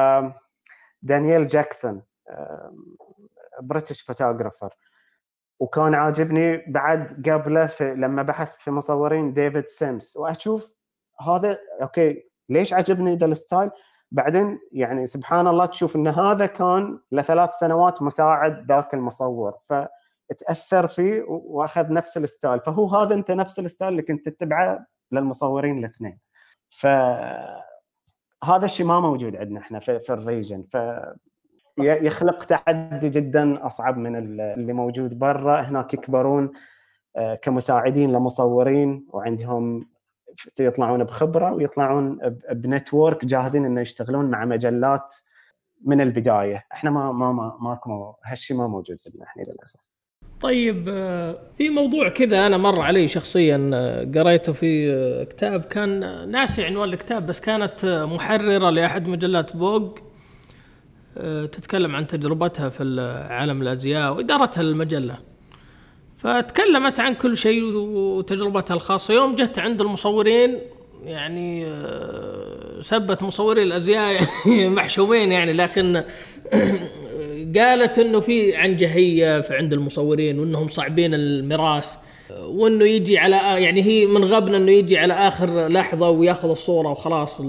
دانييل 1.02 1.46
جاكسون 1.46 2.02
British 3.60 4.02
photographer 4.02 4.74
وكان 5.60 5.94
عاجبني 5.94 6.56
بعد 6.68 7.28
قبله 7.30 7.66
في 7.66 7.94
لما 7.94 8.22
بحثت 8.22 8.60
في 8.60 8.70
مصورين 8.70 9.32
ديفيد 9.32 9.66
سيمس 9.66 10.16
وأشوف 10.16 10.72
هذا 11.20 11.58
أوكي 11.82 12.30
ليش 12.48 12.72
عجبني 12.72 13.16
ذا 13.16 13.26
ال 13.26 13.32
style؟ 13.32 13.70
بعدين 14.12 14.60
يعني 14.72 15.06
سبحان 15.06 15.46
الله 15.46 15.66
تشوف 15.66 15.96
إن 15.96 16.08
هذا 16.08 16.46
كان 16.46 16.98
لثلاث 17.12 17.50
سنوات 17.50 18.02
مساعد 18.02 18.72
ذاك 18.72 18.94
المصور 18.94 19.54
فتأثر 19.64 20.86
فيه 20.86 21.24
وأخذ 21.28 21.92
نفس 21.92 22.16
ال 22.16 22.22
style. 22.22 22.60
فهو 22.60 22.86
هذا 22.86 23.14
أنت 23.14 23.30
نفس 23.30 23.58
ال 23.58 23.64
style 23.64 23.92
اللي 23.92 24.02
كنت 24.02 24.28
تتبعه 24.28 24.86
للمصورين 25.12 25.78
الاثنين. 25.78 26.18
ف 26.70 26.86
هذا 28.44 28.64
الشيء 28.64 28.86
ما 28.86 29.00
موجود 29.00 29.36
عندنا 29.36 29.60
إحنا 29.60 29.78
في, 29.78 29.98
في 29.98 30.12
الريجن. 30.12 30.62
ف 30.62 30.76
يخلق 31.78 32.44
تحدي 32.44 33.08
جدا 33.08 33.66
أصعب 33.66 33.96
من 33.96 34.16
اللي 34.16 34.72
موجود 34.72 35.18
برا. 35.18 35.60
هناك 35.60 35.94
يكبرون 35.94 36.52
آه، 37.16 37.34
كمساعدين 37.34 38.12
لمصورين 38.12 39.06
وعندهم 39.12 39.88
يطلعون 40.60 41.04
بخبرة 41.04 41.52
ويطلعون 41.52 42.18
بنتورك 42.52 43.24
جاهزين 43.24 43.64
إنه 43.64 43.80
يشتغلون 43.80 44.30
مع 44.30 44.44
مجلات 44.44 45.14
من 45.84 46.00
البداية. 46.00 46.64
إحنا 46.72 46.90
ما 46.90 47.12
ما 47.12 47.32
ما 47.32 47.58
ماكو 47.60 48.14
هالشيء 48.24 48.56
ما 48.56 48.66
موجود 48.66 48.96
عندنا 49.06 49.24
إحنا 49.24 49.42
للأسف. 49.42 49.80
طيب 50.40 50.88
آه، 50.88 51.38
في 51.58 51.68
موضوع 51.68 52.08
كذا 52.08 52.46
أنا 52.46 52.56
مر 52.56 52.80
علي 52.80 53.08
شخصيا 53.08 53.70
آه، 53.74 54.10
قريته 54.14 54.52
في 54.52 55.24
كتاب 55.24 55.64
كان 55.64 56.00
ناسي 56.30 56.64
عنوان 56.64 56.88
الكتاب 56.88 57.26
بس 57.26 57.40
كانت 57.40 57.84
محررة 58.12 58.70
لأحد 58.70 59.08
مجلات 59.08 59.56
بوغ 59.56 59.92
تتكلم 61.52 61.96
عن 61.96 62.06
تجربتها 62.06 62.68
في 62.68 63.00
عالم 63.30 63.62
الأزياء 63.62 64.12
وإدارتها 64.12 64.62
للمجلة. 64.62 65.18
فتكلمت 66.26 67.00
عن 67.00 67.14
كل 67.14 67.36
شيء 67.36 67.62
وتجربتها 67.74 68.74
الخاصة. 68.74 69.14
يوم 69.14 69.34
جت 69.34 69.58
عند 69.58 69.80
المصورين 69.80 70.58
يعني 71.04 71.66
آه، 71.66 72.82
سبت 72.82 73.22
مصوري 73.22 73.62
الأزياء 73.62 74.12
يعني 74.12 74.68
محشومين 74.76 75.32
يعني 75.32 75.52
لكن 75.52 76.02
قالت 77.56 77.98
إنه 77.98 78.20
في 78.20 78.56
عنجهيه 78.56 79.40
في 79.40 79.54
عند 79.54 79.72
المصورين 79.72 80.38
وإنهم 80.38 80.68
صعبين 80.68 81.14
المراس 81.14 81.98
وإنه 82.30 82.84
يجي 82.84 83.18
على 83.18 83.36
يعني 83.36 83.82
هي 83.82 84.06
من 84.06 84.24
غبنا 84.24 84.56
إنه 84.56 84.72
يجي 84.72 84.98
على 84.98 85.14
آخر 85.14 85.68
لحظة 85.68 86.10
وياخذ 86.10 86.50
الصورة 86.50 86.90
وخلاص 86.90 87.42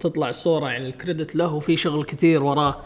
تطلع 0.00 0.28
الصورة 0.28 0.68
يعني 0.68 0.86
الكريدت 0.86 1.36
له 1.36 1.54
وفي 1.54 1.76
شغل 1.76 2.04
كثير 2.04 2.42
وراه. 2.42 2.76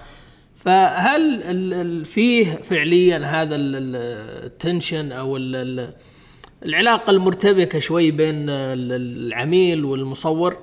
فهل 0.68 2.04
فيه 2.04 2.46
فعليا 2.46 3.18
هذا 3.18 3.56
التنشن 3.56 5.12
أو 5.12 5.36
العلاقة 6.62 7.10
المرتبكة 7.10 7.78
شوي 7.78 8.10
بين 8.10 8.48
العميل 8.48 9.84
والمصور؟ 9.84 10.56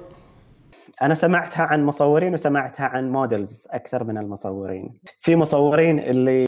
أنا 1.01 1.15
سمعتها 1.15 1.63
عن 1.63 1.85
مصورين 1.85 2.33
وسمعتها 2.33 2.85
عن 2.85 3.11
models 3.11 3.67
أكثر 3.71 4.03
من 4.03 4.17
المصورين. 4.17 4.99
في 5.19 5.35
مصورين 5.35 5.99
اللي 5.99 6.45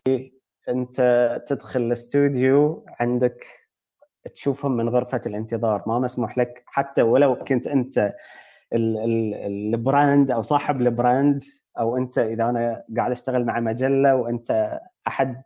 أنت 0.70 1.42
تدخل 1.48 1.82
الاستوديو 1.82 2.86
عندك 3.00 3.46
تشوفهم 4.34 4.78
من 4.78 4.90
غرفة 4.90 5.22
الانتظار 5.26 5.84
ما 5.88 6.00
مسموح 6.00 6.38
لك. 6.38 6.64
حتى 6.66 7.02
ولو 7.02 7.36
كنت 7.36 7.68
أنت 7.68 8.14
ال 8.74 9.00
brand 9.00 10.32
أو 10.32 10.42
صاحب 10.42 10.82
ال 10.82 10.92
brand 10.92 11.44
أو 11.80 11.98
أنت 11.98 12.18
إذا 12.18 12.50
أنا 12.50 12.84
قاعد 12.98 13.12
أشتغل 13.12 13.46
مع 13.46 13.60
مجلة 13.60 14.16
وأنت 14.16 14.80
أحد 15.08 15.44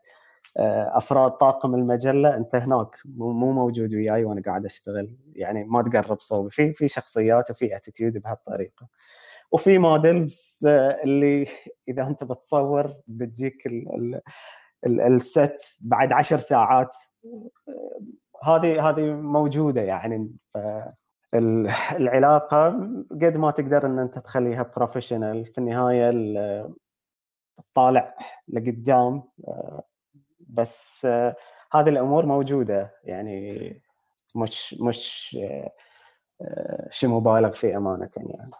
آه، 0.57 0.97
أفراد 0.97 1.31
طاقم 1.31 1.75
المجلة 1.75 2.37
أنت 2.37 2.55
هناك 2.55 2.95
مو 3.05 3.51
موجود 3.51 3.93
وياي 3.95 4.25
وأنا 4.25 4.41
قاعد 4.41 4.65
أشتغل. 4.65 5.17
يعني 5.35 5.63
ما 5.63 5.81
تقرب 5.83 6.19
صوبي. 6.19 6.49
في 6.49 6.73
في 6.73 6.87
شخصيات 6.87 7.51
وفي 7.51 7.75
attitude 7.75 8.17
بهالطريقة. 8.17 8.87
وفي 9.51 9.77
models 9.77 10.59
آه، 10.67 11.03
اللي 11.03 11.47
إذا 11.87 12.07
أنت 12.07 12.23
بتصور 12.23 12.95
بتجيك 13.07 13.67
ال 14.85 15.08
set 15.08 15.77
بعد 15.81 16.11
عشر 16.13 16.37
ساعات. 16.37 16.97
هذه 18.43 18.89
هذه 18.89 19.01
موجودة 19.13 19.81
يعني. 19.81 20.31
العلاقة 21.33 22.69
قد 23.11 23.37
ما 23.37 23.51
تقدر 23.51 23.85
إن 23.85 23.99
أنت 23.99 24.19
تخليها 24.19 24.71
professional 24.75 25.45
في 25.45 25.57
النهاية 25.57 26.11
تطالع 27.55 28.15
لقدام 28.47 29.23
بس 30.39 31.05
هذه 31.73 31.89
الأمور 31.89 32.25
موجودة. 32.25 32.91
يعني 33.03 33.81
مش 34.35 34.75
مش 34.81 35.37
شيء 36.89 37.09
مبالغ 37.09 37.49
فيه 37.49 37.77
أمانة 37.77 38.09
يعني. 38.17 38.51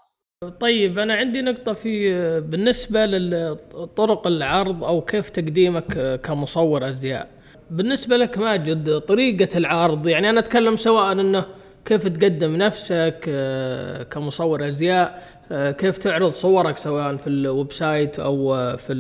طيب 0.60 1.00
أنا 1.00 1.14
عندي 1.14 1.42
نقطة 1.42 1.74
في 1.74 2.12
بالنسبة 2.42 3.06
لطرق 3.06 4.28
العرض 4.28 4.84
أو 4.84 5.02
كيف 5.02 5.30
تقديمك 5.30 6.22
كمصور 6.22 6.88
أزياء. 6.88 7.30
بالنسبة 7.72 8.18
لك 8.18 8.38
ماجد 8.38 9.00
طريقة 9.00 9.58
العرض 9.58 10.08
يعني 10.08 10.30
أنا 10.30 10.40
أتكلم 10.40 10.76
سواء 10.76 11.12
إنه 11.12 11.46
كيف 11.86 12.08
تقدم 12.08 12.56
نفسك 12.56 13.26
آه، 13.30 14.04
كمصور 14.04 14.68
أزياء 14.68 15.22
آه، 15.52 15.72
كيف 15.72 15.98
تعرض 15.98 16.30
صورك 16.30 16.78
سواء 16.78 17.18
في 17.18 17.28
ال 17.28 17.72
website 17.72 18.20
أو 18.20 18.54
في 18.78 18.94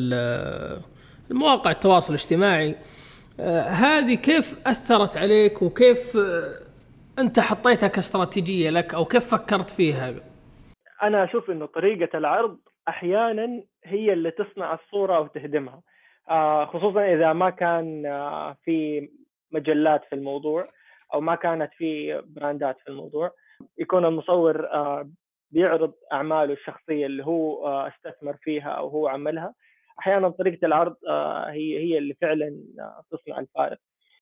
المواقع 1.32 1.71
التواصل 1.71 2.13
الاجتماعي. 2.13 2.75
آه، 3.39 3.61
هذه 3.61 4.15
كيف 4.15 4.67
أثرت 4.67 5.17
عليك 5.17 5.61
وكيف 5.61 6.17
أنت 7.19 7.39
حطيتها 7.39 7.88
كاستراتيجية 7.88 8.69
لك 8.69 8.93
أو 8.93 9.05
كيف 9.05 9.36
فكرت 9.36 9.69
فيها؟ 9.69 10.13
أنا 11.03 11.23
أشوف 11.23 11.49
إنه 11.49 11.65
طريقة 11.65 12.17
العرض 12.17 12.57
أحيانا 12.89 13.63
هي 13.86 14.13
اللي 14.13 14.32
تصنع 14.32 14.73
الصورة 14.73 15.19
وتهدمها 15.19 15.82
خصوصا 16.65 17.13
إذا 17.13 17.34
ما 17.34 17.49
كان 17.49 18.03
في 18.65 19.09
مجلات 19.51 20.01
في 20.09 20.15
الموضوع. 20.15 20.61
أو 21.14 21.22
ما 21.22 21.36
كانت 21.36 21.72
في 21.74 22.22
براندات 22.26 22.78
في 22.80 22.89
الموضوع. 22.89 23.32
يكون 23.78 24.05
المصور 24.05 24.66
آه، 24.74 25.09
بيعرض 25.51 25.93
أعماله 26.14 26.53
الشخصية 26.53 27.05
اللي 27.05 27.26
هو 27.26 27.68
آه، 27.68 27.88
استثمر 27.88 28.38
فيها 28.41 28.70
أو 28.70 28.88
هو 28.88 29.07
عملها. 29.07 29.53
أحيانا 29.99 30.30
طريقة 30.30 30.66
العرض 30.66 30.95
آه، 31.09 31.49
هي 31.49 31.80
هي 31.80 31.97
اللي 31.97 32.14
فعلا 32.22 32.64
تصنع 33.12 33.39
الفارق 33.39 33.78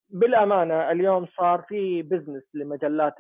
بالأمانة 0.10 0.92
اليوم 0.92 1.28
صار 1.38 1.66
في 1.68 2.02
business 2.02 2.44
لمجلات 2.54 3.14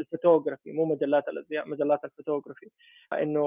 الفوتوغرافي 0.00 0.72
مو 0.72 0.84
مجلات 0.84 1.28
الأزياء 1.28 1.68
مجلات 1.68 2.04
الفوتوغرافي. 2.04 2.70
إنه 3.12 3.44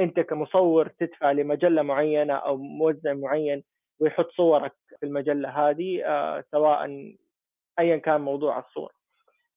أنت 0.00 0.20
كمصور 0.20 0.88
تدفع 0.88 1.32
لمجلة 1.32 1.82
معينة 1.82 2.34
أو 2.34 2.56
موزع 2.56 3.12
معين 3.12 3.62
ويحط 4.00 4.30
صورك 4.30 4.72
في 5.00 5.06
المجلة 5.06 5.48
هذه 5.48 6.02
سواء 6.50 6.86
ايا 7.78 7.96
كان 7.96 8.20
موضوع 8.20 8.58
الصورة. 8.58 8.92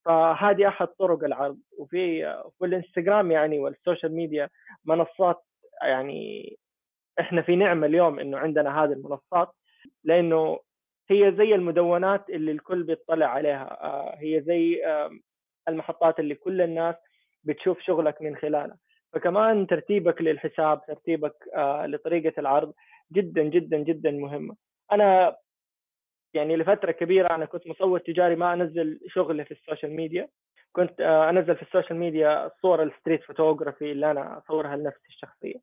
فهذه 0.06 0.68
أحد 0.68 0.88
طرق 0.88 1.24
العرض 1.24 1.60
وفي 1.78 2.24
في 2.60 2.66
الإنستغرام 2.66 3.32
يعني 3.32 3.60
وال 3.60 3.74
social 3.74 4.16
media 4.16 4.50
منصات 4.86 5.44
يعني 5.84 6.58
إحنا 7.20 7.42
في 7.42 7.56
نعمة 7.56 7.88
اليوم 7.88 8.20
إنه 8.20 8.38
عندنا 8.38 8.84
هذه 8.84 8.94
المنصات 8.94 9.50
لأنه 10.04 10.60
هي 11.10 11.34
زي 11.38 11.56
المدونات 11.56 12.30
اللي 12.30 12.52
الكل 12.52 12.84
بيطلع 12.84 13.26
عليها. 13.26 13.84
آه، 13.84 14.16
هي 14.20 14.42
زي 14.42 14.82
المحطات 15.68 16.20
اللي 16.20 16.36
كل 16.36 16.62
الناس 16.62 16.96
بتشوف 17.44 17.80
شغلك 17.82 18.22
من 18.22 18.36
خلالها. 18.36 18.78
فكمان 19.14 19.68
ترتيبك 19.68 20.22
للحساب 20.22 20.82
ترتيبك 20.88 21.34
آه، 21.56 21.86
لطريقة 21.86 22.40
العرض 22.40 22.74
جدا 23.14 23.44
جدا 23.44 23.78
جدا 23.78 24.12
مهمة. 24.12 24.56
أنا 24.92 25.38
يعني 26.34 26.56
لفترة 26.56 26.92
كبيرة 26.92 27.36
أنا 27.36 27.46
كنت 27.46 27.68
مصور 27.68 28.00
تجاري 28.00 28.36
ما 28.36 28.54
أنزل 28.54 29.00
شغلي 29.08 29.46
في 29.46 29.52
ال 29.52 29.57
social 29.57 29.92
media. 29.96 30.28
كنت 30.72 31.02
آه، 31.02 31.30
أنزل 31.30 31.56
في 31.56 31.62
ال 31.62 31.67
social 31.67 32.00
media 32.00 32.52
صور 32.62 32.84
ال 32.84 32.89
street 32.89 33.24
photography 33.24 33.92
اللي 33.92 34.12
أنا 34.12 34.38
أصورها 34.38 34.76
لنفسي 34.76 35.08
الشخصية. 35.10 35.56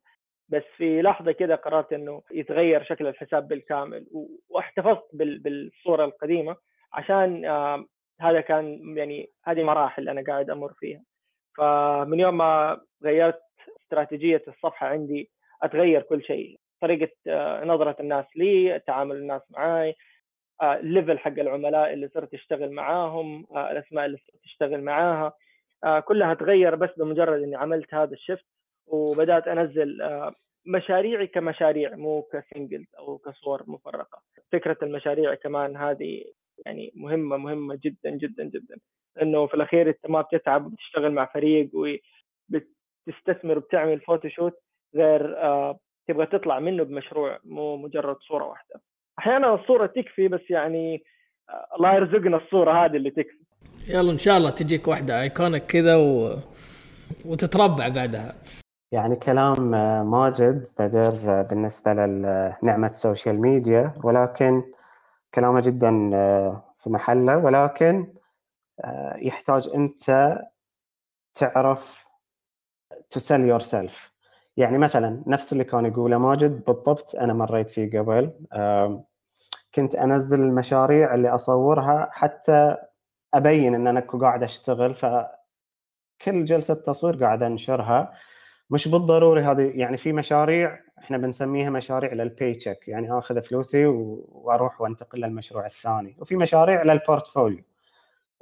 بس 0.49 0.63
في 0.77 1.01
لحظة 1.01 1.31
كده 1.31 1.55
قررت 1.55 1.93
إنه 1.93 2.21
يتغير 2.31 2.83
شكل 2.83 3.07
الحساب 3.07 3.47
بالكامل 3.47 4.05
واحتفظت 4.49 5.07
بالصورة 5.13 6.05
القديمة 6.05 6.55
عشان 6.93 7.45
آه، 7.45 7.85
هذا 8.21 8.41
كان 8.41 8.97
يعني 8.97 9.29
هذه 9.45 9.63
مراحل 9.63 10.09
أنا 10.09 10.23
قاعد 10.27 10.49
أمر 10.49 10.73
فيها. 10.73 11.01
فمن 11.57 12.19
يوم 12.19 12.37
ما 12.37 12.81
غيرت 13.03 13.41
استراتيجية 13.83 14.43
الصفحة 14.47 14.87
عندي 14.87 15.31
أتغير 15.63 16.01
كل 16.01 16.23
شيء. 16.23 16.59
طريقة 16.81 17.11
نظرة 17.63 17.95
الناس 17.99 18.25
لي 18.35 18.79
تعامل 18.87 19.15
الناس 19.15 19.41
معي 19.49 19.95
الليفل 20.61 21.19
حق 21.19 21.39
العملاء 21.39 21.93
اللي 21.93 22.09
صرت 22.13 22.33
اشتغل 22.33 22.71
معاهم 22.71 23.45
الأسماء 23.51 24.05
اللي 24.05 24.17
صرت 24.17 24.43
اشتغل 24.45 24.81
معاها. 24.83 25.33
كلها 25.99 26.33
تغير 26.33 26.75
بس 26.75 26.89
بمجرد 26.97 27.43
إني 27.43 27.55
عملت 27.55 27.93
هذا 27.93 28.13
ال 28.13 28.18
shift 28.18 28.45
وبدأت 28.87 29.47
أنزل 29.47 29.97
مشاريعي 30.65 31.27
كمشاريع 31.27 31.95
مو 31.95 32.21
ك 32.21 32.30
singles 32.30 32.95
أو 32.97 33.17
كصور 33.17 33.63
مفرقة. 33.67 34.21
فكرة 34.51 34.77
المشاريع 34.83 35.35
كمان 35.35 35.77
هذه 35.77 36.25
يعني 36.65 36.91
مهمة 36.95 37.37
مهمة 37.37 37.79
جدا 37.83 38.09
جدا 38.09 38.43
جدا. 38.43 38.77
إنه 39.21 39.47
في 39.47 39.53
الأخير 39.53 39.89
أنت 39.89 40.09
ما 40.09 40.21
بتتعب 40.21 40.65
وبتشتغل 40.65 41.11
مع 41.11 41.25
فريق 41.25 41.69
وبتستثمر 41.73 43.57
وبتعمل 43.57 43.99
photoshoot 43.99 44.53
غير 44.95 45.37
آه 45.37 45.79
تبغى 46.07 46.25
تطلع 46.25 46.59
منه 46.59 46.83
بمشروع 46.83 47.39
مو 47.43 47.77
مجرد 47.77 48.17
صورة 48.19 48.45
واحدة. 48.45 48.81
أحيانا 49.19 49.55
الصورة 49.55 49.85
تكفي 49.85 50.27
بس 50.27 50.41
يعني 50.49 51.03
آه 51.49 51.75
الله 51.75 51.93
يرزقنا 51.93 52.37
الصورة 52.37 52.85
هذه 52.85 52.95
اللي 52.95 53.09
تكفي. 53.09 53.39
يلا 53.87 54.11
إن 54.11 54.17
شاء 54.17 54.37
الله 54.37 54.49
تجيك 54.49 54.87
واحدة 54.87 55.21
iconic 55.21 55.63
كذا 55.63 55.95
و... 55.95 56.35
وتتربع 57.25 57.87
بعدها. 57.87 58.35
يعني 58.91 59.15
كلام 59.15 59.73
آه، 59.73 60.03
ماجد 60.03 60.67
بدر 60.79 61.13
آه، 61.25 61.47
بالنسبة 61.49 61.93
لنعمة 61.93 62.87
ال 62.87 62.95
social 62.95 63.41
media 63.41 63.93
ولكن 64.03 64.63
كلامه 65.35 65.61
جدا 65.61 66.09
في 66.77 66.89
محله 66.89 67.37
ولكن 67.37 68.13
يحتاج 69.21 69.69
أنت 69.75 70.37
تعرف 71.33 72.07
ت 73.09 73.41
sell 73.41 73.59
yourself 73.59 74.13
يعني 74.57 74.77
مثلا 74.77 75.23
نفس 75.27 75.53
اللي 75.53 75.63
كان 75.63 75.85
يقوله 75.85 76.17
ماجد 76.17 76.65
بالضبط 76.65 77.15
أنا 77.15 77.33
مريت 77.33 77.69
فيه 77.69 77.99
قبل 77.99 78.31
كنت 79.75 79.95
أنزل 79.95 80.39
المشاريع 80.41 81.15
اللي 81.15 81.29
أصورها 81.29 82.09
حتى 82.11 82.75
أبين 83.33 83.75
أن 83.75 83.87
أنا 83.87 83.99
قاعد 83.99 84.43
أشتغل 84.43 84.95
فكل 84.95 86.45
جلسة 86.45 86.73
تصوير 86.73 87.15
قاعد 87.23 87.43
أنشرها. 87.43 88.13
مش 88.69 88.87
بالضروري 88.87 89.41
هذه 89.41 89.71
يعني 89.75 89.97
في 89.97 90.13
مشاريع 90.13 90.79
إحنا 90.99 91.17
بنسميها 91.17 91.69
مشاريع 91.69 92.13
لل 92.13 92.53
paycheck 92.53 92.87
يعني 92.87 93.17
آخذ 93.17 93.41
فلوسي 93.41 93.85
وأروح 93.85 94.81
وأنتقل 94.81 95.19
للمشروع 95.19 95.65
الثاني. 95.65 96.17
وفي 96.19 96.35
مشاريع 96.35 96.83
لل 96.83 96.97
portfolio 96.97 97.63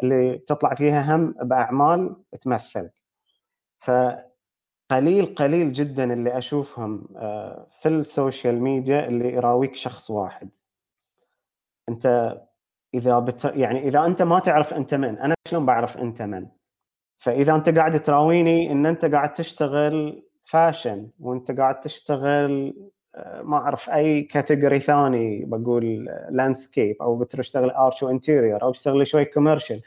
اللي 0.04 0.38
تطلع 0.38 0.74
فيها 0.74 1.16
هم 1.16 1.36
بأعمال 1.42 2.16
تمثل. 2.42 2.90
فقليل 3.80 5.36
قليل 5.36 5.74
جدا 5.74 6.14
اللي 6.14 6.38
أشوفهم 6.38 7.08
آه، 7.18 7.68
في 7.82 7.90
ال 7.89 8.00
social 8.00 8.62
media 8.64 9.08
اللي 9.08 9.34
يراويك 9.34 9.76
شخص 9.76 10.12
واحد. 10.12 10.50
أنت 11.90 12.38
إذا 12.94 13.20
بت... 13.20 13.46
يعني 13.46 13.88
إذا 13.88 14.06
أنت 14.06 14.22
ما 14.22 14.40
تعرف 14.40 14.74
أنت 14.74 14.94
من 14.94 15.18
أنا 15.20 15.36
شلون 15.50 15.66
بعرف 15.66 15.98
أنت 15.98 16.22
من؟ 16.22 16.48
فإذا 17.20 17.56
أنت 17.56 17.70
قاعد 17.70 18.00
تراويني 18.00 18.72
إن 18.72 18.86
أنت 18.86 19.06
قاعد 19.06 19.34
تشتغل 19.34 20.24
fashion 20.45 21.10
وأنت 21.20 21.52
قاعد 21.52 21.80
تشتغل 21.80 22.74
آه، 23.16 23.42
ما 23.42 23.58
أعرف 23.58 23.90
أي 23.90 24.22
category 24.22 24.80
ثاني 24.80 25.46
بقول 25.46 26.10
landscape 26.30 27.02
أو 27.02 27.18
بتشتغل 27.18 27.70
arch 27.70 28.04
و 28.04 28.10
interior 28.10 28.62
أو 28.62 28.72
تشتغل 28.72 29.08
شوي 29.08 29.26
commercial 29.26 29.82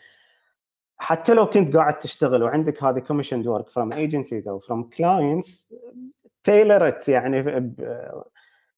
حتى 0.99 1.35
لو 1.35 1.47
كنت 1.47 1.77
قاعد 1.77 1.99
تشتغل 1.99 2.43
وعندك 2.43 2.85
هذه 2.85 2.99
commission 2.99 3.49
work 3.49 3.71
from 3.71 3.93
agencies 3.93 4.49
أو 4.49 4.59
from 4.59 4.83
clients 4.83 5.75
tailored 6.43 7.09
يعني 7.09 7.43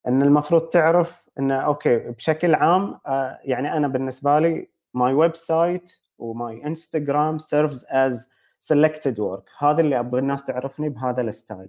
إن 0.09 0.22
المفروض 0.22 0.62
تعرف 0.62 1.28
انه 1.38 1.55
okay 1.55 1.99
بشكل 1.98 2.55
عام 2.55 2.98
آه، 3.07 3.38
يعني 3.44 3.76
أنا 3.76 3.88
بالنسبة 3.88 4.38
لي 4.38 4.68
my 4.95 5.12
website 5.12 5.93
و 6.18 6.35
my 6.35 6.66
Instagram 6.66 7.39
serves 7.39 7.87
as 7.89 8.30
selected 8.61 9.20
work 9.20 9.45
هذا 9.59 9.80
اللي 9.80 10.00
أبغى 10.00 10.20
الناس 10.20 10.44
تعرفني 10.44 10.88
بهذا 10.88 11.22
ال 11.22 11.29
style. 11.29 11.68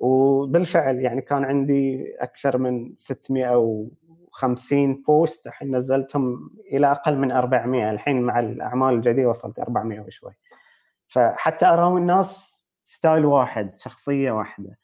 وبالفعل 0.00 1.00
يعني 1.00 1.20
كان 1.20 1.44
عندي 1.44 2.14
أكثر 2.20 2.58
من 2.58 2.96
650 2.96 5.02
post 5.02 5.46
الحين 5.46 5.76
نزلتهم 5.76 6.50
إلى 6.72 6.92
أقل 6.92 7.16
من 7.16 7.32
400 7.32 7.90
الحين 7.90 8.22
مع 8.22 8.40
الأعمال 8.40 8.94
الجديدة 8.94 9.28
وصلت 9.28 9.58
400 9.58 10.00
وشوي. 10.00 10.32
فحتى 11.08 11.66
أراوي 11.66 12.00
الناس 12.00 12.54
style 12.84 13.24
واحد 13.26 13.76
شخصية 13.76 14.32
واحدة. 14.32 14.78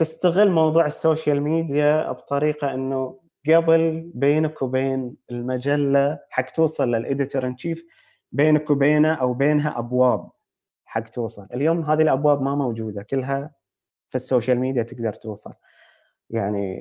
تستغل 0.00 0.50
موضوع 0.50 0.86
ال 0.86 0.94
social 0.94 1.42
media 1.42 2.12
بطريقة 2.12 2.74
إنه 2.74 3.20
قبل 3.48 4.10
بينك 4.14 4.62
وبين 4.62 5.16
المجلة 5.30 6.18
حق 6.30 6.44
توصل 6.44 6.90
لل 6.90 7.04
editor 7.04 7.46
إن 7.46 7.56
تشيف 7.56 7.84
بينك 8.32 8.70
وبينه 8.70 9.14
أو 9.14 9.34
بينها 9.34 9.78
أبواب 9.78 10.30
حق 10.84 11.00
توصل. 11.00 11.46
اليوم 11.54 11.84
هذه 11.84 12.02
الأبواب 12.02 12.42
ما 12.42 12.54
موجودة 12.54 13.02
كلها 13.02 13.50
في 14.08 14.14
ال 14.14 14.20
social 14.20 14.58
media 14.58 14.82
تقدر 14.82 15.12
توصل. 15.12 15.52
يعني 16.30 16.80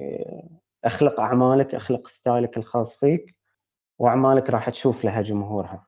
أخلق 0.86 1.20
أعمالك 1.20 1.76
أخلق 1.76 2.08
style 2.08 2.50
ك 2.50 2.58
الخاص 2.58 2.98
فيك 2.98 3.36
وأعمالك 4.00 4.50
راح 4.50 4.70
تشوف 4.70 5.06
لها 5.06 5.22
جمهورها. 5.22 5.88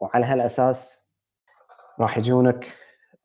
وعلى 0.00 0.26
هالأساس 0.26 1.08
راح 2.00 2.18
يجونك 2.18 2.66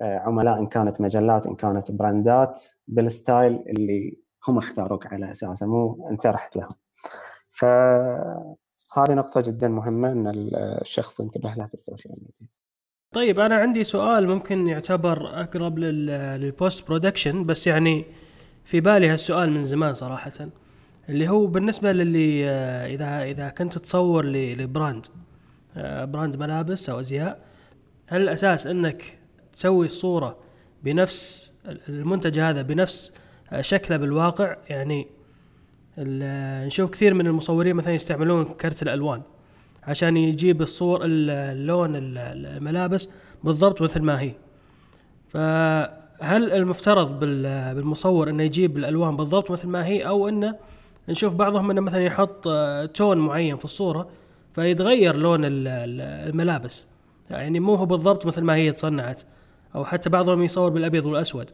عملاء 0.02 0.60
إن 0.60 0.68
كانت 0.68 1.02
مجلات 1.02 1.48
إن 1.48 1.56
كانت 1.56 1.92
brand 1.92 2.52
ات 2.52 2.64
بال 2.88 3.10
style 3.10 3.64
اللي 3.68 4.20
هم 4.48 4.58
اختاروك 4.58 5.14
على 5.14 5.32
اساسه 5.32 5.66
مو 5.66 6.10
انت 6.12 6.28
رحت 6.28 6.56
لهم 6.58 6.70
فهذه 7.50 9.14
نقطة 9.14 9.42
جدا 9.42 9.68
مهمة 9.68 10.12
إن 10.12 10.28
الشخص 10.82 11.20
ينتبه 11.20 11.54
لها 11.54 11.68
في 11.68 11.74
ال 11.74 11.80
social 11.80 12.14
media. 12.14 12.56
طيب 13.12 13.40
أنا 13.40 13.56
عندي 13.56 13.84
سؤال 13.84 14.28
ممكن 14.28 14.68
يعتبر 14.68 15.42
أقرب 15.42 15.80
لل 15.80 16.16
post 16.16 16.88
production 16.88 17.46
بس 17.46 17.68
يعني 17.68 18.06
في 18.64 18.82
بالي 18.82 19.08
هالسؤال 19.08 19.52
من 19.52 19.66
زمان 19.66 19.94
صراحة 19.94 20.50
اللي 21.10 21.30
هو 21.30 21.46
بالنسبة 21.46 21.92
للي 21.92 22.50
آه، 22.50 22.88
إذا 22.88 23.24
إذا 23.24 23.50
كنت 23.50 23.78
تصور 23.78 24.26
ل 24.26 24.39
brand 24.39 25.06
آه، 25.78 26.06
براند 26.06 26.36
ملابس 26.36 26.90
أو 26.90 27.00
أزياء 27.00 27.40
هل 28.08 28.22
الأساس 28.22 28.68
إنك 28.68 29.20
تسوي 29.56 29.86
الصورة 29.86 30.38
بنفس 30.84 31.52
المنتج 31.90 32.40
هذا 32.40 32.62
بنفس 32.62 33.12
آه، 33.52 33.62
شكله 33.62 33.98
بالواقع 33.98 34.58
يعني 34.70 35.08
نشوف 35.98 36.90
كثير 36.90 37.14
من 37.14 37.28
المصورين 37.28 37.76
مثلا 37.76 37.94
يستعملون 37.94 38.46
كرت 38.46 38.82
الألوان 38.84 39.22
عشان 39.84 40.18
يجيب 40.18 40.62
الصور 40.62 41.00
اللون 41.04 41.92
الملابس 41.96 43.10
بالضبط 43.44 43.82
مثل 43.82 44.02
ما 44.02 44.22
هي. 44.22 44.32
فهل 45.28 46.52
المفترض 46.52 47.20
بالمصور 47.20 48.30
إنه 48.30 48.44
يجيب 48.44 48.78
الألوان 48.78 49.18
بالضبط 49.18 49.52
مثل 49.52 49.68
ما 49.68 49.86
هي 49.86 50.02
أو 50.02 50.30
إنه 50.30 50.56
نشوف 51.10 51.34
بعضهم 51.34 51.72
إنه 51.72 51.82
مثلا 51.82 52.04
يحط 52.04 52.48
تون 52.94 53.18
معين 53.18 53.58
في 53.58 53.66
الصورة 53.66 54.10
فيتغير 54.56 55.16
لون 55.16 55.42
الملابس؟ 55.46 56.86
يعني 57.30 57.60
مو 57.60 57.76
هو 57.76 57.86
بالضبط 57.86 58.26
مثل 58.26 58.42
ما 58.42 58.56
هي 58.56 58.72
تصنعت. 58.72 59.22
أو 59.76 59.86
حتى 59.86 60.10
بعضهم 60.10 60.44
يصور 60.44 60.70
بالأبيض 60.70 61.06
والأسود. 61.06 61.50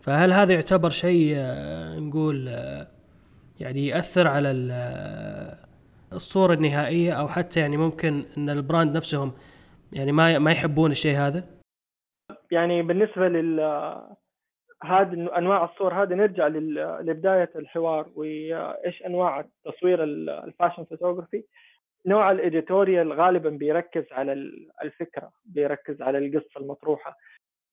فهل 0.00 0.32
هذا 0.32 0.54
يعتبر 0.54 0.90
شيء 0.90 1.36
نقول 1.98 2.48
يعني 3.60 3.86
يأثر 3.86 4.28
على 4.28 4.50
الصورة 6.12 6.54
النهائية 6.54 7.12
أو 7.12 7.28
حتى 7.28 7.60
يعني 7.60 7.76
ممكن 7.76 8.24
إن 8.38 8.50
البراند 8.50 8.96
نفسهم 8.96 9.32
يعني 9.92 10.12
ما 10.12 10.38
ما 10.38 10.52
يحبون 10.52 10.90
الشيء 10.90 11.16
هذا؟ 11.16 11.44
يعني 12.50 12.82
بالنسبة 12.82 13.28
لل 13.28 13.60
هذه 14.84 15.38
أنواع 15.38 15.64
الصور 15.64 16.02
هذه 16.02 16.14
نرجع 16.14 16.48
لبداية 17.00 17.50
الحوار 17.56 18.06
وإيش 18.16 19.02
أنواع 19.06 19.40
التصوير 19.40 20.04
ال 20.04 20.14
fashion 20.14 20.84
photography. 20.84 21.44
نوع 22.06 22.30
ال 22.30 22.38
editorial 22.38 23.12
غالبا 23.12 23.50
بيركز 23.50 24.04
على 24.12 24.32
الفكرة 24.84 25.30
بيركز 25.44 26.02
على 26.02 26.18
القصة 26.18 26.60
المطروحة. 26.60 27.16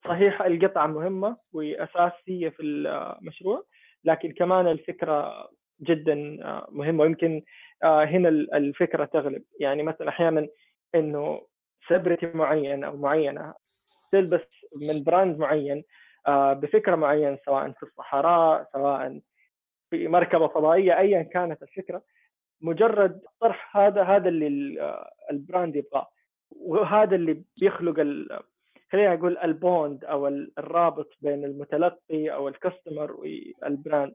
صحيح 0.06 0.42
القطعة 0.42 0.88
مهمة 0.88 1.38
وأساسية 1.54 2.50
في 2.50 2.64
المشروع 2.64 3.64
لكن 4.04 4.32
كمان 4.32 4.68
الفكرة 4.68 5.50
جدا 5.82 6.16
مهمة. 6.70 7.04
ويمكن 7.04 7.42
آه، 7.84 8.04
هنا 8.04 8.30
الفكرة 8.30 9.06
تغلب. 9.06 9.44
يعني 9.60 9.84
مثلا 9.84 10.10
أحيانا 10.10 10.48
إنه 10.96 11.42
celebrity 11.88 12.26
معين 12.26 12.84
أو 12.84 12.98
معينة 12.98 13.54
تلبس 14.12 14.66
من 14.82 15.04
brand 15.06 15.38
معين 15.40 15.84
آه، 16.28 16.54
بفكرة 16.54 16.96
معينة 16.96 17.38
سواء 17.46 17.72
في 17.72 17.84
الصحراء 17.84 18.70
سواء 18.74 19.20
في 19.90 20.08
مركبة 20.08 20.48
فضائية 20.48 20.98
ايا 20.98 21.22
كانت 21.22 21.64
الفكرة 21.64 22.02
مجرد 22.62 23.22
طرح 23.40 23.78
هذا 23.78 24.04
هذا 24.04 24.30
اللي 24.30 24.82
آه، 24.82 25.12
ال 25.32 25.39
brand 25.39 25.76
يبغاه. 25.76 26.08
وهذا 26.52 27.16
اللي 27.16 27.44
بيخلق 27.62 28.00
خلينا 28.92 29.16
نقول 29.16 29.38
ال 29.38 29.51
bond 29.51 30.06
أو 30.06 30.28
الرابط 30.28 31.10
بين 31.22 31.46
المتلقي 31.46 32.30
أو 32.34 32.48
ال 32.48 32.55
customer 32.55 33.12
وال 33.12 33.37
brand. 33.37 34.14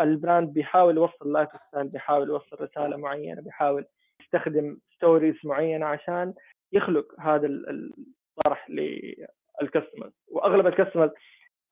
ال 0.00 0.09
brand 0.09 0.52
بيحاول 0.52 0.96
يوصل 0.96 1.32
lifestyle 1.32 1.88
بيحاول 1.88 2.28
يوصل 2.28 2.56
رسالة 2.60 2.96
معينة 2.96 3.42
بيحاول 3.42 3.84
يستخدم 4.20 4.78
stories 4.96 5.34
معينة 5.44 5.86
عشان 5.86 6.34
يخلق 6.72 7.20
هذا 7.20 7.46
الطرح 7.46 8.70
لل 8.70 8.96
customers 8.96 10.12
وأغلب 10.28 10.66
ال 10.66 10.70
customers 10.70 11.10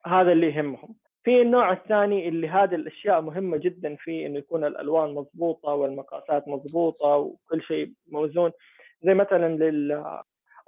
هذا 0.07 0.33
اللي 0.33 0.47
يهمهم. 0.47 0.95
في 1.25 1.43
النوع 1.43 1.73
الثاني 1.73 2.29
اللي 2.29 2.49
هذه 2.49 2.75
الأشياء 2.75 3.21
مهمة 3.21 3.57
جدا 3.57 3.97
فيه 3.97 4.27
إنه 4.27 4.39
يكون 4.39 4.65
الألوان 4.65 5.15
مضبوطة 5.15 5.75
والمقاسات 5.75 6.49
مضبوطة 6.49 7.17
وكل 7.17 7.63
شيء 7.63 7.93
موزون. 8.13 8.53
زي 9.03 9.15
مثلا 9.15 9.57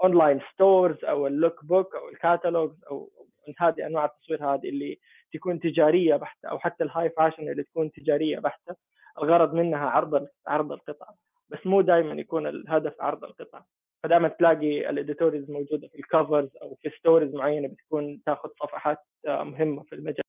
لل 0.03 0.12
online 0.12 0.41
stores 0.53 1.05
أو 1.05 1.27
ال 1.27 1.65
lookbook 1.65 1.95
أو 1.95 2.09
ال 2.09 2.17
catalogs 2.17 2.85
أو 2.85 3.11
هذه 3.59 3.87
أنواع 3.87 4.05
التصوير 4.05 4.55
هذه 4.55 4.69
اللي 4.69 4.99
تكون 5.33 5.61
تجارية 5.61 6.17
بحتة 6.17 6.49
أو 6.49 6.59
حتى 6.59 6.85
ال 6.85 7.11
high 7.11 7.25
fashion 7.25 7.49
اللي 7.49 7.63
تكون 7.63 7.93
تجارية 7.93 8.39
بحتة 8.39 8.77
الغرض 9.19 9.55
منها 9.55 9.87
عرض 9.91 10.29
عرض 10.47 10.73
القطع. 10.73 11.07
بس 11.49 11.67
مو 11.67 11.81
دائما 11.81 12.21
يكون 12.21 12.47
الهدف 12.47 13.01
عرض 13.01 13.25
القطع. 13.25 13.63
فدائما 14.03 14.29
تلاقي 14.29 14.91
ال 14.91 14.96
editorials 14.96 15.51
موجودة 15.51 15.89
في 15.89 15.99
ال 15.99 16.07
covers 16.07 16.57
أو 16.63 16.75
في 16.83 16.91
stories 16.91 17.35
معينة 17.35 17.69
بتكون 17.69 18.23
تاخذ 18.27 18.49
صفحات 18.61 18.99
مهمة 19.27 19.83
في 19.83 19.95
المجال. 19.95 20.25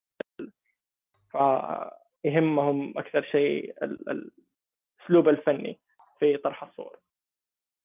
فيهمهم 1.32 2.98
أكثر 2.98 3.24
شيء 3.24 3.76
الأسلوب 3.84 5.30
الفني 5.30 5.80
في 6.20 6.38
طرح 6.38 6.64
الصور. 6.64 6.98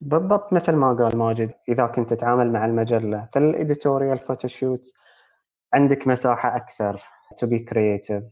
بالضبط 0.01 0.53
مثل 0.53 0.73
ما 0.73 0.93
قال 0.93 1.19
ماجد 1.19 1.53
إذا 1.69 1.87
كنت 1.87 2.11
تتعامل 2.11 2.53
مع 2.53 2.65
المجلة. 2.65 3.29
في 3.33 3.39
ال 3.39 3.47
editorial 3.47 4.19
photoshoot 4.19 4.93
عندك 5.75 6.09
مساحة 6.09 6.57
أكثر 6.57 7.03
to 7.39 7.47
be 7.47 7.59
creative 7.59 8.25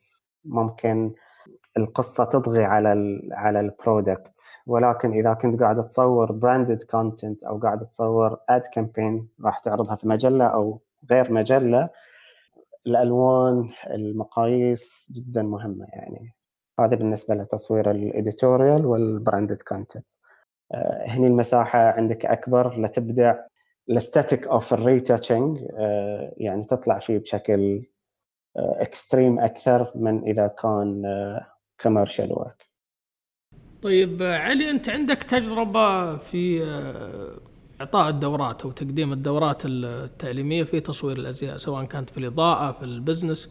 ممكن 0.44 1.14
القصة 1.76 2.24
تطغي 2.24 2.64
على 2.64 2.92
ال 2.92 3.28
على 3.32 3.60
ال 3.60 3.70
product 3.70 4.38
ولكن 4.66 5.12
إذا 5.12 5.34
كنت 5.34 5.60
قاعد 5.60 5.86
تصور 5.86 6.32
branded 6.32 6.82
content 6.82 7.44
أو 7.44 7.58
قاعد 7.58 7.86
تصور 7.86 8.36
ad 8.48 8.62
campaign 8.72 9.28
راح 9.44 9.58
تعرضها 9.58 9.96
في 9.96 10.08
مجلة 10.08 10.46
أو 10.46 10.80
غير 11.10 11.32
مجلة 11.32 11.88
الألوان 12.86 13.70
المقاييس 13.90 15.12
جدا 15.16 15.42
مهمة 15.42 15.86
يعني. 15.92 16.32
هذا 16.80 16.96
بالنسبة 16.96 17.34
لتصوير 17.34 17.90
ال 17.90 18.00
editorial 18.00 18.86
وال 18.86 19.03
branded 19.03 19.62
content 19.62 20.06
هني 21.06 21.26
المساحة 21.26 21.78
عندك 21.78 22.26
أكبر 22.26 22.80
لتبدع 22.80 23.34
ال 23.90 23.96
aesthetic 23.96 24.46
of 24.46 24.74
ال 24.74 24.82
retouching 24.82 25.58
يعني 26.36 26.62
تطلع 26.62 26.98
فيه 26.98 27.18
بشكل 27.18 27.82
extreme 28.56 29.38
أكثر 29.38 29.92
من 29.94 30.22
إذا 30.24 30.46
كان 30.46 31.02
commercial 31.80 32.32
work 32.32 32.66
طيب 33.82 34.22
علي 34.22 34.70
أنت 34.70 34.88
عندك 34.88 35.22
تجربة 35.22 36.16
في 36.16 36.62
إعطاء 37.80 38.08
الدورات 38.08 38.62
أو 38.62 38.70
تقديم 38.70 39.12
الدورات 39.12 39.62
التعليمية 39.66 40.64
في 40.64 40.80
تصوير 40.80 41.16
الأزياء 41.16 41.56
سواء 41.56 41.84
كانت 41.84 42.10
في 42.10 42.18
الإضاءة 42.18 42.72
في 42.72 42.84
ال 42.84 42.91
business؟ 42.91 43.50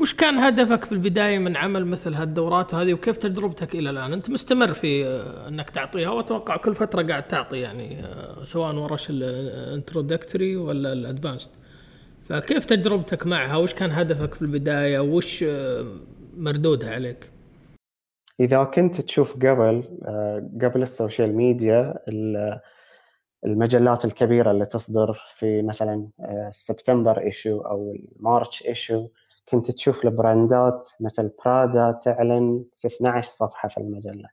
وش 0.00 0.14
كان 0.14 0.38
هدفك 0.38 0.84
في 0.84 0.92
البداية 0.92 1.38
من 1.38 1.56
عمل 1.56 1.86
مثل 1.86 2.14
هالدورات 2.14 2.74
هذه 2.74 2.94
وكيف 2.94 3.16
تجربتك 3.16 3.74
إلى 3.74 3.90
الآن؟ 3.90 4.12
أنت 4.12 4.30
مستمر 4.30 4.72
في 4.72 5.06
أنك 5.48 5.70
تعطيها 5.70 6.10
وأتوقع 6.10 6.56
كل 6.56 6.74
فترة 6.74 7.02
قاعد 7.02 7.28
تعطي 7.28 7.60
يعني 7.60 8.04
سواء 8.44 8.74
ورش 8.74 9.10
ال 9.10 9.21
introductory 9.21 10.56
ولا 10.56 10.92
ال 10.92 10.98
advanced. 10.98 11.50
فكيف 12.28 12.64
تجربتك 12.64 13.26
معها؟ 13.26 13.56
وش 13.56 13.74
كان 13.74 13.90
هدفك 13.90 14.34
في 14.34 14.42
البداية؟ 14.42 15.00
وش 15.00 15.44
مردودها 16.36 16.90
عليك؟ 16.90 17.30
إذا 18.40 18.64
كنت 18.64 19.00
تشوف 19.00 19.36
قبل 19.36 19.84
قبل 20.62 20.82
ال 20.82 20.90
social 20.90 21.36
media 21.36 21.94
المجلات 23.44 24.04
الكبيرة 24.04 24.50
اللي 24.50 24.66
تصدر 24.66 25.12
في 25.36 25.62
مثلا 25.62 26.08
September 26.50 27.20
issue 27.20 27.60
أو 27.60 27.92
ال 27.92 28.04
March 28.04 28.62
issue 28.66 29.08
كنت 29.52 29.70
تشوف 29.70 30.04
ال 30.04 30.16
brand 30.16 30.76
ات 30.76 30.88
مثل 31.00 31.30
برادا 31.44 31.92
تعلن 31.92 32.64
في 32.78 32.88
12 32.88 33.28
صفحة 33.28 33.68
في 33.68 33.78
المجلة. 33.78 34.28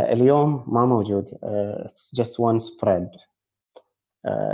اليوم 0.00 0.64
ما 0.66 0.86
موجود. 0.86 1.38
it's 1.42 2.14
just 2.14 2.40
one 2.40 2.58
spread 2.58 3.08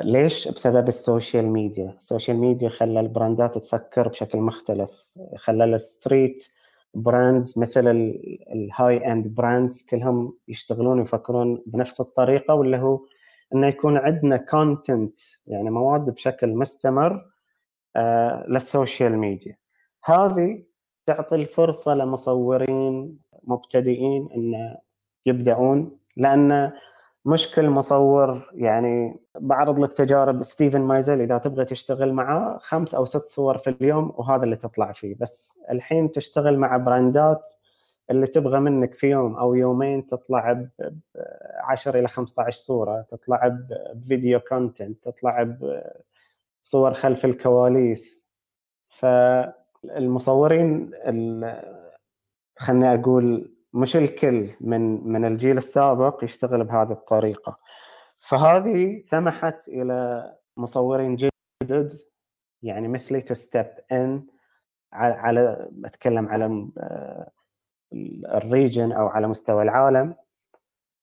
ليش؟ 0.02 0.48
بسبب 0.48 0.88
ال 0.88 0.97
social 0.97 1.48
media، 1.48 1.94
ال 1.98 2.04
social 2.04 2.36
media 2.36 2.68
خلى 2.68 3.00
ال 3.00 3.09
brand 3.09 3.50
ات 3.50 3.58
تفكر 3.58 4.08
بشكل 4.08 4.38
مختلف، 4.38 4.90
خلى 5.36 5.64
ال 5.64 5.76
street 5.76 6.48
brands 6.94 7.58
مثل 7.58 7.88
ال 8.52 9.12
high-end 9.12 9.28
brands 9.28 9.86
كلهم 9.90 10.38
يشتغلون 10.48 10.98
ويفكرون 10.98 11.62
بنفس 11.66 12.00
الطريقة 12.00 12.54
واللي 12.54 12.76
هو 12.76 13.00
إنه 13.54 13.66
يكون 13.66 13.96
عندنا 13.96 14.36
content 14.36 15.16
يعني 15.46 15.70
مواد 15.70 16.10
بشكل 16.10 16.54
مستمر 16.54 17.12
آه 17.12 17.35
لل 18.48 18.66
social 18.66 19.18
media. 19.18 19.56
هذه 20.04 20.62
تعطي 21.06 21.34
الفرصة 21.34 21.94
لمصورين 21.94 23.18
مبتدئين 23.44 24.28
إن 24.34 24.76
يبدعون 25.26 25.98
لأن 26.16 26.72
مش 27.24 27.54
كل 27.54 27.70
مصور 27.70 28.50
يعني 28.54 29.20
بعرض 29.40 29.78
لك 29.78 29.92
تجارب 29.92 30.42
ستيفن 30.42 30.80
مايزل 30.80 31.20
إذا 31.20 31.38
تبغى 31.38 31.64
تشتغل 31.64 32.12
معاه 32.12 32.58
خمس 32.62 32.94
أو 32.94 33.04
ست 33.04 33.26
صور 33.26 33.58
في 33.58 33.70
اليوم 33.70 34.12
وهذا 34.16 34.44
اللي 34.44 34.56
تطلع 34.56 34.92
فيه. 34.92 35.16
بس 35.20 35.58
الحين 35.70 36.12
تشتغل 36.12 36.58
مع 36.58 36.76
brand 36.76 37.36
ات 37.36 37.48
اللي 38.10 38.26
تبغى 38.26 38.60
منك 38.60 38.94
في 38.94 39.06
يوم 39.06 39.36
أو 39.36 39.54
يومين 39.54 40.06
تطلع 40.06 40.52
ب 40.52 40.68
10 41.60 41.98
إلى 41.98 42.08
15 42.08 42.58
صورة 42.58 43.06
تطلع 43.08 43.58
ب 43.94 44.02
video 44.02 44.40
content 44.40 45.04
تطلع 45.04 45.56
بصور 46.66 46.94
خلف 46.94 47.24
الكواليس. 47.24 48.32
فالمصورين 49.84 50.90
خلني 52.58 52.94
أقول 52.94 53.56
مش 53.72 53.96
الكل 53.96 54.50
من 54.60 55.08
من 55.08 55.24
الجيل 55.24 55.56
السابق 55.56 56.24
يشتغل 56.24 56.64
بهذه 56.64 56.92
الطريقة. 56.92 57.58
فهذه 58.18 58.98
سمحت 58.98 59.68
إلى 59.68 60.32
مصورين 60.56 61.16
جدد 61.16 61.92
يعني 62.62 62.88
مثلي 62.88 63.20
to 63.20 63.34
step 63.34 63.70
in 63.92 64.26
على 64.92 65.70
أتكلم 65.84 66.28
على 66.28 66.68
ال 68.34 68.43
region 68.43 68.92
أو 68.92 69.06
على 69.06 69.28
مستوى 69.28 69.62
العالم. 69.62 70.14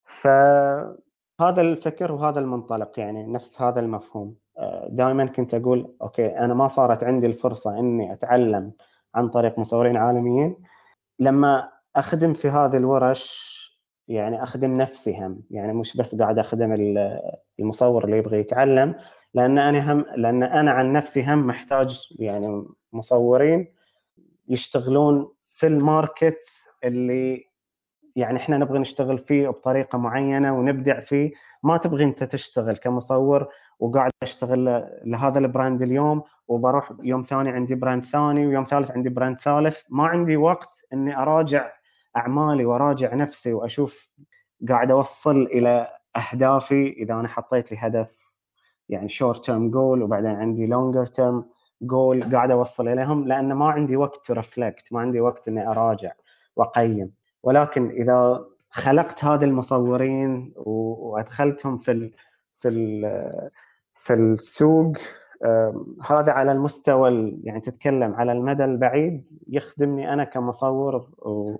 فهذا 0.03 1.61
الفكر 1.61 2.11
وهذا 2.11 2.39
المنطلق 2.39 2.99
يعني 2.99 3.25
نفس 3.33 3.61
هذا 3.61 3.79
المفهوم. 3.79 4.42
دائما 4.89 5.25
كنت 5.25 5.53
أقول 5.53 5.95
okay 6.01 6.25
أنا 6.27 6.53
ما 6.53 6.67
صارت 6.67 7.03
عندي 7.03 7.27
الفرصة 7.27 7.79
إني 7.79 8.13
أتعلم 8.13 8.71
عن 9.15 9.29
طريق 9.29 9.59
مصورين 9.59 9.97
عالميين. 9.97 10.55
لما 11.19 11.69
أخدم 11.95 12.33
في 12.33 12.49
هذه 12.49 12.77
الورش 12.77 13.53
يعني 14.07 14.43
أخدم 14.43 14.73
نفسي 14.73 15.17
هم 15.25 15.43
يعني 15.51 15.73
مش 15.73 15.97
بس 15.97 16.15
قاعد 16.15 16.39
أخدم 16.39 16.73
المصور 17.59 18.05
اللي 18.05 18.17
يبغى 18.17 18.39
يتعلم 18.39 18.95
لأن 19.33 19.57
أنا 19.57 19.93
هم 19.93 20.05
لأن 20.15 20.43
أنا 20.43 20.71
عن 20.71 20.93
نفسي 20.93 21.23
هم 21.33 21.47
محتاج 21.47 22.07
يعني 22.19 22.65
مصورين 22.93 23.73
يشتغلون 24.47 25.31
في 25.41 25.67
ال 25.67 25.78
market 25.78 26.43
اللي 26.83 27.45
يعني 28.15 28.37
إحنا 28.37 28.57
نبغى 28.57 28.79
نشتغل 28.79 29.17
فيه 29.17 29.49
بطريقة 29.49 29.97
معينة 29.97 30.57
ونبدع 30.57 30.99
فيه. 30.99 31.31
ما 31.63 31.77
تبغي 31.77 32.03
أنت 32.03 32.23
تشتغل 32.23 32.77
كمصور 32.77 33.47
وقاعد 33.79 34.11
أشتغل 34.23 34.89
لهذا 35.05 35.39
ال 35.39 35.46
brand 35.46 35.81
اليوم 35.81 36.23
وبروح 36.47 36.93
يوم 37.03 37.21
ثاني 37.21 37.49
عندي 37.49 37.75
brand 37.75 38.03
ثاني 38.03 38.47
ويوم 38.47 38.63
ثالث 38.63 38.91
عندي 38.91 39.09
brand 39.09 39.39
ثالث. 39.39 39.81
ما 39.89 40.07
عندي 40.07 40.37
وقت 40.37 40.85
إني 40.93 41.17
أراجع 41.17 41.71
أعمالي 42.17 42.65
وأراجع 42.65 43.15
نفسي 43.15 43.53
وأشوف 43.53 44.13
قاعد 44.69 44.91
أوصل 44.91 45.41
إلى 45.41 45.87
أهدافي 46.15 46.89
إذا 46.89 47.13
أنا 47.13 47.27
حطيت 47.27 47.71
لي 47.71 47.77
هدف 47.79 48.33
يعني 48.89 49.09
short 49.09 49.45
term 49.45 49.69
goal 49.71 50.03
وبعدين 50.03 50.31
عندي 50.31 50.65
longer 50.67 51.05
term 51.05 51.45
goal 51.81 52.31
قاعد 52.35 52.51
أوصل 52.51 52.87
إليهم 52.87 53.27
لأن 53.27 53.53
ما 53.53 53.65
عندي 53.65 53.97
وقت 53.97 54.25
to 54.25 54.33
reflect 54.33 54.93
ما 54.93 54.99
عندي 54.99 55.21
وقت 55.21 55.47
إني 55.47 55.67
أراجع 55.67 56.11
وأقيم. 56.55 57.11
ولكن 57.43 57.89
إذا 57.89 58.45
خلقت 58.69 59.25
هذه 59.25 59.43
المصورين 59.43 60.53
وأدخلتهم 60.55 61.77
في 61.77 62.11
في 62.63 62.69
في 63.95 64.13
السوق 64.13 64.97
هذا 66.05 66.31
على 66.31 66.51
المستوى 66.51 67.39
يعني 67.43 67.61
تتكلم 67.61 68.13
على 68.13 68.31
المدى 68.31 68.65
البعيد 68.65 69.27
يخدمني 69.47 70.13
أنا 70.13 70.23
كمصور 70.23 71.09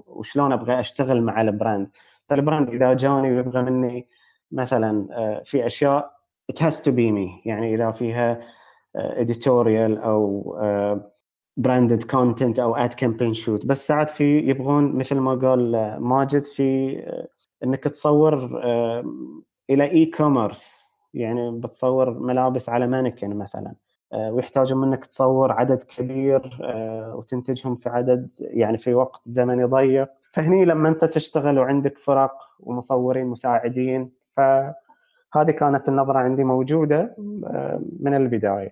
وشلون 0.07 0.51
أبغى 0.51 0.79
أشتغل 0.79 1.21
مع 1.21 1.41
ال 1.41 1.48
brand. 1.48 1.89
فال 2.23 2.37
brand 2.37 2.69
إذا 2.69 2.93
جاني 2.93 3.31
ويبغى 3.31 3.61
مني 3.61 4.07
مثلا 4.51 5.07
في 5.45 5.65
أشياء 5.65 6.13
it 6.51 6.55
has 6.55 6.75
to 6.79 6.91
be 6.91 7.11
me. 7.11 7.45
يعني 7.45 7.75
إذا 7.75 7.91
فيها 7.91 8.39
editorial 8.95 9.97
أو 9.97 10.55
branded 11.57 12.03
content 12.03 12.59
أو 12.59 12.75
ad 12.75 12.93
campaign 12.93 13.33
shoot 13.33 13.65
بس 13.65 13.87
ساعات 13.87 14.09
في 14.09 14.39
يبغون 14.39 14.95
مثل 14.95 15.15
ما 15.15 15.35
قال 15.35 15.75
آه، 15.75 15.99
ماجد 15.99 16.45
في 16.45 16.97
آه، 16.99 17.27
إنك 17.63 17.83
تصور 17.83 18.61
آه، 18.63 19.03
إلى 19.69 19.91
e-commerce 19.91 20.82
يعني 21.13 21.51
بتصور 21.51 22.09
ملابس 22.19 22.69
على 22.69 22.87
مانكن 22.87 23.35
مثلا 23.35 23.73
ويحتاجون 24.13 24.81
منك 24.81 25.05
تصور 25.05 25.51
عدد 25.51 25.83
كبير 25.83 26.41
وتنتجهم 27.15 27.75
في 27.75 27.89
عدد 27.89 28.33
يعني 28.39 28.77
في 28.77 28.93
وقت 28.93 29.21
زمني 29.25 29.63
ضيق. 29.63 30.09
فهني 30.31 30.65
لما 30.65 30.89
أنت 30.89 31.05
تشتغل 31.05 31.59
وعندك 31.59 31.97
فرق 31.97 32.37
ومصورين 32.59 33.25
مساعدين 33.25 34.11
فهذه 34.31 35.51
كانت 35.51 35.89
النظرة 35.89 36.19
عندي 36.19 36.43
موجودة 36.43 37.15
من 37.99 38.13
البداية. 38.13 38.71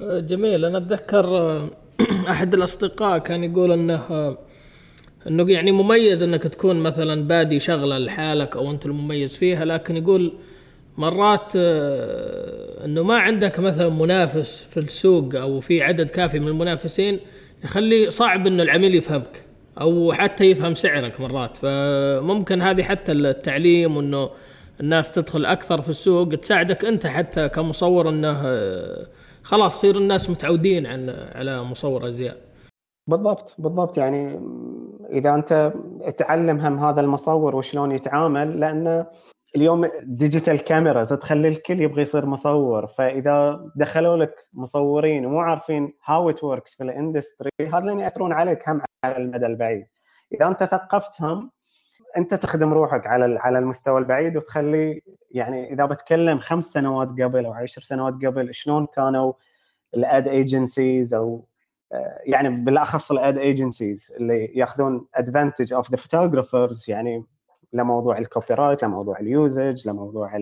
جميل. 0.00 0.64
أنا 0.64 0.78
أتذكر 0.78 1.26
أحد 2.30 2.54
الأصدقاء 2.54 3.18
كان 3.18 3.44
يقول 3.44 3.72
إنه 3.72 4.36
إنه 5.26 5.50
يعني 5.50 5.72
مميز 5.72 6.22
إنك 6.22 6.42
تكون 6.42 6.82
مثلا 6.82 7.28
بادي 7.28 7.60
شغلة 7.60 7.98
لحالك 7.98 8.56
أو 8.56 8.70
أنت 8.70 8.86
المميز 8.86 9.36
فيها 9.36 9.64
لكن 9.64 9.96
يقول 9.96 10.32
مرات 10.98 11.52
آه، 11.56 12.84
إنه 12.84 13.02
ما 13.02 13.18
عندك 13.18 13.60
مثلا 13.60 13.88
منافس 13.88 14.64
في 14.70 14.80
السوق 14.80 15.34
أو 15.34 15.60
في 15.60 15.82
عدد 15.82 16.10
كافي 16.10 16.40
من 16.40 16.48
المنافسين 16.48 17.20
يخلي 17.64 18.10
صعب 18.10 18.46
إنه 18.46 18.62
العميل 18.62 18.94
يفهمك 18.94 19.44
أو 19.80 20.12
حتى 20.12 20.44
يفهم 20.44 20.74
سعرك 20.74 21.20
مرات. 21.20 21.56
فممكن 21.56 22.62
هذه 22.62 22.82
حتى 22.82 23.12
التعليم 23.12 23.96
وإنه 23.96 24.30
الناس 24.80 25.14
تدخل 25.14 25.44
أكثر 25.44 25.82
في 25.82 25.88
السوق 25.88 26.28
تساعدك 26.28 26.84
أنت 26.84 27.06
حتى 27.06 27.48
كمصور 27.48 28.08
إنه 28.08 28.42
آه، 28.44 29.06
خلاص 29.42 29.76
يصير 29.76 29.96
الناس 29.96 30.30
متعودين 30.30 30.86
عن 30.86 31.10
على 31.34 31.62
مصور 31.62 32.08
أزياء. 32.08 32.36
بالضبط 33.06 33.54
بالضبط. 33.58 33.98
يعني 33.98 34.40
إذا 35.12 35.34
أنت 35.34 35.72
تعلم 36.18 36.60
هم 36.60 36.78
هذا 36.78 37.00
المصور 37.00 37.56
وشلون 37.56 37.92
يتعامل 37.92 38.60
لأن 38.60 39.06
اليوم 39.56 39.90
digital 40.02 40.64
camera 40.64 41.04
تخلي 41.04 41.48
الكل 41.48 41.80
يبغى 41.80 42.02
يصير 42.02 42.26
مصور. 42.26 42.86
فإذا 42.86 43.64
دخلوا 43.76 44.16
لك 44.16 44.34
مصورين 44.52 45.26
ومو 45.26 45.40
عارفين 45.40 45.94
how 46.04 46.30
it 46.30 46.44
works 46.44 46.74
في 46.74 46.84
ال 46.84 46.91
industry 46.91 47.50
هذا 47.60 47.92
يأثرون 47.92 48.32
عليك 48.32 48.68
هم 48.68 48.82
على 49.04 49.16
المدى 49.16 49.46
البعيد. 49.46 49.86
إذا 50.34 50.48
أنت 50.48 50.64
ثقفتهم 50.64 51.50
أنت 52.16 52.34
تخدم 52.34 52.72
روحك 52.72 53.06
على 53.06 53.38
على 53.38 53.58
المستوى 53.58 53.98
البعيد 54.00 54.36
وتخلي 54.36 55.02
يعني 55.30 55.72
إذا 55.72 55.84
بتكلم 55.84 56.38
خمس 56.38 56.64
سنوات 56.64 57.08
قبل 57.10 57.46
أو 57.46 57.52
عشر 57.52 57.82
سنوات 57.82 58.14
قبل 58.14 58.54
شلون 58.54 58.86
كانوا 58.86 59.32
ال 59.94 60.05
ad 60.05 60.28
agencies 60.28 61.14
أو 61.14 61.46
آه، 61.92 62.20
يعني 62.24 62.48
بالأخص 62.48 63.12
ال 63.12 63.21
ad 63.21 63.38
agencies 63.38 64.12
اللي 64.20 64.52
ياخذون 64.54 65.06
advantage 65.14 65.72
of 65.72 65.90
the 65.90 65.96
photographers 65.96 66.90
يعني 66.90 67.24
لموضوع 67.72 68.18
ال 68.18 68.54
copyright 68.54 68.82
لموضوع 68.82 69.18
ال 69.18 69.30
usage 69.30 69.88
لموضوع 69.88 70.36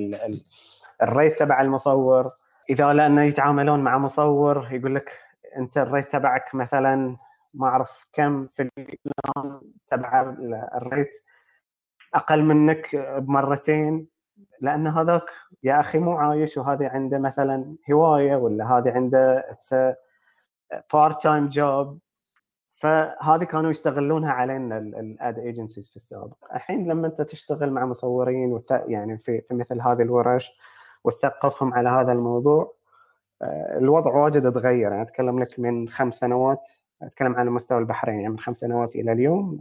ال 1.02 1.10
rate 1.10 1.38
تبع 1.38 1.60
المصور. 1.60 2.30
إذا 2.70 2.92
لأنه 2.92 3.22
يتعاملون 3.22 3.80
مع 3.80 3.98
مصور 3.98 4.68
يقول 4.72 4.94
لك 4.94 5.10
أنت 5.56 5.78
ال 5.78 5.85
rate 5.85 6.12
تبعك 6.12 6.54
مثلا 6.54 7.16
ما 7.54 7.66
أعرف 7.66 8.06
كم 8.12 8.46
في 8.46 8.70
تبع 9.86 10.34
ال 10.74 10.82
rate 10.82 11.10
أقل 12.14 12.42
منك 12.44 12.96
بمرتين. 12.96 14.08
لأن 14.60 14.86
هذاك 14.86 15.24
يا 15.62 15.80
أخي 15.80 15.98
مو 15.98 16.12
عايش 16.12 16.56
وهذه 16.56 16.88
عنده 16.88 17.18
مثلا 17.18 17.76
هواية 17.92 18.36
ولا 18.36 18.64
هذه 18.64 18.92
عنده 18.92 19.48
part 20.92 21.22
time 21.22 21.48
job 21.48 21.98
فهذه 22.80 23.44
كانوا 23.44 23.70
يستغلونها 23.70 24.30
علينا 24.30 24.78
ال 24.78 24.98
ad 24.98 25.38
agencies 25.38 25.90
في 25.90 25.96
السابق. 25.96 26.36
الحين 26.54 26.88
لما 26.88 27.06
انت 27.06 27.22
تشتغل 27.22 27.70
مع 27.70 27.86
مصورين 27.86 28.60
يعني 28.70 29.18
في 29.18 29.40
في 29.40 29.54
مثل 29.54 29.80
هذه 29.80 30.02
الورش 30.02 30.52
وتثقفهم 31.04 31.74
على 31.74 31.88
هذا 31.88 32.12
الموضوع 32.12 32.74
آه، 33.42 33.78
الوضع 33.78 34.14
واجد 34.14 34.52
تغير. 34.52 34.92
يعني 34.92 35.02
أتكلم 35.02 35.38
لك 35.38 35.60
من 35.60 35.88
خمس 35.88 36.14
سنوات 36.14 36.66
أتكلم 37.02 37.34
عن 37.34 37.48
مستوى 37.48 37.78
البحرين. 37.78 38.14
يعني 38.14 38.28
من 38.28 38.38
خمس 38.38 38.56
سنوات 38.56 38.96
إلى 38.96 39.12
اليوم 39.12 39.60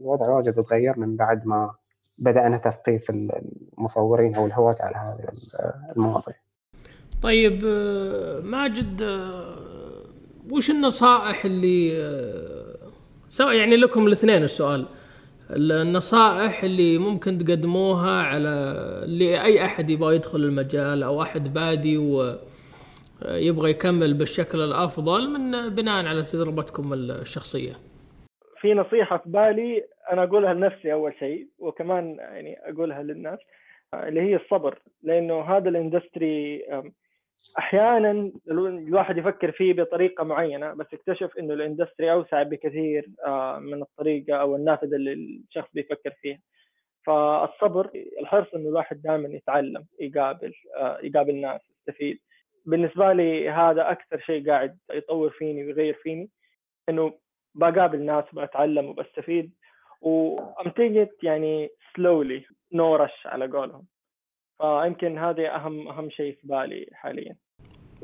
الوضع 0.00 0.30
واجد 0.30 0.52
تغير 0.52 0.98
من 0.98 1.16
بعد 1.16 1.46
ما 1.46 1.74
بدأنا 2.18 2.56
تثقيف 2.56 3.10
المصورين 3.78 4.34
أو 4.34 4.46
الهواة 4.46 4.76
على 4.80 4.96
هذه 4.96 5.28
المواضيع. 5.96 6.34
طيب 7.22 7.62
آه، 7.64 8.40
ماجد 8.40 9.02
آه، 9.02 9.73
وش 10.50 10.70
النصائح 10.70 11.44
اللي 11.44 11.92
آه، 11.96 12.76
سواء 13.28 13.54
يعني 13.54 13.76
لكم 13.76 14.06
الاثنين 14.06 14.42
السؤال 14.42 14.86
النصائح 15.50 16.64
اللي 16.64 16.98
ممكن 16.98 17.38
تقدموها 17.38 18.22
على 18.22 18.74
لأي 19.06 19.64
أحد 19.64 19.90
يبغى 19.90 20.14
يدخل 20.14 20.38
المجال 20.38 21.02
أو 21.02 21.22
أحد 21.22 21.54
بادي 21.54 21.98
ويبغى 21.98 23.70
يكمل 23.70 24.14
بالشكل 24.14 24.60
الأفضل 24.60 25.30
من 25.30 25.74
بناء 25.74 26.06
على 26.06 26.22
تجربتكم 26.22 26.92
الشخصية. 26.92 27.72
في 28.60 28.74
نصيحة 28.74 29.18
في 29.18 29.30
بالي 29.30 29.84
أنا 30.12 30.24
أقولها 30.24 30.54
لنفسي 30.54 30.92
أول 30.92 31.14
شيء 31.18 31.46
وكمان 31.58 32.16
يعني 32.18 32.56
أقولها 32.64 33.02
للناس 33.02 33.38
اللي 33.94 34.20
هي 34.20 34.36
الصبر 34.36 34.78
لأنه 35.02 35.40
هذا 35.40 35.68
ال 35.68 35.78
industry 35.78 36.62
أحيانا 37.58 38.32
الواحد 38.50 39.18
يفكر 39.18 39.52
فيه 39.52 39.72
بطريقة 39.72 40.24
معينة 40.24 40.74
بس 40.74 40.86
يكتشف 40.92 41.38
إنه 41.38 41.54
ال 41.54 41.60
industry 41.60 42.12
أوسع 42.12 42.42
بكثير 42.42 43.10
آه، 43.26 43.58
من 43.58 43.82
الطريقة 43.82 44.34
أو 44.36 44.56
النافذه 44.56 44.96
اللي 44.96 45.12
الشخص 45.12 45.68
بيفكر 45.72 46.10
فيها. 46.22 46.38
فالصبر 47.06 47.90
الحرص 48.20 48.54
إنه 48.54 48.68
الواحد 48.68 49.02
دائما 49.02 49.28
يتعلم 49.28 49.86
يقابل 50.00 50.54
آه، 50.76 50.98
يقابل 51.02 51.36
ناس 51.40 51.60
يستفيد. 51.70 52.18
بالنسبة 52.66 53.12
لي 53.12 53.50
هذا 53.50 53.90
أكثر 53.90 54.18
شيء 54.20 54.50
قاعد 54.50 54.78
يطور 54.92 55.30
فيني 55.30 55.64
ويغير 55.64 55.94
فيني 55.94 56.30
إنه 56.88 57.18
بقابل 57.54 58.02
ناس 58.04 58.24
بتعلم 58.32 58.86
وبستفيد. 58.86 59.52
وامتيت 60.00 61.16
يعني 61.22 61.70
سلولي 61.96 62.44
نو 62.72 62.96
رش 62.96 63.26
على 63.26 63.46
قولهم. 63.46 63.93
فيمكن 64.58 65.18
هذه 65.18 65.56
اهم 65.56 65.88
أهم 65.88 66.10
شيء 66.10 66.34
في 66.40 66.46
بالي 66.46 66.86
حاليا. 66.92 67.36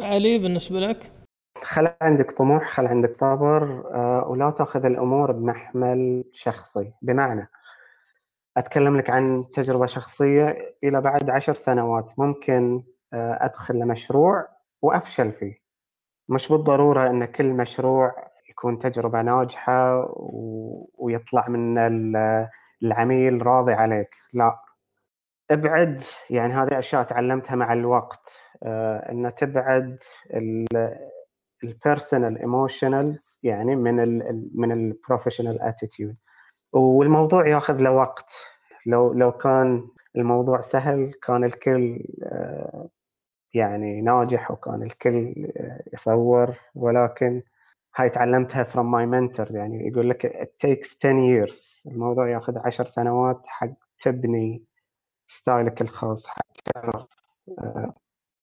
علي 0.00 0.38
بالنسبة 0.38 0.80
لك؟ 0.80 1.12
خل 1.62 1.88
عندك 2.02 2.30
طموح 2.32 2.68
خل 2.68 2.86
عندك 2.86 3.14
صبر 3.14 3.62
آه، 3.94 4.24
ولا 4.28 4.50
تأخذ 4.50 4.84
الأمور 4.84 5.32
بمحمل 5.32 6.24
شخصي. 6.32 6.92
بمعنى 7.02 7.48
أتكلم 8.56 8.96
لك 8.96 9.10
عن 9.10 9.42
تجربة 9.54 9.86
شخصية 9.86 10.76
إلى 10.84 11.00
بعد 11.00 11.30
عشر 11.30 11.54
سنوات. 11.54 12.12
ممكن 12.18 12.82
آه، 13.12 13.38
أدخل 13.40 13.74
لمشروع 13.74 14.48
وأفشل 14.82 15.32
فيه. 15.32 15.60
مش 16.28 16.48
بالضرورة 16.48 17.10
إن 17.10 17.24
كل 17.24 17.46
مشروع 17.46 18.30
تكون 18.48 18.78
تجربة 18.78 19.22
ناجحة 19.22 20.00
و... 20.16 20.88
ويطلع 20.98 21.48
من 21.48 21.78
العميل 22.82 23.46
راضي 23.46 23.72
عليك. 23.72 24.14
لا. 24.32 24.69
ابعد 25.50 26.02
يعني 26.30 26.52
هذه 26.52 26.78
أشياء 26.78 27.02
تعلمتها 27.02 27.54
مع 27.56 27.72
الوقت 27.72 28.32
آه 28.62 29.12
إن 29.12 29.34
تبعد 29.34 29.98
ال 31.64 31.72
personal 31.72 32.38
emotionals 32.38 33.40
يعني 33.44 33.76
من 33.76 34.00
ال 34.00 34.50
من 34.54 34.72
ال 34.72 34.79
professional 34.79 35.60
attitude 35.62 36.16
والموضوع 36.72 37.48
ياخذ 37.48 37.76
له 37.82 37.90
وقت. 37.92 38.32
لو 38.86 39.12
لو 39.12 39.32
كان 39.32 39.88
الموضوع 40.16 40.60
سهل 40.60 41.12
كان 41.22 41.44
الكل 41.44 42.04
آه 42.24 42.88
يعني 43.54 44.02
ناجح 44.02 44.50
وكان 44.50 44.82
الكل 44.82 45.52
آه، 45.56 45.82
يصور. 45.94 46.54
ولكن 46.74 47.42
هاي 47.96 48.10
تعلمتها 48.10 48.64
from 48.64 48.76
my 48.94 49.06
mentors 49.14 49.54
يعني 49.54 49.88
يقول 49.88 50.10
لك 50.10 50.26
it 50.26 50.66
takes 50.66 50.98
10 51.00 51.46
years. 51.46 51.86
الموضوع 51.86 52.30
ياخذ 52.30 52.58
10 52.58 52.84
سنوات 52.84 53.46
حق 53.46 53.70
تبني 53.98 54.64
ستايلك 55.30 55.82
الخاص 55.82 56.26
حق 56.26 56.52
تعرف 56.74 57.06
uh, 57.60 57.90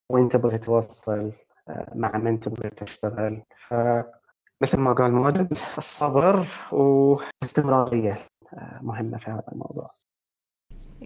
وين 0.09 0.29
تبغي 0.29 0.57
توصل 0.57 1.31
uh, 1.69 1.95
مع 1.95 2.17
من 2.17 2.39
تبغي 2.39 2.69
تشتغل. 2.69 3.41
فمثل 3.67 4.77
ما 4.77 4.93
قال 4.93 5.11
ماجد 5.11 5.57
الصبر 5.77 6.47
والاستمرارية 6.71 8.13
uh, 8.13 8.81
مهمة 8.81 9.17
في 9.17 9.31
هذا 9.31 9.43
الموضوع. 9.51 9.91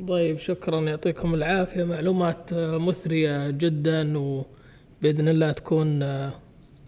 طيب 0.07 0.37
شكرا. 0.37 0.81
يعطيكم 0.81 1.33
العافية. 1.33 1.83
معلومات 1.83 2.53
مثرية 2.53 3.49
جدا 3.49 4.17
وبإذن 4.17 5.27
الله 5.27 5.51
تكون 5.51 5.99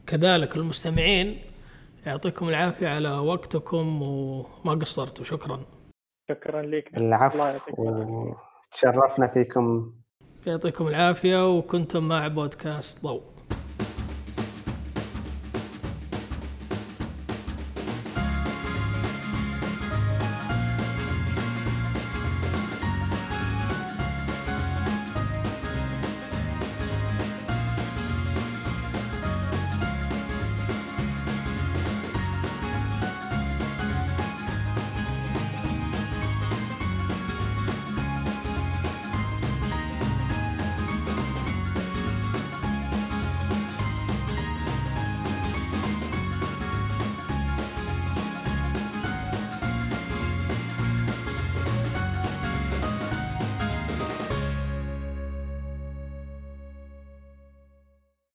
كذلك. 0.07 0.55
المستمعين 0.55 1.41
يعطيكم 2.05 2.49
العافية 2.49 2.87
على 2.87 3.17
وقتكم 3.17 4.01
وما 4.01 4.73
قصرتوا. 4.81 5.25
شكرا. 5.25 5.65
شكرا 6.29 6.61
لك 6.61 6.97
العفو. 6.97 8.33
وتشرفنا 8.73 9.27
فيكم. 9.27 9.93
يعطيكم 10.47 10.87
العافية 10.87 11.57
وكنتم 11.57 12.07
مع 12.07 12.27
بودكاست 12.27 13.03
ضوء. 13.03 13.32